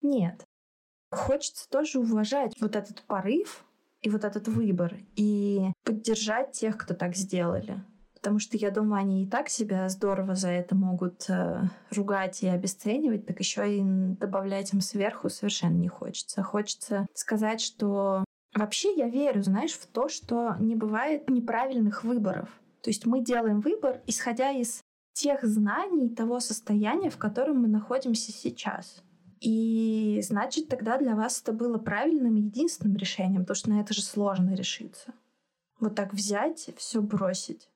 Нет. 0.02 0.44
Хочется 1.10 1.68
тоже 1.70 1.98
уважать 1.98 2.52
вот 2.60 2.76
этот 2.76 3.02
порыв 3.02 3.64
и 4.02 4.10
вот 4.10 4.24
этот 4.24 4.48
выбор 4.48 4.98
и 5.16 5.72
поддержать 5.84 6.52
тех, 6.52 6.76
кто 6.76 6.94
так 6.94 7.16
сделали. 7.16 7.82
Потому 8.20 8.38
что 8.38 8.56
я 8.56 8.70
думаю, 8.70 9.00
они 9.00 9.24
и 9.24 9.26
так 9.26 9.48
себя 9.48 9.88
здорово 9.88 10.34
за 10.34 10.48
это 10.48 10.74
могут 10.74 11.28
э, 11.30 11.62
ругать 11.90 12.42
и 12.42 12.48
обесценивать, 12.48 13.26
так 13.26 13.38
еще 13.40 13.78
и 13.78 13.82
добавлять 13.82 14.72
им 14.74 14.82
сверху 14.82 15.30
совершенно 15.30 15.76
не 15.76 15.88
хочется. 15.88 16.42
Хочется 16.42 17.06
сказать, 17.14 17.60
что 17.60 18.24
Вообще 18.54 18.92
я 18.96 19.08
верю, 19.08 19.42
знаешь, 19.42 19.74
в 19.74 19.86
то, 19.86 20.08
что 20.08 20.56
не 20.58 20.74
бывает 20.74 21.30
неправильных 21.30 22.02
выборов. 22.02 22.48
То 22.82 22.90
есть 22.90 23.06
мы 23.06 23.22
делаем 23.22 23.60
выбор, 23.60 24.00
исходя 24.06 24.50
из 24.50 24.82
тех 25.12 25.44
знаний, 25.44 26.08
того 26.08 26.40
состояния, 26.40 27.10
в 27.10 27.18
котором 27.18 27.62
мы 27.62 27.68
находимся 27.68 28.32
сейчас. 28.32 29.02
И 29.40 30.20
значит, 30.22 30.68
тогда 30.68 30.98
для 30.98 31.14
вас 31.14 31.40
это 31.40 31.52
было 31.52 31.78
правильным 31.78 32.36
и 32.36 32.42
единственным 32.42 32.96
решением, 32.96 33.42
потому 33.42 33.54
что 33.54 33.70
на 33.70 33.80
это 33.80 33.94
же 33.94 34.02
сложно 34.02 34.54
решиться. 34.54 35.14
Вот 35.78 35.94
так 35.94 36.12
взять, 36.12 36.70
все 36.76 37.00
бросить. 37.00 37.70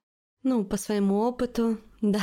Ну, 0.44 0.62
по 0.64 0.76
своему 0.76 1.20
опыту, 1.20 1.78
да. 2.00 2.22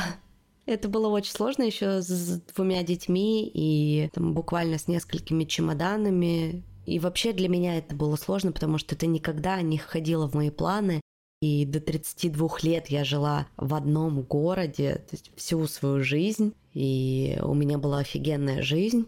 Это 0.64 0.88
было 0.88 1.08
очень 1.08 1.32
сложно 1.32 1.64
еще 1.64 2.00
с 2.00 2.40
двумя 2.54 2.84
детьми 2.84 3.50
и 3.52 4.08
там, 4.14 4.32
буквально 4.32 4.78
с 4.78 4.86
несколькими 4.86 5.44
чемоданами. 5.44 6.62
И 6.86 6.98
вообще 7.00 7.32
для 7.32 7.48
меня 7.48 7.78
это 7.78 7.96
было 7.96 8.14
сложно, 8.14 8.52
потому 8.52 8.78
что 8.78 8.94
это 8.94 9.06
никогда 9.06 9.60
не 9.60 9.78
входило 9.78 10.28
в 10.28 10.34
мои 10.34 10.50
планы. 10.50 11.00
И 11.40 11.66
до 11.66 11.80
32 11.80 12.48
лет 12.62 12.86
я 12.86 13.04
жила 13.04 13.48
в 13.56 13.74
одном 13.74 14.22
городе 14.22 15.04
то 15.10 15.16
есть 15.16 15.32
всю 15.34 15.66
свою 15.66 16.04
жизнь. 16.04 16.54
И 16.72 17.38
у 17.42 17.54
меня 17.54 17.78
была 17.78 17.98
офигенная 17.98 18.62
жизнь. 18.62 19.06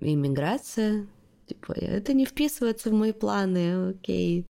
Иммиграция. 0.00 1.08
Типа, 1.46 1.72
это 1.72 2.12
не 2.12 2.24
вписывается 2.24 2.90
в 2.90 2.92
мои 2.92 3.12
планы, 3.12 3.90
окей. 3.90 4.46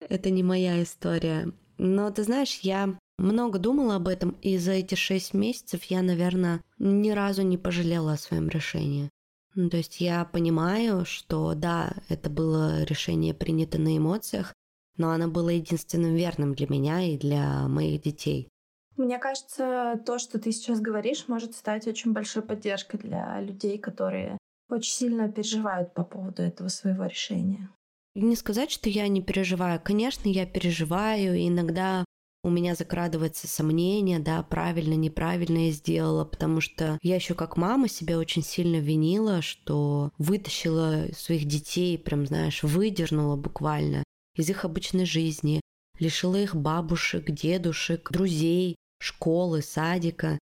Это 0.00 0.30
не 0.30 0.42
моя 0.42 0.82
история. 0.82 1.52
Но 1.76 2.10
ты 2.10 2.24
знаешь, 2.24 2.60
я 2.62 2.98
много 3.18 3.58
думала 3.58 3.96
об 3.96 4.08
этом, 4.08 4.36
и 4.42 4.58
за 4.58 4.72
эти 4.72 4.94
шесть 4.94 5.34
месяцев 5.34 5.84
я, 5.84 6.02
наверное, 6.02 6.62
ни 6.78 7.10
разу 7.10 7.42
не 7.42 7.58
пожалела 7.58 8.12
о 8.12 8.18
своем 8.18 8.48
решении. 8.48 9.10
Ну, 9.54 9.68
то 9.68 9.76
есть 9.76 10.00
я 10.00 10.24
понимаю, 10.24 11.04
что 11.04 11.54
да, 11.54 11.92
это 12.08 12.30
было 12.30 12.84
решение 12.84 13.34
принято 13.34 13.78
на 13.78 13.96
эмоциях, 13.96 14.54
но 14.96 15.10
оно 15.10 15.28
было 15.28 15.50
единственным 15.50 16.14
верным 16.14 16.54
для 16.54 16.66
меня 16.68 17.02
и 17.02 17.18
для 17.18 17.68
моих 17.68 18.02
детей. 18.02 18.48
Мне 18.96 19.18
кажется, 19.18 20.00
то, 20.04 20.18
что 20.18 20.38
ты 20.38 20.52
сейчас 20.52 20.80
говоришь, 20.80 21.28
может 21.28 21.54
стать 21.54 21.86
очень 21.86 22.12
большой 22.12 22.42
поддержкой 22.42 22.98
для 22.98 23.40
людей, 23.40 23.78
которые 23.78 24.38
очень 24.68 24.92
сильно 24.92 25.30
переживают 25.30 25.94
по 25.94 26.04
поводу 26.04 26.42
этого 26.42 26.68
своего 26.68 27.06
решения. 27.06 27.70
Не 28.14 28.36
сказать, 28.36 28.70
что 28.70 28.90
я 28.90 29.08
не 29.08 29.22
переживаю. 29.22 29.80
Конечно, 29.82 30.28
я 30.28 30.44
переживаю, 30.44 31.36
иногда 31.36 32.04
у 32.44 32.50
меня 32.50 32.74
закрадывается 32.74 33.46
сомнение, 33.46 34.18
да, 34.18 34.42
правильно, 34.42 34.94
неправильно 34.94 35.66
я 35.66 35.72
сделала, 35.72 36.24
потому 36.24 36.60
что 36.60 36.98
я 37.02 37.14
еще 37.14 37.34
как 37.34 37.56
мама 37.56 37.88
себя 37.88 38.18
очень 38.18 38.42
сильно 38.42 38.76
винила, 38.76 39.42
что 39.42 40.10
вытащила 40.18 41.06
своих 41.16 41.44
детей, 41.44 41.96
прям, 41.98 42.26
знаешь, 42.26 42.62
выдернула 42.62 43.36
буквально 43.36 44.02
из 44.34 44.50
их 44.50 44.64
обычной 44.64 45.06
жизни, 45.06 45.60
лишила 45.98 46.36
их 46.36 46.56
бабушек, 46.56 47.30
дедушек, 47.30 48.10
друзей, 48.10 48.76
школы, 48.98 49.62
садика, 49.62 50.38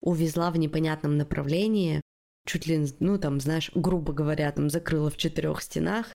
увезла 0.00 0.50
в 0.50 0.58
непонятном 0.58 1.16
направлении, 1.16 2.00
чуть 2.46 2.66
ли, 2.66 2.86
ну 3.00 3.18
там, 3.18 3.40
знаешь, 3.40 3.70
грубо 3.74 4.12
говоря, 4.12 4.52
там 4.52 4.70
закрыла 4.70 5.10
в 5.10 5.16
четырех 5.16 5.60
стенах, 5.60 6.12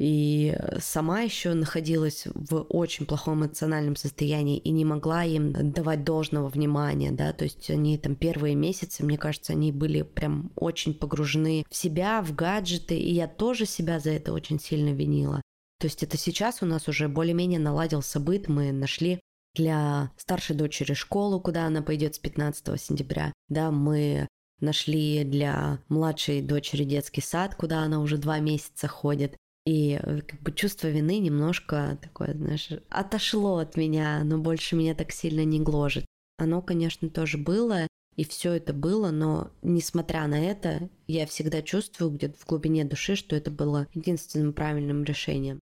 и 0.00 0.56
сама 0.80 1.20
еще 1.20 1.52
находилась 1.52 2.26
в 2.32 2.62
очень 2.70 3.04
плохом 3.04 3.40
эмоциональном 3.40 3.96
состоянии 3.96 4.56
и 4.56 4.70
не 4.70 4.86
могла 4.86 5.24
им 5.24 5.52
давать 5.72 6.04
должного 6.04 6.48
внимания, 6.48 7.12
да, 7.12 7.34
то 7.34 7.44
есть 7.44 7.68
они 7.68 7.98
там 7.98 8.14
первые 8.14 8.54
месяцы, 8.54 9.04
мне 9.04 9.18
кажется, 9.18 9.52
они 9.52 9.72
были 9.72 10.00
прям 10.00 10.52
очень 10.56 10.94
погружены 10.94 11.66
в 11.68 11.76
себя, 11.76 12.22
в 12.22 12.34
гаджеты, 12.34 12.98
и 12.98 13.12
я 13.12 13.28
тоже 13.28 13.66
себя 13.66 14.00
за 14.00 14.12
это 14.12 14.32
очень 14.32 14.58
сильно 14.58 14.88
винила. 14.94 15.42
То 15.78 15.86
есть 15.86 16.02
это 16.02 16.16
сейчас 16.16 16.62
у 16.62 16.66
нас 16.66 16.88
уже 16.88 17.06
более-менее 17.08 17.60
наладился 17.60 18.20
быт, 18.20 18.48
мы 18.48 18.72
нашли 18.72 19.20
для 19.54 20.12
старшей 20.16 20.56
дочери 20.56 20.94
школу, 20.94 21.40
куда 21.40 21.66
она 21.66 21.82
пойдет 21.82 22.14
с 22.14 22.18
15 22.18 22.80
сентября. 22.80 23.34
Да, 23.50 23.70
мы 23.70 24.28
нашли 24.60 25.24
для 25.24 25.80
младшей 25.90 26.40
дочери 26.40 26.84
детский 26.84 27.20
сад, 27.20 27.54
куда 27.54 27.82
она 27.82 28.00
уже 28.00 28.16
два 28.16 28.38
месяца 28.38 28.88
ходит. 28.88 29.36
И 29.66 30.00
э, 30.02 30.20
как 30.22 30.40
бы 30.40 30.52
чувство 30.52 30.88
вины 30.88 31.18
немножко 31.18 31.98
такое, 32.00 32.34
знаешь, 32.34 32.70
отошло 32.88 33.58
от 33.58 33.76
меня, 33.76 34.22
но 34.24 34.38
больше 34.38 34.76
меня 34.76 34.94
так 34.94 35.12
сильно 35.12 35.44
не 35.44 35.60
гложет. 35.60 36.06
Оно, 36.38 36.62
конечно, 36.62 37.10
тоже 37.10 37.36
было, 37.36 37.86
и 38.16 38.24
все 38.24 38.52
это 38.52 38.72
было, 38.72 39.10
но 39.10 39.50
несмотря 39.62 40.26
на 40.26 40.42
это, 40.42 40.88
я 41.06 41.26
всегда 41.26 41.62
чувствую 41.62 42.10
где-то 42.10 42.38
в 42.38 42.46
глубине 42.46 42.84
души, 42.84 43.16
что 43.16 43.36
это 43.36 43.50
было 43.50 43.86
единственным 43.94 44.52
правильным 44.52 45.04
решением. 45.04 45.60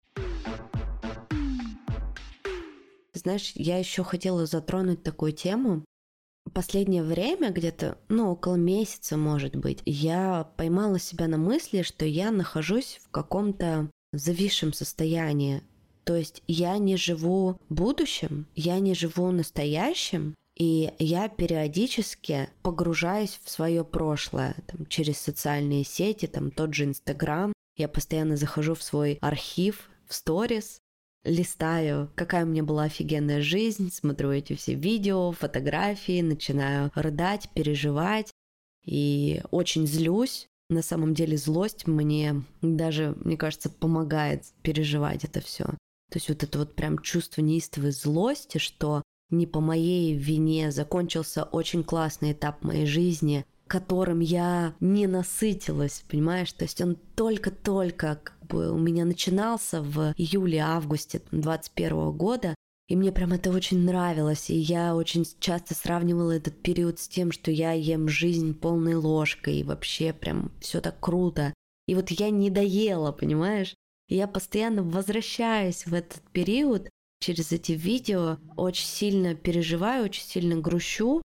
Знаешь, 3.13 3.51
я 3.55 3.77
еще 3.77 4.03
хотела 4.03 4.45
затронуть 4.45 5.03
такую 5.03 5.33
тему. 5.33 5.83
Последнее 6.53 7.03
время, 7.03 7.51
где-то, 7.51 7.97
ну, 8.07 8.31
около 8.31 8.55
месяца, 8.55 9.17
может 9.17 9.55
быть, 9.55 9.81
я 9.85 10.49
поймала 10.57 10.99
себя 10.99 11.27
на 11.27 11.37
мысли, 11.37 11.81
что 11.81 12.05
я 12.05 12.31
нахожусь 12.31 12.99
в 13.03 13.09
каком-то 13.09 13.89
зависшем 14.13 14.73
состоянии. 14.73 15.61
То 16.03 16.15
есть 16.15 16.41
я 16.47 16.77
не 16.77 16.97
живу 16.97 17.57
будущим, 17.69 18.47
я 18.55 18.79
не 18.79 18.95
живу 18.95 19.31
настоящим, 19.31 20.35
и 20.55 20.91
я 20.99 21.29
периодически 21.29 22.49
погружаюсь 22.63 23.39
в 23.43 23.49
свое 23.49 23.85
прошлое 23.85 24.55
там, 24.67 24.85
через 24.87 25.17
социальные 25.19 25.85
сети, 25.85 26.25
там 26.25 26.51
тот 26.51 26.73
же 26.73 26.85
Инстаграм. 26.85 27.53
Я 27.77 27.87
постоянно 27.87 28.35
захожу 28.35 28.75
в 28.75 28.83
свой 28.83 29.19
архив, 29.21 29.89
в 30.07 30.13
сторис, 30.13 30.81
листаю, 31.23 32.11
какая 32.15 32.45
у 32.45 32.47
меня 32.47 32.63
была 32.63 32.83
офигенная 32.83 33.41
жизнь, 33.41 33.91
смотрю 33.91 34.31
эти 34.31 34.55
все 34.55 34.73
видео, 34.73 35.31
фотографии, 35.31 36.21
начинаю 36.21 36.91
рыдать, 36.95 37.49
переживать 37.53 38.31
и 38.85 39.41
очень 39.51 39.85
злюсь. 39.85 40.47
На 40.69 40.81
самом 40.81 41.13
деле 41.13 41.35
злость 41.35 41.87
мне 41.87 42.43
даже, 42.61 43.15
мне 43.23 43.37
кажется, 43.37 43.69
помогает 43.69 44.45
переживать 44.61 45.23
это 45.25 45.41
все. 45.41 45.65
То 45.65 46.17
есть 46.17 46.29
вот 46.29 46.43
это 46.43 46.59
вот 46.59 46.75
прям 46.75 46.99
чувство 46.99 47.41
неистовой 47.41 47.91
злости, 47.91 48.57
что 48.57 49.03
не 49.29 49.45
по 49.45 49.59
моей 49.59 50.15
вине 50.15 50.71
закончился 50.71 51.43
очень 51.43 51.83
классный 51.83 52.31
этап 52.31 52.63
моей 52.63 52.85
жизни, 52.85 53.45
которым 53.69 54.19
я 54.19 54.73
не 54.81 55.07
насытилась, 55.07 56.03
понимаешь? 56.09 56.51
То 56.51 56.65
есть 56.65 56.81
он 56.81 56.97
только-только 57.15 58.19
как 58.21 58.37
бы 58.47 58.71
у 58.71 58.77
меня 58.77 59.05
начинался 59.05 59.81
в 59.81 60.13
июле-августе 60.17 61.21
21 61.31 62.11
года, 62.11 62.55
и 62.89 62.95
мне 62.95 63.11
прям 63.11 63.33
это 63.33 63.51
очень 63.51 63.85
нравилось, 63.85 64.49
и 64.49 64.55
я 64.55 64.95
очень 64.95 65.23
часто 65.39 65.75
сравнивала 65.75 66.31
этот 66.31 66.59
период 66.59 66.99
с 66.99 67.07
тем, 67.07 67.31
что 67.31 67.51
я 67.51 67.71
ем 67.73 68.09
жизнь 68.09 68.55
полной 68.55 68.95
ложкой, 68.95 69.59
и 69.59 69.63
вообще 69.63 70.11
прям 70.11 70.51
все 70.59 70.81
так 70.81 70.99
круто. 70.99 71.53
И 71.87 71.93
вот 71.93 72.09
я 72.09 72.31
не 72.31 72.49
доела, 72.49 73.11
понимаешь? 73.11 73.75
И 74.07 74.15
я 74.15 74.27
постоянно 74.27 74.81
возвращаюсь 74.81 75.85
в 75.85 75.93
этот 75.93 76.21
период 76.31 76.89
через 77.19 77.51
эти 77.51 77.73
видео, 77.73 78.39
очень 78.57 78.87
сильно 78.87 79.35
переживаю, 79.35 80.05
очень 80.05 80.23
сильно 80.23 80.59
грущу, 80.59 81.21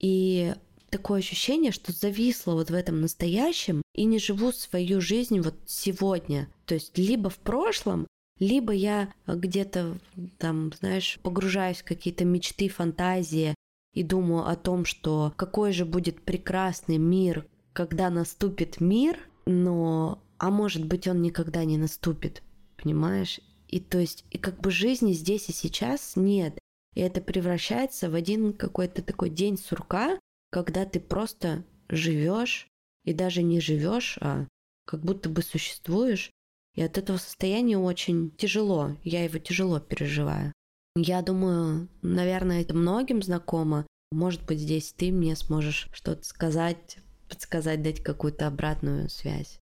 и 0.00 0.54
такое 0.94 1.18
ощущение, 1.18 1.72
что 1.72 1.90
зависла 1.90 2.52
вот 2.52 2.70
в 2.70 2.74
этом 2.74 3.00
настоящем 3.00 3.82
и 3.96 4.04
не 4.04 4.20
живу 4.20 4.52
свою 4.52 5.00
жизнь 5.00 5.40
вот 5.40 5.56
сегодня. 5.66 6.48
То 6.66 6.74
есть 6.74 6.96
либо 6.96 7.30
в 7.30 7.38
прошлом, 7.38 8.06
либо 8.38 8.72
я 8.72 9.12
где-то 9.26 9.98
там, 10.38 10.72
знаешь, 10.78 11.18
погружаюсь 11.24 11.78
в 11.78 11.84
какие-то 11.84 12.24
мечты, 12.24 12.68
фантазии 12.68 13.56
и 13.92 14.04
думаю 14.04 14.46
о 14.46 14.54
том, 14.54 14.84
что 14.84 15.32
какой 15.34 15.72
же 15.72 15.84
будет 15.84 16.22
прекрасный 16.22 16.98
мир, 16.98 17.44
когда 17.72 18.08
наступит 18.08 18.80
мир, 18.80 19.18
но, 19.46 20.22
а 20.38 20.52
может 20.52 20.86
быть, 20.86 21.08
он 21.08 21.22
никогда 21.22 21.64
не 21.64 21.76
наступит, 21.76 22.44
понимаешь? 22.76 23.40
И 23.66 23.80
то 23.80 23.98
есть, 23.98 24.24
и 24.30 24.38
как 24.38 24.60
бы 24.60 24.70
жизни 24.70 25.12
здесь 25.12 25.48
и 25.48 25.52
сейчас 25.52 26.12
нет. 26.14 26.56
И 26.94 27.00
это 27.00 27.20
превращается 27.20 28.08
в 28.08 28.14
один 28.14 28.52
какой-то 28.52 29.02
такой 29.02 29.30
день 29.30 29.58
сурка, 29.58 30.20
когда 30.54 30.84
ты 30.84 31.00
просто 31.00 31.64
живешь 31.88 32.68
и 33.02 33.12
даже 33.12 33.42
не 33.42 33.60
живешь, 33.60 34.18
а 34.20 34.46
как 34.86 35.00
будто 35.00 35.28
бы 35.28 35.42
существуешь. 35.42 36.30
И 36.76 36.82
от 36.82 36.96
этого 36.96 37.16
состояния 37.16 37.76
очень 37.76 38.30
тяжело, 38.36 38.96
я 39.02 39.24
его 39.24 39.38
тяжело 39.38 39.80
переживаю. 39.80 40.52
Я 40.94 41.22
думаю, 41.22 41.88
наверное, 42.02 42.62
это 42.62 42.72
многим 42.72 43.20
знакомо. 43.20 43.84
Может 44.12 44.46
быть, 44.46 44.60
здесь 44.60 44.92
ты 44.92 45.10
мне 45.10 45.34
сможешь 45.34 45.88
что-то 45.92 46.22
сказать, 46.22 46.98
подсказать, 47.28 47.82
дать 47.82 48.00
какую-то 48.00 48.46
обратную 48.46 49.08
связь. 49.08 49.58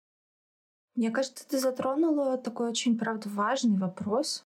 Мне 0.96 1.10
кажется, 1.10 1.48
ты 1.48 1.58
затронула 1.58 2.38
такой 2.38 2.70
очень, 2.70 2.98
правда, 2.98 3.30
важный 3.30 3.78
вопрос. 3.78 4.44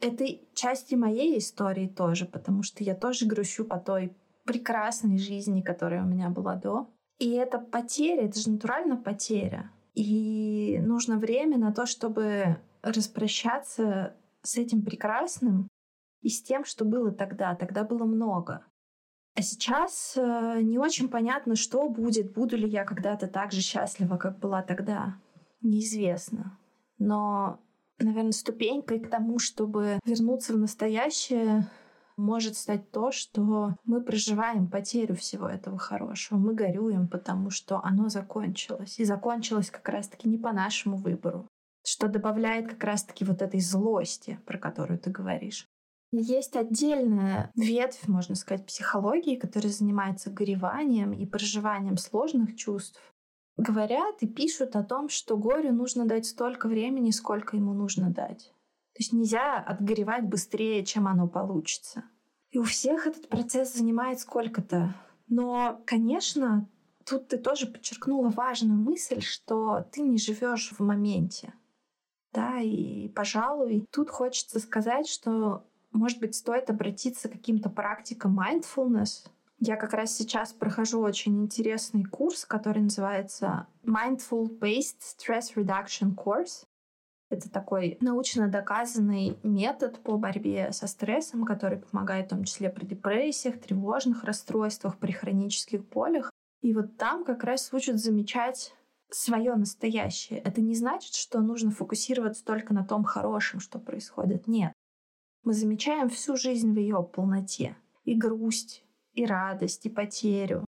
Это 0.00 0.24
части 0.54 0.94
моей 0.94 1.36
истории 1.36 1.88
тоже, 1.88 2.26
потому 2.26 2.62
что 2.62 2.84
я 2.84 2.94
тоже 2.94 3.26
грущу 3.26 3.64
по 3.64 3.80
той 3.80 4.14
прекрасной 4.44 5.18
жизни, 5.18 5.62
которая 5.62 6.02
у 6.02 6.06
меня 6.06 6.30
была 6.30 6.56
до. 6.56 6.88
И 7.18 7.30
это 7.30 7.58
потеря, 7.58 8.26
это 8.26 8.38
же 8.38 8.50
натурально 8.50 8.96
потеря. 8.96 9.70
И 9.94 10.80
нужно 10.82 11.18
время 11.18 11.58
на 11.58 11.72
то, 11.72 11.86
чтобы 11.86 12.58
распрощаться 12.82 14.14
с 14.42 14.56
этим 14.56 14.82
прекрасным 14.82 15.68
и 16.20 16.28
с 16.28 16.42
тем, 16.42 16.64
что 16.64 16.84
было 16.84 17.12
тогда. 17.12 17.54
Тогда 17.54 17.84
было 17.84 18.04
много. 18.04 18.64
А 19.36 19.42
сейчас 19.42 20.14
э, 20.16 20.60
не 20.62 20.78
очень 20.78 21.08
понятно, 21.08 21.56
что 21.56 21.88
будет, 21.88 22.32
буду 22.32 22.56
ли 22.56 22.68
я 22.68 22.84
когда-то 22.84 23.26
так 23.26 23.52
же 23.52 23.60
счастлива, 23.60 24.16
как 24.16 24.38
была 24.38 24.62
тогда. 24.62 25.16
Неизвестно. 25.60 26.58
Но, 26.98 27.60
наверное, 27.98 28.32
ступенькой 28.32 29.00
к 29.00 29.10
тому, 29.10 29.38
чтобы 29.38 29.98
вернуться 30.04 30.52
в 30.52 30.58
настоящее, 30.58 31.68
может 32.16 32.56
стать 32.56 32.90
то, 32.90 33.10
что 33.12 33.76
мы 33.84 34.02
проживаем 34.02 34.68
потерю 34.68 35.16
всего 35.16 35.48
этого 35.48 35.78
хорошего. 35.78 36.38
Мы 36.38 36.54
горюем, 36.54 37.08
потому 37.08 37.50
что 37.50 37.80
оно 37.82 38.08
закончилось. 38.08 38.98
И 38.98 39.04
закончилось 39.04 39.70
как 39.70 39.88
раз-таки 39.88 40.28
не 40.28 40.38
по 40.38 40.52
нашему 40.52 40.96
выбору, 40.96 41.48
что 41.84 42.08
добавляет 42.08 42.68
как 42.68 42.84
раз-таки 42.84 43.24
вот 43.24 43.42
этой 43.42 43.60
злости, 43.60 44.38
про 44.46 44.58
которую 44.58 44.98
ты 44.98 45.10
говоришь. 45.10 45.66
Есть 46.12 46.54
отдельная 46.54 47.50
ветвь, 47.56 48.06
можно 48.06 48.36
сказать, 48.36 48.66
психологии, 48.66 49.34
которая 49.34 49.72
занимается 49.72 50.30
гореванием 50.30 51.12
и 51.12 51.26
проживанием 51.26 51.96
сложных 51.96 52.54
чувств. 52.54 53.00
Говорят 53.56 54.22
и 54.22 54.28
пишут 54.28 54.76
о 54.76 54.84
том, 54.84 55.08
что 55.08 55.36
горю 55.36 55.72
нужно 55.72 56.06
дать 56.06 56.26
столько 56.26 56.68
времени, 56.68 57.10
сколько 57.10 57.56
ему 57.56 57.72
нужно 57.72 58.10
дать. 58.10 58.53
То 58.94 59.00
есть 59.00 59.12
нельзя 59.12 59.58
отгоревать 59.58 60.24
быстрее, 60.24 60.84
чем 60.84 61.08
оно 61.08 61.26
получится. 61.26 62.04
И 62.50 62.58
у 62.58 62.62
всех 62.62 63.08
этот 63.08 63.28
процесс 63.28 63.74
занимает 63.74 64.20
сколько-то. 64.20 64.94
Но, 65.26 65.82
конечно, 65.84 66.68
тут 67.04 67.26
ты 67.26 67.38
тоже 67.38 67.66
подчеркнула 67.66 68.28
важную 68.28 68.78
мысль, 68.78 69.20
что 69.20 69.84
ты 69.90 70.02
не 70.02 70.18
живешь 70.18 70.72
в 70.72 70.80
моменте. 70.80 71.52
Да, 72.32 72.60
и, 72.60 73.08
пожалуй, 73.08 73.86
тут 73.90 74.10
хочется 74.10 74.60
сказать, 74.60 75.08
что, 75.08 75.64
может 75.92 76.20
быть, 76.20 76.36
стоит 76.36 76.70
обратиться 76.70 77.28
к 77.28 77.32
каким-то 77.32 77.70
практикам 77.70 78.38
mindfulness. 78.38 79.28
Я 79.58 79.76
как 79.76 79.92
раз 79.92 80.14
сейчас 80.14 80.52
прохожу 80.52 81.00
очень 81.00 81.42
интересный 81.42 82.04
курс, 82.04 82.44
который 82.44 82.82
называется 82.82 83.66
Mindful 83.84 84.58
Based 84.58 84.98
Stress 85.00 85.54
Reduction 85.54 86.14
Course. 86.14 86.66
Это 87.34 87.50
такой 87.50 87.98
научно 88.00 88.46
доказанный 88.46 89.36
метод 89.42 89.98
по 89.98 90.16
борьбе 90.16 90.70
со 90.72 90.86
стрессом, 90.86 91.44
который 91.44 91.78
помогает 91.78 92.26
в 92.26 92.28
том 92.30 92.44
числе 92.44 92.70
при 92.70 92.86
депрессиях, 92.86 93.60
тревожных 93.60 94.22
расстройствах, 94.22 94.98
при 94.98 95.10
хронических 95.10 95.84
болях. 95.88 96.30
И 96.62 96.72
вот 96.72 96.96
там 96.96 97.24
как 97.24 97.42
раз 97.42 97.72
учат 97.72 97.98
замечать 97.98 98.72
свое 99.10 99.56
настоящее. 99.56 100.38
Это 100.38 100.60
не 100.60 100.76
значит, 100.76 101.14
что 101.14 101.40
нужно 101.40 101.72
фокусироваться 101.72 102.44
только 102.44 102.72
на 102.72 102.84
том 102.84 103.02
хорошем, 103.02 103.58
что 103.58 103.80
происходит. 103.80 104.46
Нет. 104.46 104.72
Мы 105.42 105.54
замечаем 105.54 106.08
всю 106.08 106.36
жизнь 106.36 106.72
в 106.72 106.78
ее 106.78 107.02
полноте. 107.02 107.76
И 108.04 108.14
грусть, 108.14 108.84
и 109.12 109.26
радость, 109.26 109.86
и 109.86 109.90
потерю. 109.90 110.64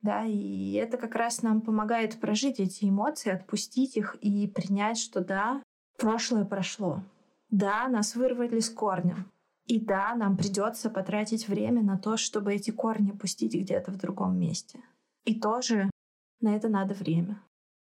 Да, 0.00 0.24
и 0.24 0.72
это 0.72 0.96
как 0.96 1.14
раз 1.14 1.42
нам 1.42 1.60
помогает 1.60 2.18
прожить 2.20 2.58
эти 2.58 2.86
эмоции, 2.86 3.32
отпустить 3.32 3.98
их 3.98 4.16
и 4.22 4.46
принять, 4.46 4.98
что 4.98 5.20
да, 5.20 5.62
Прошлое 5.98 6.44
прошло. 6.44 7.02
Да, 7.50 7.88
нас 7.88 8.14
вырвали 8.14 8.60
с 8.60 8.70
корнем. 8.70 9.30
И 9.64 9.80
да, 9.80 10.14
нам 10.14 10.36
придется 10.36 10.90
потратить 10.90 11.48
время 11.48 11.82
на 11.82 11.98
то, 11.98 12.16
чтобы 12.16 12.54
эти 12.54 12.70
корни 12.70 13.10
пустить 13.10 13.54
где-то 13.54 13.90
в 13.90 13.96
другом 13.96 14.38
месте. 14.38 14.80
И 15.24 15.40
тоже 15.40 15.90
на 16.40 16.54
это 16.54 16.68
надо 16.68 16.94
время. 16.94 17.42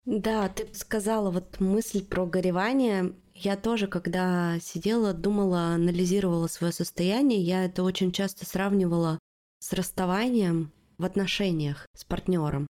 Да, 0.06 0.50
ты 0.50 0.68
сказала 0.74 1.30
вот 1.30 1.60
мысль 1.60 2.04
про 2.04 2.26
горевание. 2.26 3.14
Я 3.36 3.56
тоже, 3.56 3.88
когда 3.88 4.60
сидела, 4.60 5.14
думала, 5.14 5.74
анализировала 5.76 6.48
свое 6.48 6.74
состояние, 6.74 7.40
я 7.42 7.66
это 7.66 7.84
очень 7.84 8.12
часто 8.12 8.46
сравнивала 8.46 9.20
с 9.60 9.72
расставанием 9.74 10.72
в 10.98 11.06
отношениях 11.06 11.86
с 11.96 12.04
партнером. 12.04 12.66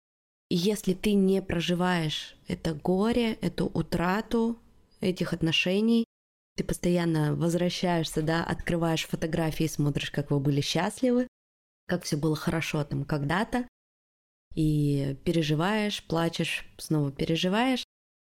И 0.49 0.55
если 0.55 0.93
ты 0.93 1.13
не 1.13 1.41
проживаешь 1.41 2.37
это 2.47 2.73
горе, 2.73 3.33
эту 3.41 3.65
утрату, 3.65 4.57
этих 5.09 5.33
отношений. 5.33 6.05
Ты 6.55 6.63
постоянно 6.63 7.35
возвращаешься, 7.35 8.21
да, 8.21 8.43
открываешь 8.43 9.07
фотографии, 9.07 9.67
смотришь, 9.67 10.11
как 10.11 10.31
вы 10.31 10.39
были 10.39 10.61
счастливы, 10.61 11.27
как 11.87 12.03
все 12.03 12.17
было 12.17 12.35
хорошо 12.35 12.83
там 12.83 13.03
когда-то, 13.03 13.67
и 14.55 15.17
переживаешь, 15.25 16.03
плачешь, 16.05 16.65
снова 16.77 17.11
переживаешь. 17.11 17.83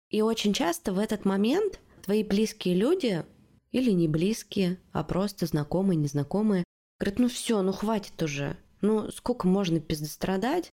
И 0.09 0.21
очень 0.21 0.53
часто 0.53 0.93
в 0.93 0.99
этот 0.99 1.25
момент 1.25 1.79
твои 2.03 2.23
близкие 2.23 2.75
люди 2.75 3.25
или 3.71 3.91
не 3.91 4.07
близкие, 4.07 4.79
а 4.91 5.03
просто 5.03 5.45
знакомые, 5.45 5.97
незнакомые, 5.97 6.63
говорят, 6.99 7.19
ну 7.19 7.29
все, 7.29 7.61
ну 7.61 7.71
хватит 7.71 8.21
уже, 8.21 8.57
ну 8.81 9.11
сколько 9.11 9.47
можно 9.47 9.79
пиздострадать, 9.79 10.69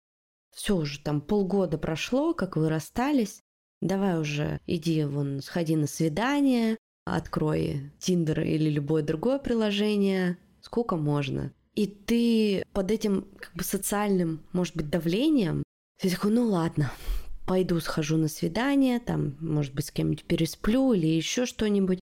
все 0.55 0.77
уже 0.77 1.01
там 1.01 1.21
полгода 1.21 1.79
прошло, 1.79 2.35
как 2.35 2.57
вы 2.57 2.69
расстались, 2.69 3.41
Давай 3.81 4.21
уже 4.21 4.61
иди 4.67 5.05
вон, 5.05 5.41
сходи 5.41 5.77
на 5.77 5.87
свидание, 5.87 6.77
открой 7.05 7.93
Тиндер 7.99 8.43
или 8.43 8.69
любое 8.69 9.03
другое 9.03 9.39
приложение, 9.39 10.39
сколько 10.61 10.97
можно. 10.97 11.53
И 11.75 11.87
ты 11.87 12.65
под 12.73 12.91
этим 12.91 13.27
как 13.39 13.55
бы 13.55 13.65
социальным, 13.65 14.45
может 14.53 14.77
быть, 14.77 14.91
давлением, 14.91 15.63
ты 16.01 16.11
такой, 16.11 16.31
ну 16.31 16.49
ладно, 16.49 16.93
пойду 17.47 17.81
схожу 17.81 18.17
на 18.17 18.29
свидание, 18.29 19.01
там, 19.01 19.37
может 19.41 19.75
быть, 19.75 19.87
с 19.87 19.91
кем-нибудь 19.91 20.25
пересплю 20.25 20.93
или 20.93 21.07
еще 21.07 21.47
что-нибудь. 21.47 22.01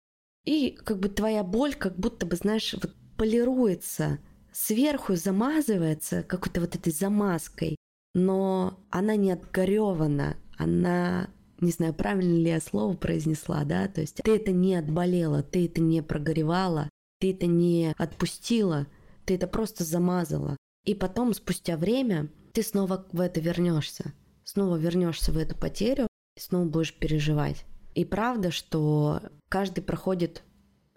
И 0.44 0.70
как 0.70 1.00
бы 1.00 1.08
твоя 1.08 1.42
боль 1.42 1.74
как 1.74 1.96
будто 1.96 2.26
бы, 2.26 2.36
знаешь, 2.36 2.74
вот 2.74 2.94
полируется, 3.16 4.18
сверху 4.52 5.16
замазывается 5.16 6.22
какой-то 6.22 6.60
вот 6.60 6.76
этой 6.76 6.92
замазкой, 6.92 7.76
но 8.14 8.80
она 8.90 9.16
не 9.16 9.32
отгоревана, 9.32 10.36
она 10.56 11.28
не 11.60 11.70
знаю, 11.70 11.94
правильно 11.94 12.36
ли 12.36 12.48
я 12.48 12.60
слово 12.60 12.94
произнесла, 12.96 13.64
да, 13.64 13.88
то 13.88 14.00
есть 14.00 14.16
ты 14.22 14.36
это 14.36 14.52
не 14.52 14.74
отболела, 14.74 15.42
ты 15.42 15.66
это 15.66 15.80
не 15.80 16.02
прогоревала, 16.02 16.88
ты 17.20 17.32
это 17.32 17.46
не 17.46 17.94
отпустила, 17.96 18.86
ты 19.24 19.34
это 19.34 19.46
просто 19.46 19.84
замазала. 19.84 20.56
И 20.84 20.94
потом, 20.94 21.32
спустя 21.32 21.76
время, 21.76 22.28
ты 22.52 22.62
снова 22.62 23.06
в 23.12 23.20
это 23.20 23.40
вернешься, 23.40 24.12
снова 24.44 24.76
вернешься 24.76 25.32
в 25.32 25.38
эту 25.38 25.56
потерю, 25.56 26.06
и 26.36 26.40
снова 26.40 26.66
будешь 26.66 26.94
переживать. 26.94 27.64
И 27.94 28.04
правда, 28.04 28.50
что 28.50 29.20
каждый 29.48 29.82
проходит 29.82 30.42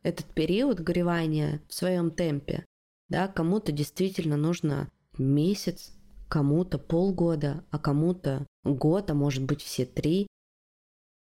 этот 0.04 0.26
период 0.26 0.80
горевания 0.80 1.62
в 1.68 1.74
своем 1.74 2.12
темпе. 2.12 2.66
Да, 3.10 3.28
кому-то 3.28 3.72
действительно 3.72 4.36
нужно 4.36 4.90
месяц, 5.18 5.94
кому-то 6.28 6.78
полгода, 6.78 7.64
а 7.72 7.80
кому-то 7.80 8.46
год, 8.64 9.10
а 9.10 9.14
может 9.14 9.44
быть 9.44 9.62
все 9.62 9.86
три. 9.86 10.27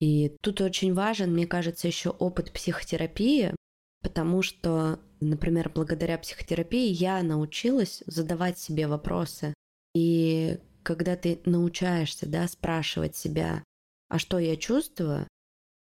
И 0.01 0.37
тут 0.43 0.61
очень 0.61 0.93
важен, 0.95 1.33
мне 1.33 1.47
кажется, 1.47 1.87
еще 1.87 2.11
опыт 2.11 2.53
психотерапии, 2.53 3.55
потому 4.03 4.43
что, 4.43 5.01
например, 5.21 5.71
благодаря 5.75 6.19
психотерапии 6.19 6.89
я 6.91 7.23
научилась 7.23 8.03
задавать 8.07 8.59
себе 8.59 8.87
вопросы. 8.87 9.55
И 9.95 10.59
когда 10.83 11.17
ты 11.17 11.41
научаешься 11.47 12.29
да, 12.29 12.47
спрашивать 12.49 13.17
себя, 13.17 13.63
а 14.09 14.19
что 14.19 14.39
я 14.39 14.57
чувствую, 14.57 15.27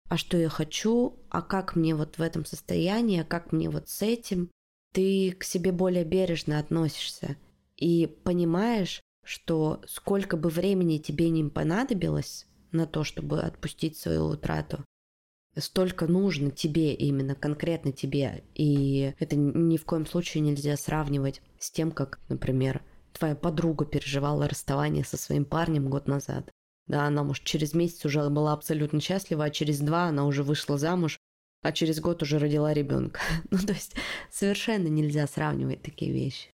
а 0.08 0.16
что 0.16 0.36
я 0.36 0.48
хочу, 0.48 1.18
а 1.28 1.42
как 1.42 1.76
мне 1.76 1.94
вот 1.94 2.18
в 2.18 2.22
этом 2.22 2.44
состоянии, 2.44 3.20
а 3.20 3.24
как 3.24 3.52
мне 3.52 3.70
вот 3.70 3.88
с 3.88 4.02
этим, 4.02 4.50
ты 4.92 5.32
к 5.32 5.44
себе 5.44 5.70
более 5.70 6.04
бережно 6.04 6.58
относишься 6.58 7.36
и 7.76 8.06
понимаешь, 8.24 9.00
что 9.24 9.82
сколько 9.86 10.36
бы 10.36 10.48
времени 10.48 10.98
тебе 10.98 11.28
не 11.28 11.44
понадобилось, 11.44 12.46
на 12.72 12.86
то, 12.86 13.04
чтобы 13.04 13.40
отпустить 13.40 13.96
свою 13.96 14.26
утрату. 14.26 14.84
Столько 15.56 16.06
нужно 16.06 16.50
тебе 16.50 16.94
именно, 16.94 17.34
конкретно 17.34 17.92
тебе. 17.92 18.44
И 18.54 19.14
это 19.18 19.34
ни 19.36 19.76
в 19.76 19.84
коем 19.84 20.06
случае 20.06 20.42
нельзя 20.42 20.76
сравнивать 20.76 21.42
с 21.58 21.70
тем, 21.70 21.90
как, 21.90 22.20
например, 22.28 22.82
твоя 23.12 23.34
подруга 23.34 23.84
переживала 23.84 24.48
расставание 24.48 25.04
со 25.04 25.16
своим 25.16 25.44
парнем 25.44 25.88
год 25.88 26.06
назад. 26.06 26.50
Да, 26.86 27.06
она, 27.06 27.22
может, 27.22 27.44
через 27.44 27.74
месяц 27.74 28.04
уже 28.04 28.28
была 28.30 28.52
абсолютно 28.52 29.00
счастлива, 29.00 29.44
а 29.44 29.50
через 29.50 29.80
два 29.80 30.04
она 30.04 30.26
уже 30.26 30.42
вышла 30.42 30.78
замуж, 30.78 31.18
а 31.62 31.72
через 31.72 32.00
год 32.00 32.22
уже 32.22 32.38
родила 32.38 32.72
ребенка. 32.72 33.20
Ну, 33.50 33.58
то 33.58 33.72
есть 33.72 33.94
совершенно 34.30 34.88
нельзя 34.88 35.26
сравнивать 35.26 35.82
такие 35.82 36.12
вещи. 36.12 36.50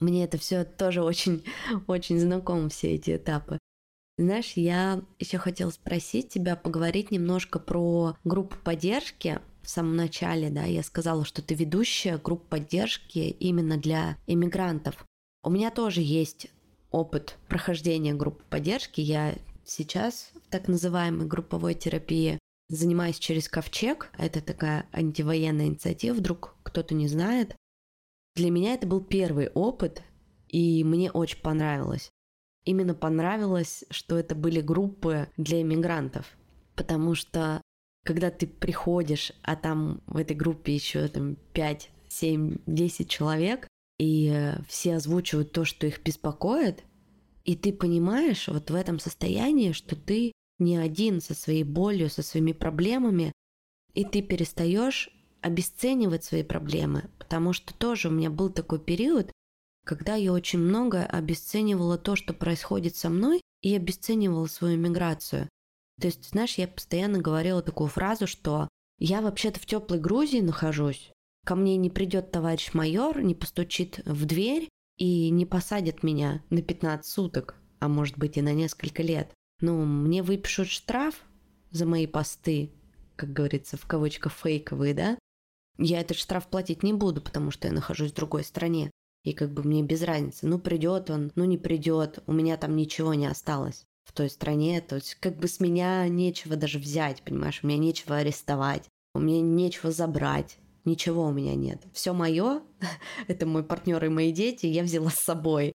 Мне 0.00 0.24
это 0.24 0.38
все 0.38 0.64
тоже 0.64 1.02
очень, 1.02 1.44
очень 1.86 2.18
знакомо, 2.18 2.68
все 2.68 2.94
эти 2.94 3.16
этапы. 3.16 3.58
Знаешь, 4.18 4.52
я 4.54 5.02
еще 5.18 5.36
хотела 5.36 5.70
спросить 5.70 6.30
тебя, 6.30 6.56
поговорить 6.56 7.10
немножко 7.10 7.58
про 7.58 8.16
группу 8.24 8.56
поддержки. 8.64 9.40
В 9.62 9.68
самом 9.68 9.96
начале, 9.96 10.48
да, 10.48 10.64
я 10.64 10.82
сказала, 10.82 11.24
что 11.26 11.42
ты 11.42 11.54
ведущая 11.54 12.16
групп 12.16 12.48
поддержки 12.48 13.18
именно 13.18 13.76
для 13.76 14.16
иммигрантов. 14.26 15.04
У 15.42 15.50
меня 15.50 15.70
тоже 15.70 16.00
есть 16.00 16.46
опыт 16.90 17.36
прохождения 17.48 18.14
группы 18.14 18.42
поддержки. 18.48 19.02
Я 19.02 19.34
сейчас 19.66 20.30
в 20.34 20.50
так 20.50 20.66
называемой 20.68 21.26
групповой 21.26 21.74
терапии 21.74 22.38
занимаюсь 22.70 23.18
через 23.18 23.50
Ковчег. 23.50 24.10
Это 24.16 24.40
такая 24.40 24.88
антивоенная 24.92 25.66
инициатива, 25.66 26.14
вдруг 26.14 26.54
кто-то 26.62 26.94
не 26.94 27.08
знает. 27.08 27.54
Для 28.34 28.50
меня 28.50 28.72
это 28.72 28.86
был 28.86 29.02
первый 29.02 29.48
опыт, 29.50 30.02
и 30.48 30.82
мне 30.84 31.10
очень 31.10 31.40
понравилось 31.42 32.10
именно 32.66 32.94
понравилось, 32.94 33.84
что 33.90 34.18
это 34.18 34.34
были 34.34 34.60
группы 34.60 35.28
для 35.38 35.62
иммигрантов. 35.62 36.26
Потому 36.74 37.14
что 37.14 37.62
когда 38.04 38.30
ты 38.30 38.46
приходишь, 38.46 39.32
а 39.42 39.56
там 39.56 40.02
в 40.06 40.18
этой 40.18 40.36
группе 40.36 40.74
еще 40.74 41.08
там 41.08 41.36
5, 41.54 41.90
7, 42.08 42.58
10 42.66 43.08
человек, 43.08 43.66
и 43.98 44.52
все 44.68 44.96
озвучивают 44.96 45.52
то, 45.52 45.64
что 45.64 45.86
их 45.86 46.02
беспокоит, 46.02 46.84
и 47.44 47.56
ты 47.56 47.72
понимаешь 47.72 48.48
вот 48.48 48.70
в 48.70 48.74
этом 48.74 48.98
состоянии, 48.98 49.72
что 49.72 49.96
ты 49.96 50.32
не 50.58 50.76
один 50.76 51.20
со 51.20 51.34
своей 51.34 51.64
болью, 51.64 52.10
со 52.10 52.22
своими 52.22 52.52
проблемами, 52.52 53.32
и 53.94 54.04
ты 54.04 54.22
перестаешь 54.22 55.10
обесценивать 55.40 56.24
свои 56.24 56.42
проблемы, 56.42 57.10
потому 57.18 57.52
что 57.52 57.72
тоже 57.74 58.08
у 58.08 58.10
меня 58.10 58.30
был 58.30 58.50
такой 58.50 58.80
период, 58.80 59.30
когда 59.86 60.16
я 60.16 60.32
очень 60.32 60.58
много 60.58 61.04
обесценивала 61.04 61.96
то, 61.96 62.16
что 62.16 62.34
происходит 62.34 62.96
со 62.96 63.08
мной, 63.08 63.40
и 63.62 63.74
обесценивала 63.74 64.46
свою 64.46 64.76
миграцию. 64.76 65.48
То 66.00 66.08
есть, 66.08 66.28
знаешь, 66.30 66.58
я 66.58 66.68
постоянно 66.68 67.18
говорила 67.18 67.62
такую 67.62 67.88
фразу, 67.88 68.26
что 68.26 68.68
я 68.98 69.22
вообще-то 69.22 69.60
в 69.60 69.66
теплой 69.66 69.98
Грузии 69.98 70.40
нахожусь, 70.40 71.10
ко 71.44 71.54
мне 71.54 71.76
не 71.76 71.88
придет 71.88 72.30
товарищ 72.30 72.74
майор, 72.74 73.22
не 73.22 73.34
постучит 73.34 74.00
в 74.04 74.26
дверь 74.26 74.68
и 74.98 75.30
не 75.30 75.46
посадит 75.46 76.02
меня 76.02 76.42
на 76.50 76.62
15 76.62 77.10
суток, 77.10 77.54
а 77.78 77.88
может 77.88 78.18
быть 78.18 78.36
и 78.36 78.42
на 78.42 78.52
несколько 78.52 79.02
лет. 79.02 79.32
Ну, 79.60 79.84
мне 79.84 80.22
выпишут 80.22 80.68
штраф 80.68 81.24
за 81.70 81.86
мои 81.86 82.06
посты, 82.06 82.72
как 83.14 83.32
говорится, 83.32 83.76
в 83.76 83.86
кавычках 83.86 84.32
фейковые, 84.32 84.94
да? 84.94 85.18
Я 85.78 86.00
этот 86.00 86.16
штраф 86.16 86.48
платить 86.48 86.82
не 86.82 86.92
буду, 86.92 87.20
потому 87.20 87.50
что 87.50 87.68
я 87.68 87.74
нахожусь 87.74 88.12
в 88.12 88.16
другой 88.16 88.44
стране. 88.44 88.90
И 89.26 89.32
как 89.32 89.50
бы 89.50 89.64
мне 89.64 89.82
без 89.82 90.02
разницы, 90.02 90.46
ну 90.46 90.60
придет 90.60 91.10
он, 91.10 91.32
ну 91.34 91.44
не 91.44 91.58
придет, 91.58 92.20
у 92.28 92.32
меня 92.32 92.56
там 92.56 92.76
ничего 92.76 93.12
не 93.12 93.26
осталось 93.26 93.84
в 94.04 94.12
той 94.12 94.30
стране, 94.30 94.80
то 94.80 94.94
есть 94.94 95.16
как 95.16 95.36
бы 95.36 95.48
с 95.48 95.58
меня 95.58 96.06
нечего 96.06 96.54
даже 96.54 96.78
взять, 96.78 97.22
понимаешь, 97.22 97.58
у 97.60 97.66
меня 97.66 97.76
нечего 97.76 98.18
арестовать, 98.18 98.84
у 99.14 99.18
меня 99.18 99.40
нечего 99.40 99.90
забрать, 99.90 100.58
ничего 100.84 101.24
у 101.24 101.32
меня 101.32 101.56
нет. 101.56 101.82
Все 101.92 102.12
мое, 102.12 102.62
это 103.26 103.46
мой 103.46 103.64
партнер 103.64 104.04
и 104.04 104.08
мои 104.08 104.30
дети, 104.30 104.66
я 104.66 104.84
взяла 104.84 105.10
с 105.10 105.18
собой. 105.18 105.72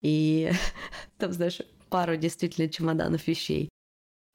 И 0.00 0.50
там, 1.18 1.34
знаешь, 1.34 1.60
пару 1.90 2.16
действительно 2.16 2.66
чемоданов 2.66 3.28
вещей. 3.28 3.68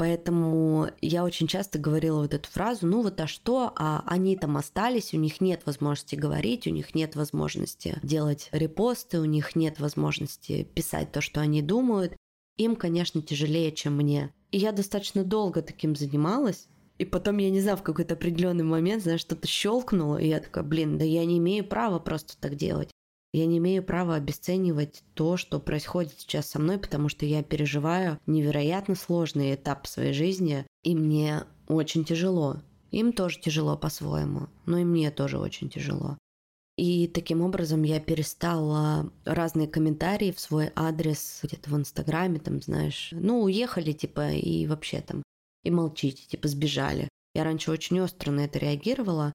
Поэтому 0.02 0.90
я 1.00 1.24
очень 1.24 1.46
часто 1.46 1.78
говорила 1.78 2.22
вот 2.22 2.34
эту 2.34 2.50
фразу, 2.50 2.88
ну 2.88 3.04
вот 3.04 3.22
а 3.22 3.28
что, 3.28 3.72
а 3.76 4.04
они 4.08 4.36
там 4.36 4.58
остались, 4.58 5.14
у 5.14 5.18
них 5.18 5.40
нет 5.42 5.62
возможности 5.68 6.16
говорить, 6.16 6.66
у 6.66 6.72
них 6.72 6.96
нет 6.96 7.16
возможности 7.16 8.00
делать 8.02 8.50
репосты, 8.52 9.20
у 9.20 9.26
них 9.26 9.56
нет 9.56 9.80
возможности 9.80 10.64
писать 10.64 11.12
то, 11.12 11.22
что 11.22 11.40
они 11.40 11.62
думают. 11.62 12.16
Им, 12.58 12.76
конечно, 12.78 13.22
тяжелее, 13.22 13.72
чем 13.72 13.98
мне. 13.98 14.34
И 14.50 14.58
я 14.58 14.72
достаточно 14.72 15.24
долго 15.24 15.62
таким 15.62 15.96
занималась, 15.96 16.66
и 16.98 17.06
потом, 17.06 17.38
я 17.38 17.52
не 17.52 17.62
знаю, 17.62 17.78
в 17.78 17.84
какой-то 17.84 18.16
определенный 18.16 18.64
момент, 18.64 19.04
знаешь, 19.04 19.22
что-то 19.22 19.48
щелкнуло, 19.48 20.18
и 20.18 20.30
я 20.30 20.40
такая, 20.40 20.64
блин, 20.64 20.98
да 20.98 21.06
я 21.06 21.24
не 21.26 21.38
имею 21.38 21.64
права 21.64 22.00
просто 22.00 22.36
так 22.40 22.56
делать. 22.56 22.90
Я 23.34 23.46
не 23.46 23.60
имею 23.60 23.82
права 23.82 24.16
обесценивать 24.16 25.04
то, 25.14 25.38
что 25.38 25.60
происходит 25.60 26.14
сейчас 26.18 26.50
со 26.50 26.60
мной, 26.60 26.78
потому 26.78 27.08
что 27.08 27.26
я 27.26 27.44
переживаю 27.44 28.20
невероятно 28.26 28.96
сложный 28.96 29.56
этап 29.56 29.88
своей 29.88 30.14
жизни, 30.14 30.66
и 30.84 30.96
мне 30.96 31.44
очень 31.68 32.04
тяжело. 32.04 32.58
Им 32.92 33.14
тоже 33.14 33.40
тяжело 33.40 33.78
по-своему, 33.78 34.50
но 34.66 34.78
и 34.80 34.84
мне 34.84 35.12
тоже 35.12 35.40
очень 35.40 35.70
тяжело. 35.70 36.18
И 36.78 37.08
таким 37.08 37.42
образом 37.42 37.84
я 37.84 38.02
перестала 38.02 39.10
разные 39.24 39.68
комментарии 39.68 40.32
в 40.32 40.40
свой 40.40 40.72
адрес 40.76 41.40
где-то 41.44 41.70
в 41.70 41.78
Инстаграме, 41.78 42.40
там, 42.40 42.62
знаешь, 42.62 43.10
ну, 43.12 43.44
уехали, 43.44 43.94
типа, 43.94 44.32
и 44.32 44.68
вообще 44.68 45.00
там, 45.02 45.24
и 45.64 45.72
молчите, 45.72 46.26
типа, 46.28 46.50
сбежали. 46.50 47.08
Я 47.34 47.46
раньше 47.46 47.72
очень 47.72 48.00
остро 48.02 48.32
на 48.32 48.42
это 48.42 48.60
реагировала, 48.60 49.32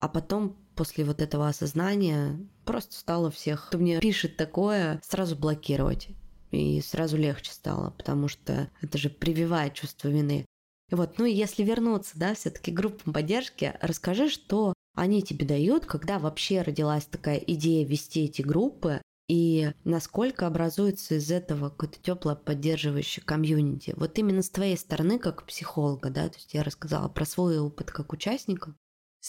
а 0.00 0.08
потом 0.08 0.56
после 0.74 1.04
вот 1.04 1.20
этого 1.20 1.48
осознания 1.48 2.38
просто 2.64 2.94
стало 2.94 3.30
всех, 3.30 3.68
кто 3.68 3.78
мне 3.78 4.00
пишет 4.00 4.36
такое, 4.36 5.00
сразу 5.04 5.36
блокировать. 5.36 6.08
И 6.50 6.80
сразу 6.80 7.16
легче 7.16 7.50
стало, 7.50 7.90
потому 7.90 8.28
что 8.28 8.70
это 8.80 8.96
же 8.98 9.10
прививает 9.10 9.74
чувство 9.74 10.08
вины. 10.08 10.44
И 10.90 10.94
вот, 10.94 11.18
ну 11.18 11.24
и 11.24 11.32
если 11.32 11.64
вернуться, 11.64 12.12
да, 12.16 12.34
все-таки 12.34 12.70
группам 12.70 13.12
поддержки, 13.12 13.74
расскажи, 13.80 14.28
что 14.28 14.74
они 14.94 15.22
тебе 15.22 15.46
дают, 15.46 15.86
когда 15.86 16.18
вообще 16.18 16.62
родилась 16.62 17.06
такая 17.06 17.38
идея 17.38 17.84
вести 17.84 18.24
эти 18.24 18.42
группы, 18.42 19.00
и 19.28 19.72
насколько 19.84 20.46
образуется 20.46 21.16
из 21.16 21.30
этого 21.30 21.70
какое-то 21.70 21.98
теплое 22.00 22.34
поддерживающее 22.34 23.24
комьюнити. 23.24 23.94
Вот 23.96 24.18
именно 24.18 24.42
с 24.42 24.50
твоей 24.50 24.76
стороны, 24.76 25.18
как 25.18 25.46
психолога, 25.46 26.10
да, 26.10 26.28
то 26.28 26.36
есть 26.36 26.52
я 26.52 26.62
рассказала 26.62 27.08
про 27.08 27.24
свой 27.24 27.58
опыт 27.58 27.90
как 27.90 28.12
участника, 28.12 28.74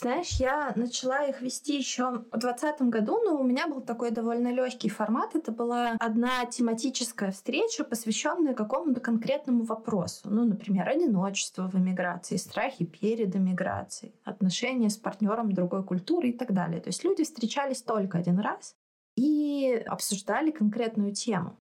знаешь, 0.02 0.32
я 0.42 0.74
начала 0.76 1.24
их 1.24 1.42
вести 1.42 1.78
еще 1.78 2.10
в 2.32 2.38
2020 2.38 2.82
году, 2.90 3.18
но 3.24 3.40
у 3.40 3.44
меня 3.44 3.68
был 3.68 3.80
такой 3.82 4.12
довольно 4.12 4.52
легкий 4.52 4.90
формат. 4.90 5.36
Это 5.36 5.54
была 5.54 5.96
одна 6.00 6.46
тематическая 6.46 7.32
встреча, 7.32 7.86
посвященная 7.86 8.54
какому-то 8.54 9.00
конкретному 9.00 9.64
вопросу. 9.64 10.30
Ну, 10.30 10.44
например, 10.44 10.90
одиночество 10.90 11.70
в 11.70 11.76
эмиграции, 11.76 12.36
страхи 12.36 12.84
перед 12.84 13.34
эмиграцией, 13.36 14.14
отношения 14.26 14.90
с 14.90 14.98
партнером 14.98 15.54
другой 15.54 15.84
культуры 15.84 16.30
и 16.30 16.34
так 16.34 16.54
далее. 16.54 16.82
То 16.82 16.90
есть 16.90 17.06
люди 17.06 17.24
встречались 17.24 17.82
только 17.82 18.18
один 18.18 18.40
раз 18.40 18.76
и 19.16 19.82
обсуждали 19.88 20.52
конкретную 20.52 21.14
тему. 21.14 21.58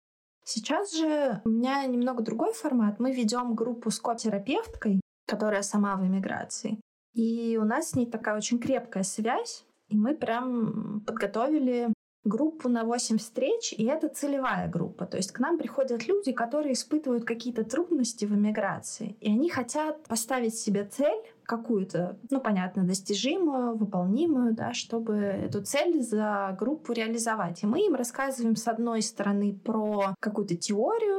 Сейчас 0.44 0.94
же 0.94 1.40
у 1.46 1.48
меня 1.48 1.84
немного 1.86 2.22
другой 2.22 2.52
формат. 2.52 3.00
Мы 3.00 3.12
ведем 3.12 3.54
группу 3.54 3.90
с 3.90 3.98
котерапевткой, 3.98 5.00
которая 5.26 5.62
сама 5.62 5.96
в 5.96 6.06
эмиграции. 6.06 6.78
И 7.12 7.58
у 7.60 7.64
нас 7.64 7.90
с 7.90 7.94
ней 7.94 8.06
такая 8.06 8.36
очень 8.36 8.58
крепкая 8.58 9.02
связь. 9.02 9.64
И 9.88 9.96
мы 9.96 10.14
прям 10.14 11.00
подготовили 11.06 11.88
группу 12.24 12.68
на 12.68 12.84
8 12.84 13.18
встреч, 13.18 13.72
и 13.76 13.84
это 13.84 14.08
целевая 14.08 14.68
группа. 14.68 15.06
То 15.06 15.16
есть 15.16 15.32
к 15.32 15.40
нам 15.40 15.58
приходят 15.58 16.06
люди, 16.06 16.32
которые 16.32 16.74
испытывают 16.74 17.24
какие-то 17.24 17.64
трудности 17.64 18.24
в 18.24 18.34
эмиграции, 18.34 19.16
и 19.20 19.30
они 19.30 19.48
хотят 19.48 20.02
поставить 20.04 20.54
себе 20.54 20.84
цель 20.84 21.22
какую-то, 21.44 22.18
ну, 22.30 22.40
понятно, 22.40 22.84
достижимую, 22.84 23.76
выполнимую, 23.76 24.54
да, 24.54 24.74
чтобы 24.74 25.14
эту 25.14 25.62
цель 25.62 26.02
за 26.02 26.54
группу 26.58 26.92
реализовать. 26.92 27.62
И 27.62 27.66
мы 27.66 27.86
им 27.86 27.94
рассказываем, 27.94 28.54
с 28.54 28.68
одной 28.68 29.00
стороны, 29.00 29.54
про 29.54 30.14
какую-то 30.20 30.56
теорию, 30.56 31.17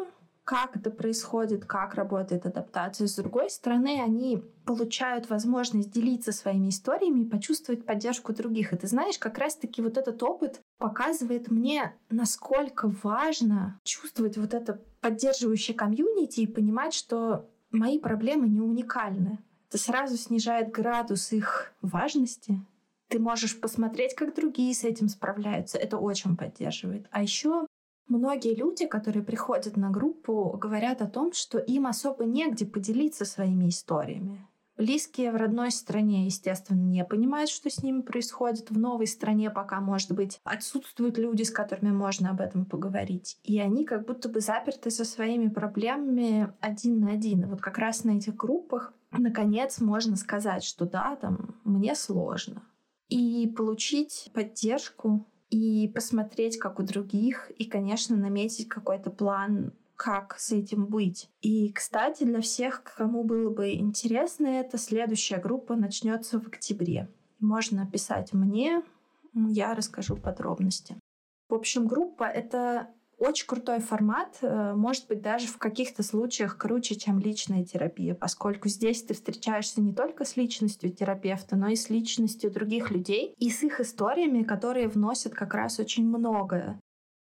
как 0.49 0.75
это 0.75 0.89
происходит, 0.89 1.65
как 1.65 1.93
работает 1.93 2.43
адаптация. 2.47 3.05
С 3.05 3.17
другой 3.17 3.51
стороны, 3.51 4.01
они 4.01 4.41
получают 4.65 5.29
возможность 5.29 5.91
делиться 5.91 6.31
своими 6.31 6.69
историями 6.69 7.19
и 7.19 7.29
почувствовать 7.29 7.85
поддержку 7.85 8.33
других. 8.33 8.73
И 8.73 8.75
ты 8.75 8.87
знаешь, 8.87 9.19
как 9.19 9.37
раз-таки 9.37 9.83
вот 9.83 9.99
этот 9.99 10.23
опыт 10.23 10.59
показывает 10.79 11.51
мне, 11.51 11.93
насколько 12.09 12.91
важно 13.03 13.79
чувствовать 13.83 14.37
вот 14.37 14.55
это 14.55 14.81
поддерживающее 15.01 15.77
комьюнити 15.77 16.39
и 16.39 16.47
понимать, 16.47 16.95
что 16.95 17.47
мои 17.69 17.99
проблемы 17.99 18.47
не 18.47 18.59
уникальны. 18.59 19.37
Это 19.67 19.77
сразу 19.77 20.17
снижает 20.17 20.71
градус 20.71 21.31
их 21.31 21.73
важности. 21.83 22.59
Ты 23.09 23.19
можешь 23.19 23.61
посмотреть, 23.61 24.15
как 24.15 24.33
другие 24.33 24.73
с 24.73 24.83
этим 24.83 25.09
справляются. 25.09 25.77
Это 25.77 25.99
очень 25.99 26.35
поддерживает. 26.35 27.05
А 27.11 27.21
еще 27.21 27.67
Многие 28.09 28.55
люди, 28.55 28.87
которые 28.87 29.23
приходят 29.23 29.77
на 29.77 29.91
группу, 29.91 30.57
говорят 30.59 31.03
о 31.03 31.07
том, 31.07 31.31
что 31.31 31.59
им 31.59 31.85
особо 31.85 32.25
негде 32.25 32.65
поделиться 32.65 33.23
своими 33.23 33.69
историями. 33.69 34.47
Близкие 34.77 35.31
в 35.31 35.35
родной 35.35 35.71
стране, 35.71 36.25
естественно, 36.25 36.79
не 36.79 37.05
понимают, 37.05 37.51
что 37.51 37.69
с 37.69 37.83
ними 37.83 38.01
происходит. 38.01 38.71
В 38.71 38.79
новой 38.79 39.05
стране 39.05 39.51
пока, 39.51 39.79
может 39.79 40.13
быть, 40.13 40.39
отсутствуют 40.43 41.19
люди, 41.19 41.43
с 41.43 41.51
которыми 41.51 41.91
можно 41.91 42.31
об 42.31 42.41
этом 42.41 42.65
поговорить. 42.65 43.37
И 43.43 43.59
они 43.59 43.85
как 43.85 44.07
будто 44.07 44.27
бы 44.27 44.39
заперты 44.39 44.89
со 44.89 45.05
своими 45.05 45.49
проблемами 45.49 46.51
один 46.61 47.01
на 47.01 47.11
один. 47.11 47.43
И 47.43 47.45
вот 47.45 47.61
как 47.61 47.77
раз 47.77 48.05
на 48.05 48.11
этих 48.11 48.35
группах, 48.35 48.93
наконец, 49.11 49.81
можно 49.81 50.15
сказать, 50.15 50.63
что 50.63 50.85
да, 50.85 51.15
там, 51.17 51.59
мне 51.63 51.93
сложно. 51.93 52.63
И 53.09 53.53
получить 53.55 54.31
поддержку 54.33 55.27
и 55.49 55.87
посмотреть, 55.93 56.57
как 56.57 56.79
у 56.79 56.83
других, 56.83 57.51
и, 57.57 57.65
конечно, 57.65 58.15
наметить 58.15 58.67
какой-то 58.67 59.09
план, 59.09 59.73
как 59.95 60.37
с 60.39 60.51
этим 60.51 60.85
быть. 60.85 61.29
И, 61.41 61.71
кстати, 61.73 62.23
для 62.23 62.41
всех, 62.41 62.83
кому 62.83 63.23
было 63.23 63.49
бы 63.49 63.73
интересно 63.73 64.47
это, 64.47 64.77
следующая 64.77 65.37
группа 65.37 65.75
начнется 65.75 66.39
в 66.39 66.47
октябре. 66.47 67.09
Можно 67.39 67.85
писать 67.85 68.31
мне, 68.33 68.83
я 69.33 69.75
расскажу 69.75 70.15
подробности. 70.15 70.97
В 71.49 71.53
общем, 71.55 71.87
группа— 71.87 72.23
это 72.25 72.87
очень 73.19 73.45
крутой 73.45 73.79
формат, 73.79 74.37
э, 74.41 74.73
может 74.73 75.07
быть, 75.07 75.21
даже 75.21 75.47
в 75.47 75.57
каких-то 75.57 76.03
случаях 76.03 76.57
круче, 76.57 76.95
чем 76.95 77.19
личная 77.19 77.65
терапия, 77.65 78.15
поскольку 78.15 78.69
здесь 78.69 79.03
ты 79.03 79.13
встречаешься 79.13 79.81
не 79.81 79.93
только 79.93 80.25
с 80.25 80.37
личностью 80.37 80.91
терапевта, 80.91 81.55
но 81.55 81.67
и 81.67 81.75
с 81.75 81.89
личностью 81.89 82.49
других 82.51 82.91
людей 82.91 83.35
и 83.37 83.49
с 83.49 83.61
их 83.63 83.79
историями, 83.79 84.43
которые 84.43 84.87
вносят 84.87 85.33
как 85.33 85.53
раз 85.53 85.79
очень 85.79 86.07
многое. 86.07 86.79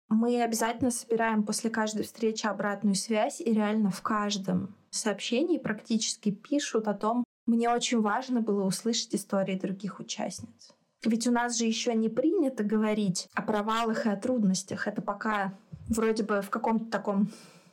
Мы 0.09 0.41
обязательно 0.41 0.91
собираем 0.91 1.43
после 1.43 1.69
каждой 1.69 2.03
встречи 2.03 2.45
обратную 2.45 2.95
связь, 2.95 3.41
и 3.41 3.51
реально 3.53 3.89
в 3.89 4.01
каждом 4.01 4.75
сообщении 4.89 5.57
практически 5.57 6.31
пишут 6.31 6.87
о 6.87 6.93
том, 6.93 7.23
мне 7.45 7.69
очень 7.69 8.01
важно 8.01 8.41
было 8.41 8.65
услышать 8.65 9.15
истории 9.15 9.55
других 9.55 9.99
участниц. 9.99 10.75
Ведь 11.03 11.27
у 11.27 11.31
нас 11.31 11.57
же 11.57 11.65
еще 11.65 11.93
не 11.93 12.09
принято 12.09 12.63
говорить 12.63 13.29
о 13.35 13.43
провалах 13.43 14.05
и 14.05 14.09
о 14.09 14.15
трудностях. 14.15 14.87
Это 14.87 15.01
пока 15.01 15.53
вроде 15.89 16.23
бы 16.23 16.41
в 16.41 16.49
каком-то 16.49 16.85
таком 16.89 17.29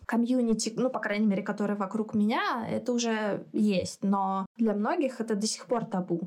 комьюнити, 0.07 0.73
ну, 0.77 0.91
по 0.91 0.99
крайней 0.99 1.27
мере, 1.27 1.43
которое 1.43 1.75
вокруг 1.75 2.15
меня, 2.15 2.67
это 2.69 2.93
уже 2.93 3.47
есть. 3.53 4.03
Но 4.03 4.47
для 4.57 4.75
многих 4.75 5.21
это 5.21 5.35
до 5.35 5.47
сих 5.47 5.67
пор 5.67 5.85
табу. 5.85 6.27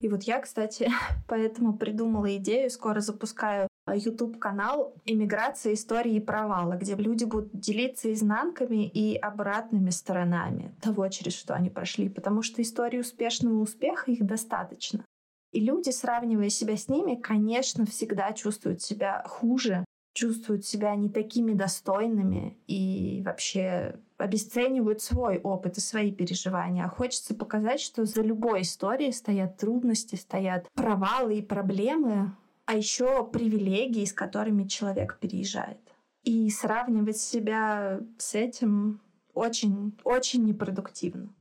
И 0.00 0.08
вот 0.08 0.22
я, 0.22 0.40
кстати, 0.40 0.90
поэтому 1.28 1.76
придумала 1.76 2.34
идею, 2.36 2.70
скоро 2.70 3.00
запускаю 3.00 3.68
YouTube-канал 3.92 4.94
«Иммиграция. 5.04 5.74
Истории 5.74 6.14
и 6.14 6.20
провала», 6.20 6.74
где 6.76 6.94
люди 6.94 7.24
будут 7.24 7.58
делиться 7.58 8.12
изнанками 8.12 8.86
и 8.86 9.16
обратными 9.16 9.90
сторонами 9.90 10.74
того, 10.80 11.08
через 11.08 11.34
что 11.34 11.54
они 11.54 11.70
прошли, 11.70 12.08
потому 12.08 12.42
что 12.42 12.62
истории 12.62 12.98
успешного 12.98 13.60
успеха 13.60 14.10
их 14.10 14.24
достаточно. 14.24 15.04
И 15.52 15.60
люди, 15.60 15.90
сравнивая 15.90 16.48
себя 16.48 16.76
с 16.76 16.88
ними, 16.88 17.16
конечно, 17.16 17.84
всегда 17.84 18.32
чувствуют 18.32 18.82
себя 18.82 19.24
хуже, 19.26 19.84
чувствуют 20.12 20.64
себя 20.64 20.94
не 20.96 21.08
такими 21.08 21.52
достойными 21.52 22.58
и 22.66 23.22
вообще 23.24 23.96
обесценивают 24.18 25.00
свой 25.00 25.38
опыт 25.38 25.78
и 25.78 25.80
свои 25.80 26.12
переживания. 26.12 26.84
А 26.84 26.88
хочется 26.88 27.34
показать, 27.34 27.80
что 27.80 28.04
за 28.04 28.22
любой 28.22 28.62
историей 28.62 29.12
стоят 29.12 29.56
трудности, 29.56 30.16
стоят 30.16 30.66
провалы 30.74 31.38
и 31.38 31.42
проблемы, 31.42 32.36
а 32.66 32.74
еще 32.76 33.24
привилегии, 33.26 34.04
с 34.04 34.12
которыми 34.12 34.68
человек 34.68 35.18
переезжает. 35.20 35.80
И 36.22 36.50
сравнивать 36.50 37.16
себя 37.16 38.00
с 38.18 38.34
этим 38.34 39.00
очень, 39.32 39.98
очень 40.04 40.44
непродуктивно. 40.44 41.32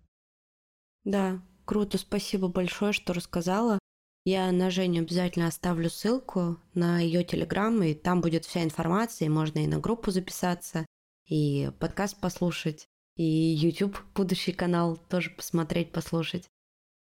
Да, 1.03 1.41
Круто, 1.69 1.99
спасибо 1.99 2.47
большое, 2.47 2.93
что 2.93 3.13
рассказала. 3.13 3.77
Я 4.31 4.51
на 4.51 4.69
Женю 4.69 5.01
обязательно 5.01 5.47
оставлю 5.47 5.89
ссылку 5.89 6.59
на 6.75 6.99
ее 6.99 7.23
телеграм, 7.23 7.81
и 7.81 7.95
там 7.95 8.21
будет 8.21 8.45
вся 8.45 8.63
информация, 8.63 9.25
и 9.25 9.29
можно 9.29 9.57
и 9.57 9.65
на 9.65 9.79
группу 9.79 10.11
записаться, 10.11 10.85
и 11.27 11.71
подкаст 11.79 12.21
послушать, 12.21 12.85
и 13.15 13.23
YouTube, 13.23 13.97
будущий 14.13 14.51
канал, 14.51 14.97
тоже 15.09 15.31
посмотреть, 15.31 15.91
послушать. 15.91 16.47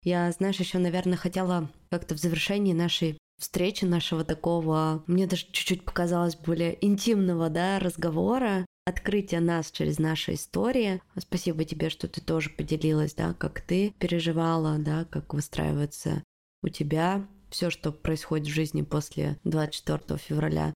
Я, 0.06 0.32
знаешь, 0.32 0.62
еще, 0.62 0.78
наверное, 0.78 1.18
хотела 1.18 1.70
как-то 1.92 2.16
в 2.16 2.18
завершении 2.18 2.72
нашей 2.72 3.18
встречи, 3.38 3.84
нашего 3.84 4.24
такого, 4.24 5.04
мне 5.06 5.28
даже 5.28 5.48
чуть-чуть 5.48 5.84
показалось 5.84 6.38
более 6.38 6.78
интимного, 6.80 7.50
да, 7.50 7.80
разговора, 7.80 8.66
открытия 8.86 9.42
нас 9.42 9.70
через 9.72 10.00
наши 10.00 10.36
истории. 10.36 11.02
Спасибо 11.18 11.66
тебе, 11.66 11.90
что 11.90 12.08
ты 12.08 12.22
тоже 12.22 12.52
поделилась, 12.52 13.16
да, 13.16 13.34
как 13.34 13.60
ты 13.60 13.94
переживала, 14.00 14.78
да, 14.80 15.04
как 15.04 15.34
выстраивается 15.34 16.24
у 16.68 16.70
тебя 16.70 17.28
все, 17.50 17.70
что 17.70 17.92
происходит 17.92 18.48
в 18.48 18.54
жизни 18.54 18.82
после 18.82 19.40
24 19.44 20.20
февраля. 20.20 20.74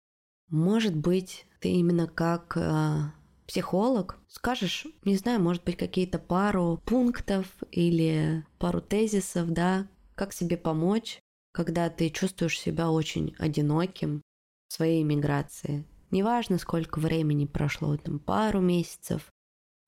Может 0.49 0.95
быть, 0.95 1.45
ты 1.59 1.69
именно 1.69 2.07
как 2.07 2.55
э, 2.55 3.11
психолог 3.47 4.19
скажешь, 4.27 4.85
не 5.03 5.15
знаю, 5.15 5.41
может 5.41 5.63
быть, 5.63 5.77
какие-то 5.77 6.19
пару 6.19 6.81
пунктов 6.85 7.47
или 7.71 8.45
пару 8.57 8.81
тезисов, 8.81 9.49
да, 9.49 9.87
как 10.15 10.33
себе 10.33 10.57
помочь, 10.57 11.19
когда 11.51 11.89
ты 11.89 12.09
чувствуешь 12.09 12.59
себя 12.59 12.91
очень 12.91 13.35
одиноким 13.39 14.21
в 14.67 14.73
своей 14.73 15.03
миграции. 15.03 15.85
Неважно, 16.11 16.57
сколько 16.57 16.99
времени 16.99 17.45
прошло, 17.45 17.97
там 17.97 18.19
пару 18.19 18.61
месяцев, 18.61 19.29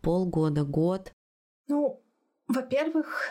полгода, 0.02 0.64
год. 0.64 1.12
Ну, 1.68 2.04
во-первых, 2.48 3.30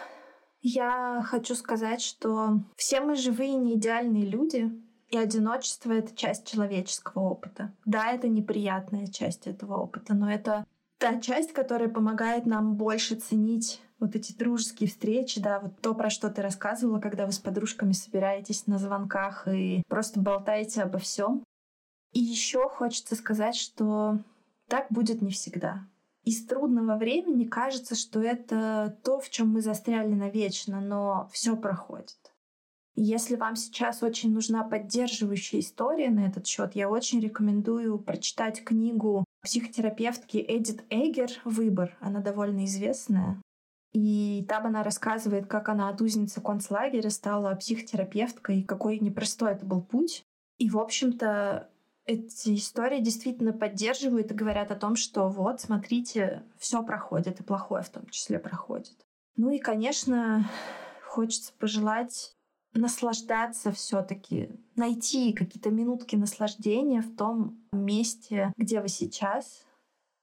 я 0.63 1.23
хочу 1.25 1.55
сказать, 1.55 2.03
что 2.03 2.61
все 2.77 3.01
мы 3.01 3.17
живые 3.17 3.55
не 3.55 3.75
идеальные 3.75 4.27
люди, 4.27 4.71
и 5.09 5.17
одиночество— 5.17 5.93
это 5.93 6.15
часть 6.15 6.47
человеческого 6.47 7.23
опыта. 7.23 7.73
Да, 7.85 8.13
это 8.13 8.29
неприятная 8.29 9.07
часть 9.09 9.47
этого 9.47 9.77
опыта, 9.77 10.15
но 10.15 10.31
это 10.31 10.65
та 10.99 11.21
часть, 11.21 11.53
которая 11.53 11.89
помогает 11.89 12.47
нам 12.47 12.77
больше 12.77 13.17
ценить 13.17 13.81
вот 13.99 14.15
эти 14.15 14.33
дружеские 14.33 14.89
встречи, 14.89 15.41
да, 15.41 15.61
вот 15.61 15.81
то, 15.81 15.95
про 15.95 16.11
что 16.11 16.31
ты 16.31 16.43
рассказывала, 16.43 17.01
когда 17.01 17.27
вы 17.27 17.33
с 17.33 17.39
подружками 17.39 17.93
собираетесь 17.93 18.67
на 18.67 18.79
звонках 18.79 19.49
и 19.49 19.83
просто 19.89 20.21
болтаете 20.21 20.83
обо 20.83 20.99
всем. 20.99 21.45
И 22.13 22.21
еще 22.21 22.69
хочется 22.69 23.15
сказать, 23.15 23.57
что 23.57 24.19
так 24.69 24.87
будет 24.91 25.23
не 25.23 25.31
всегда. 25.31 25.87
Из 26.25 26.45
трудного 26.47 26.97
времени 26.97 27.45
кажется, 27.45 27.95
что 27.95 28.21
это 28.21 28.99
то, 29.03 29.21
в 29.21 29.31
чем 29.31 29.49
мы 29.49 29.63
застряли 29.63 30.13
навечно, 30.13 30.81
но 30.81 31.29
все 31.33 31.57
проходит. 31.57 32.35
Если 32.95 33.37
вам 33.37 33.57
сейчас 33.57 34.03
очень 34.03 34.35
нужна 34.35 34.63
поддерживающая 34.63 35.61
история 35.61 36.11
на 36.11 36.27
этот 36.27 36.47
счет, 36.47 36.75
я 36.75 36.91
очень 36.91 37.21
рекомендую 37.21 37.99
прочитать 37.99 38.63
книгу 38.63 39.25
психотерапевтки 39.43 40.45
Эдит 40.47 40.85
Эгер 40.91 41.31
«Выбор». 41.45 41.97
Она 42.01 42.21
довольно 42.21 42.67
известная. 42.67 43.41
И 43.93 44.45
там 44.49 44.67
она 44.67 44.83
рассказывает, 44.83 45.47
как 45.47 45.69
она 45.69 45.89
от 45.89 46.01
узницы 46.01 46.41
концлагеря 46.41 47.11
стала 47.11 47.55
психотерапевткой, 47.55 48.63
какой 48.63 48.99
непростой 48.99 49.53
это 49.53 49.65
был 49.65 49.83
путь. 49.83 50.23
И, 50.59 50.69
в 50.69 50.79
общем-то, 50.79 51.71
эти 52.07 52.55
истории 52.55 53.01
действительно 53.01 53.53
поддерживают 53.53 54.31
и 54.31 54.35
говорят 54.35 54.71
о 54.71 54.77
том, 54.77 54.97
что 54.97 55.29
вот, 55.29 55.61
смотрите, 55.61 56.43
все 56.59 56.83
проходит, 56.83 57.41
и 57.41 57.45
плохое 57.45 57.83
в 57.83 57.91
том 57.91 58.07
числе 58.07 58.39
проходит. 58.39 58.97
Ну 59.37 59.51
и, 59.51 59.59
конечно, 59.59 60.49
хочется 61.07 61.53
пожелать 61.59 62.35
наслаждаться 62.73 63.73
все-таки, 63.73 64.51
найти 64.77 65.33
какие-то 65.33 65.71
минутки 65.71 66.17
наслаждения 66.17 67.03
в 67.03 67.17
том 67.17 67.59
месте, 67.73 68.53
где 68.57 68.81
вы 68.81 68.89
сейчас. 68.89 69.65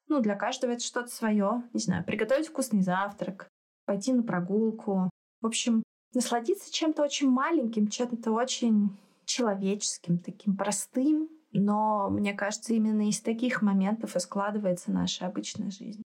Ну, 0.08 0.22
для 0.22 0.36
каждого 0.36 0.72
это 0.72 0.84
что-то 0.84 1.10
свое. 1.10 1.64
Не 1.74 1.80
знаю, 1.80 2.06
приготовить 2.06 2.48
вкусный 2.48 2.82
завтрак, 2.82 3.50
пойти 3.86 4.14
на 4.14 4.24
прогулку. 4.24 5.10
В 5.42 5.48
общем, 5.48 5.84
насладиться 6.14 6.72
чем-то 6.72 7.04
очень 7.04 7.30
маленьким, 7.30 7.88
чем-то 7.88 8.32
очень 8.32 8.98
человеческим, 9.26 10.20
таким 10.20 10.56
простым, 10.56 11.30
но 11.52 12.10
мне 12.10 12.34
кажется, 12.34 12.74
именно 12.74 13.08
из 13.10 13.22
таких 13.22 13.62
моментов 13.62 14.16
и 14.16 14.20
складывается 14.20 14.91
наша 14.91 15.26
обычная 15.26 15.72
жизнь. 15.72 16.04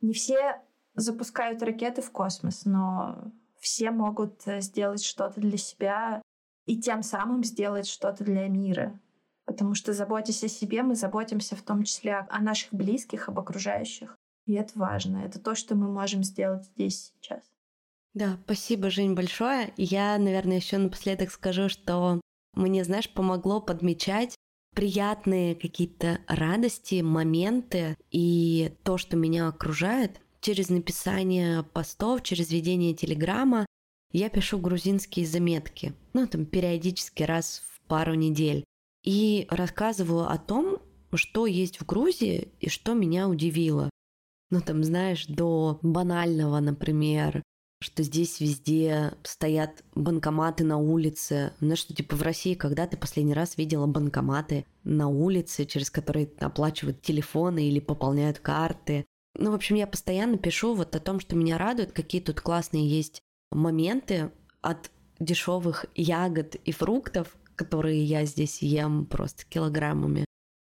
Не 0.00 0.12
все 0.12 0.62
запускают 0.94 1.62
ракеты 1.62 2.02
в 2.02 2.10
космос, 2.10 2.64
но 2.64 3.32
все 3.58 3.90
могут 3.90 4.46
э, 4.46 4.60
сделать 4.60 5.04
что-то 5.04 5.40
для 5.40 5.56
себя 5.56 6.20
и 6.66 6.80
тем 6.80 7.02
самым 7.02 7.44
сделать 7.44 7.86
что-то 7.86 8.24
для 8.24 8.48
мира. 8.48 9.00
Потому 9.44 9.74
что, 9.74 9.92
заботясь 9.92 10.44
о 10.44 10.48
себе, 10.48 10.82
мы 10.82 10.94
заботимся 10.94 11.56
в 11.56 11.62
том 11.62 11.84
числе 11.84 12.26
о 12.28 12.40
наших 12.40 12.72
близких, 12.72 13.28
об 13.28 13.38
окружающих. 13.38 14.16
И 14.46 14.54
это 14.54 14.78
важно. 14.78 15.18
Это 15.18 15.40
то, 15.40 15.54
что 15.54 15.74
мы 15.74 15.90
можем 15.90 16.22
сделать 16.22 16.64
здесь 16.64 17.12
сейчас. 17.14 17.42
Да, 18.14 18.38
спасибо, 18.44 18.90
Жень, 18.90 19.14
большое. 19.14 19.72
Я, 19.76 20.18
наверное, 20.18 20.56
еще 20.56 20.78
напоследок 20.78 21.30
скажу, 21.30 21.68
что 21.68 22.20
мне, 22.54 22.84
знаешь, 22.84 23.12
помогло 23.12 23.60
подмечать 23.60 24.36
приятные 24.74 25.54
какие-то 25.54 26.20
радости, 26.26 27.00
моменты 27.00 27.96
и 28.10 28.72
то, 28.82 28.98
что 28.98 29.16
меня 29.16 29.48
окружает. 29.48 30.20
Через 30.40 30.70
написание 30.70 31.62
постов, 31.62 32.22
через 32.22 32.50
ведение 32.50 32.94
телеграмма 32.94 33.66
я 34.12 34.28
пишу 34.28 34.58
грузинские 34.58 35.26
заметки, 35.26 35.94
ну 36.12 36.26
там 36.26 36.46
периодически 36.46 37.22
раз 37.22 37.62
в 37.66 37.80
пару 37.86 38.14
недель, 38.14 38.64
и 39.04 39.46
рассказываю 39.50 40.28
о 40.30 40.38
том, 40.38 40.78
что 41.14 41.46
есть 41.46 41.80
в 41.80 41.86
Грузии 41.86 42.48
и 42.60 42.68
что 42.68 42.94
меня 42.94 43.28
удивило. 43.28 43.90
Ну 44.50 44.60
там, 44.60 44.84
знаешь, 44.84 45.26
до 45.26 45.78
банального, 45.82 46.60
например, 46.60 47.42
что 47.82 48.02
здесь 48.02 48.40
везде 48.40 49.14
стоят 49.22 49.84
банкоматы 49.94 50.64
на 50.64 50.78
улице. 50.78 51.52
Знаешь, 51.60 51.80
что 51.80 51.94
типа 51.94 52.16
в 52.16 52.22
России, 52.22 52.54
когда 52.54 52.86
ты 52.86 52.96
последний 52.96 53.34
раз 53.34 53.58
видела 53.58 53.86
банкоматы 53.86 54.64
на 54.84 55.08
улице, 55.08 55.66
через 55.66 55.90
которые 55.90 56.30
оплачивают 56.38 57.02
телефоны 57.02 57.68
или 57.68 57.80
пополняют 57.80 58.38
карты. 58.38 59.04
Ну, 59.34 59.50
в 59.50 59.54
общем, 59.54 59.76
я 59.76 59.86
постоянно 59.86 60.38
пишу 60.38 60.74
вот 60.74 60.94
о 60.94 61.00
том, 61.00 61.20
что 61.20 61.36
меня 61.36 61.58
радует, 61.58 61.92
какие 61.92 62.20
тут 62.20 62.40
классные 62.40 62.88
есть 62.88 63.20
моменты 63.50 64.30
от 64.60 64.90
дешевых 65.18 65.86
ягод 65.94 66.54
и 66.54 66.72
фруктов, 66.72 67.36
которые 67.56 68.02
я 68.02 68.24
здесь 68.24 68.62
ем 68.62 69.06
просто 69.06 69.44
килограммами, 69.46 70.24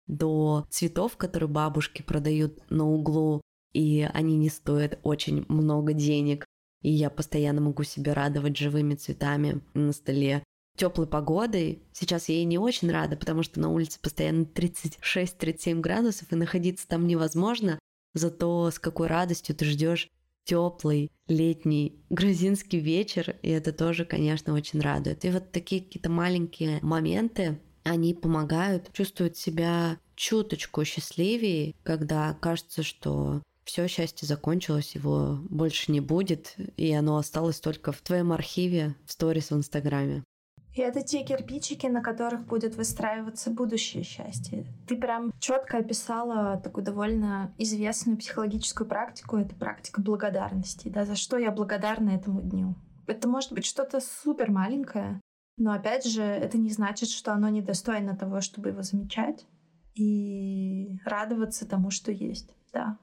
до 0.07 0.65
цветов, 0.69 1.17
которые 1.17 1.49
бабушки 1.49 2.01
продают 2.01 2.69
на 2.69 2.87
углу, 2.87 3.41
и 3.73 4.07
они 4.13 4.37
не 4.37 4.49
стоят 4.49 4.99
очень 5.03 5.45
много 5.47 5.93
денег 5.93 6.45
и 6.85 6.91
я 6.91 7.09
постоянно 7.09 7.61
могу 7.61 7.81
себя 7.83 8.13
радовать 8.13 8.57
живыми 8.57 8.93
цветами 8.93 9.61
на 9.73 9.91
столе. 9.91 10.43
Теплой 10.77 11.07
погодой. 11.07 11.81
Сейчас 11.91 12.29
я 12.29 12.35
ей 12.35 12.45
не 12.45 12.59
очень 12.59 12.91
рада, 12.91 13.17
потому 13.17 13.41
что 13.41 13.59
на 13.59 13.69
улице 13.69 13.99
постоянно 13.99 14.43
36-37 14.43 15.79
градусов, 15.79 16.31
и 16.31 16.35
находиться 16.35 16.87
там 16.87 17.07
невозможно. 17.07 17.79
Зато 18.13 18.69
с 18.69 18.77
какой 18.77 19.07
радостью 19.07 19.55
ты 19.55 19.65
ждешь 19.65 20.09
теплый 20.43 21.09
летний 21.27 22.03
грузинский 22.11 22.79
вечер, 22.79 23.35
и 23.41 23.49
это 23.49 23.73
тоже, 23.73 24.05
конечно, 24.05 24.53
очень 24.53 24.79
радует. 24.79 25.25
И 25.25 25.31
вот 25.31 25.51
такие 25.51 25.81
какие-то 25.81 26.11
маленькие 26.11 26.77
моменты, 26.83 27.59
они 27.83 28.13
помогают 28.13 28.93
чувствовать 28.93 29.37
себя 29.37 29.97
чуточку 30.13 30.85
счастливее, 30.85 31.73
когда 31.81 32.35
кажется, 32.35 32.83
что 32.83 33.41
все 33.65 33.87
счастье 33.87 34.27
закончилось, 34.27 34.95
его 34.95 35.39
больше 35.49 35.91
не 35.91 35.99
будет, 35.99 36.55
и 36.77 36.93
оно 36.93 37.17
осталось 37.17 37.59
только 37.59 37.91
в 37.91 38.01
твоем 38.01 38.31
архиве, 38.31 38.95
в 39.05 39.11
сторис 39.11 39.49
в 39.49 39.55
Инстаграме. 39.55 40.23
И 40.73 40.81
это 40.81 41.01
те 41.01 41.23
кирпичики, 41.23 41.87
на 41.87 42.01
которых 42.01 42.45
будет 42.45 42.75
выстраиваться 42.75 43.49
будущее 43.49 44.03
счастье. 44.03 44.65
Ты 44.87 44.97
прям 44.97 45.31
четко 45.39 45.77
описала 45.77 46.57
такую 46.57 46.83
довольно 46.83 47.53
известную 47.57 48.17
психологическую 48.17 48.85
практику. 48.85 49.37
Это 49.37 49.55
практика 49.55 50.01
благодарности. 50.01 50.89
Да, 50.89 51.05
за 51.05 51.15
что 51.15 51.37
я 51.37 51.51
благодарна 51.51 52.09
этому 52.09 52.41
дню. 52.41 52.75
Это 53.07 53.29
может 53.29 53.53
быть 53.53 53.65
что-то 53.65 54.01
супер 54.01 54.51
маленькое, 54.51 55.21
но 55.57 55.71
опять 55.71 56.05
же, 56.05 56.21
это 56.21 56.57
не 56.57 56.69
значит, 56.69 57.09
что 57.09 57.31
оно 57.31 57.47
недостойно 57.49 58.17
того, 58.17 58.41
чтобы 58.41 58.69
его 58.69 58.81
замечать 58.81 59.45
и 59.93 60.99
радоваться 61.05 61.65
тому, 61.65 61.89
что 61.89 62.11
есть. 62.11 62.49
Да. 62.73 62.97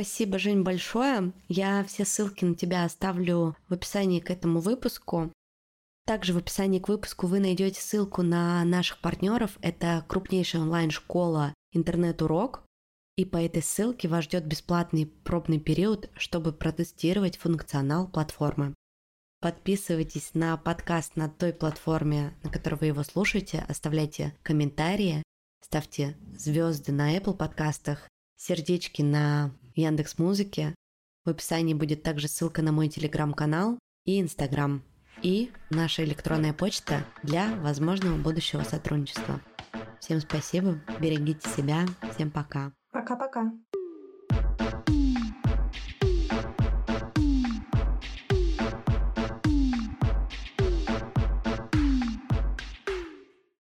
Спасибо, 0.00 0.38
Жень, 0.38 0.62
большое. 0.62 1.34
Я 1.48 1.84
все 1.84 2.06
ссылки 2.06 2.42
на 2.46 2.54
тебя 2.54 2.86
оставлю 2.86 3.54
в 3.68 3.74
описании 3.74 4.20
к 4.20 4.30
этому 4.30 4.60
выпуску. 4.60 5.30
Также 6.06 6.32
в 6.32 6.38
описании 6.38 6.78
к 6.78 6.88
выпуску 6.88 7.26
вы 7.26 7.38
найдете 7.38 7.82
ссылку 7.82 8.22
на 8.22 8.64
наших 8.64 9.02
партнеров. 9.02 9.58
Это 9.60 10.02
крупнейшая 10.08 10.62
онлайн-школа 10.62 11.52
интернет-урок. 11.74 12.62
И 13.16 13.26
по 13.26 13.36
этой 13.36 13.60
ссылке 13.60 14.08
вас 14.08 14.24
ждет 14.24 14.46
бесплатный 14.46 15.04
пробный 15.04 15.60
период, 15.60 16.08
чтобы 16.16 16.54
протестировать 16.54 17.36
функционал 17.36 18.08
платформы. 18.08 18.74
Подписывайтесь 19.42 20.30
на 20.32 20.56
подкаст 20.56 21.16
на 21.16 21.28
той 21.28 21.52
платформе, 21.52 22.32
на 22.42 22.48
которой 22.48 22.76
вы 22.76 22.86
его 22.86 23.02
слушаете, 23.02 23.66
оставляйте 23.68 24.34
комментарии, 24.42 25.22
ставьте 25.62 26.16
звезды 26.38 26.90
на 26.90 27.14
Apple 27.14 27.36
подкастах, 27.36 28.08
сердечки 28.38 29.02
на 29.02 29.52
Яндекс 29.74 30.18
Музыке. 30.18 30.74
В 31.24 31.30
описании 31.30 31.74
будет 31.74 32.02
также 32.02 32.28
ссылка 32.28 32.62
на 32.62 32.72
мой 32.72 32.88
телеграм-канал 32.88 33.78
и 34.04 34.20
инстаграм, 34.20 34.82
и 35.22 35.50
наша 35.70 36.04
электронная 36.04 36.52
почта 36.52 37.04
для 37.22 37.54
возможного 37.56 38.16
будущего 38.16 38.62
сотрудничества. 38.62 39.40
Всем 40.00 40.20
спасибо, 40.20 40.80
берегите 40.98 41.48
себя, 41.50 41.86
всем 42.14 42.30
пока. 42.30 42.72
Пока-пока. 42.90 43.52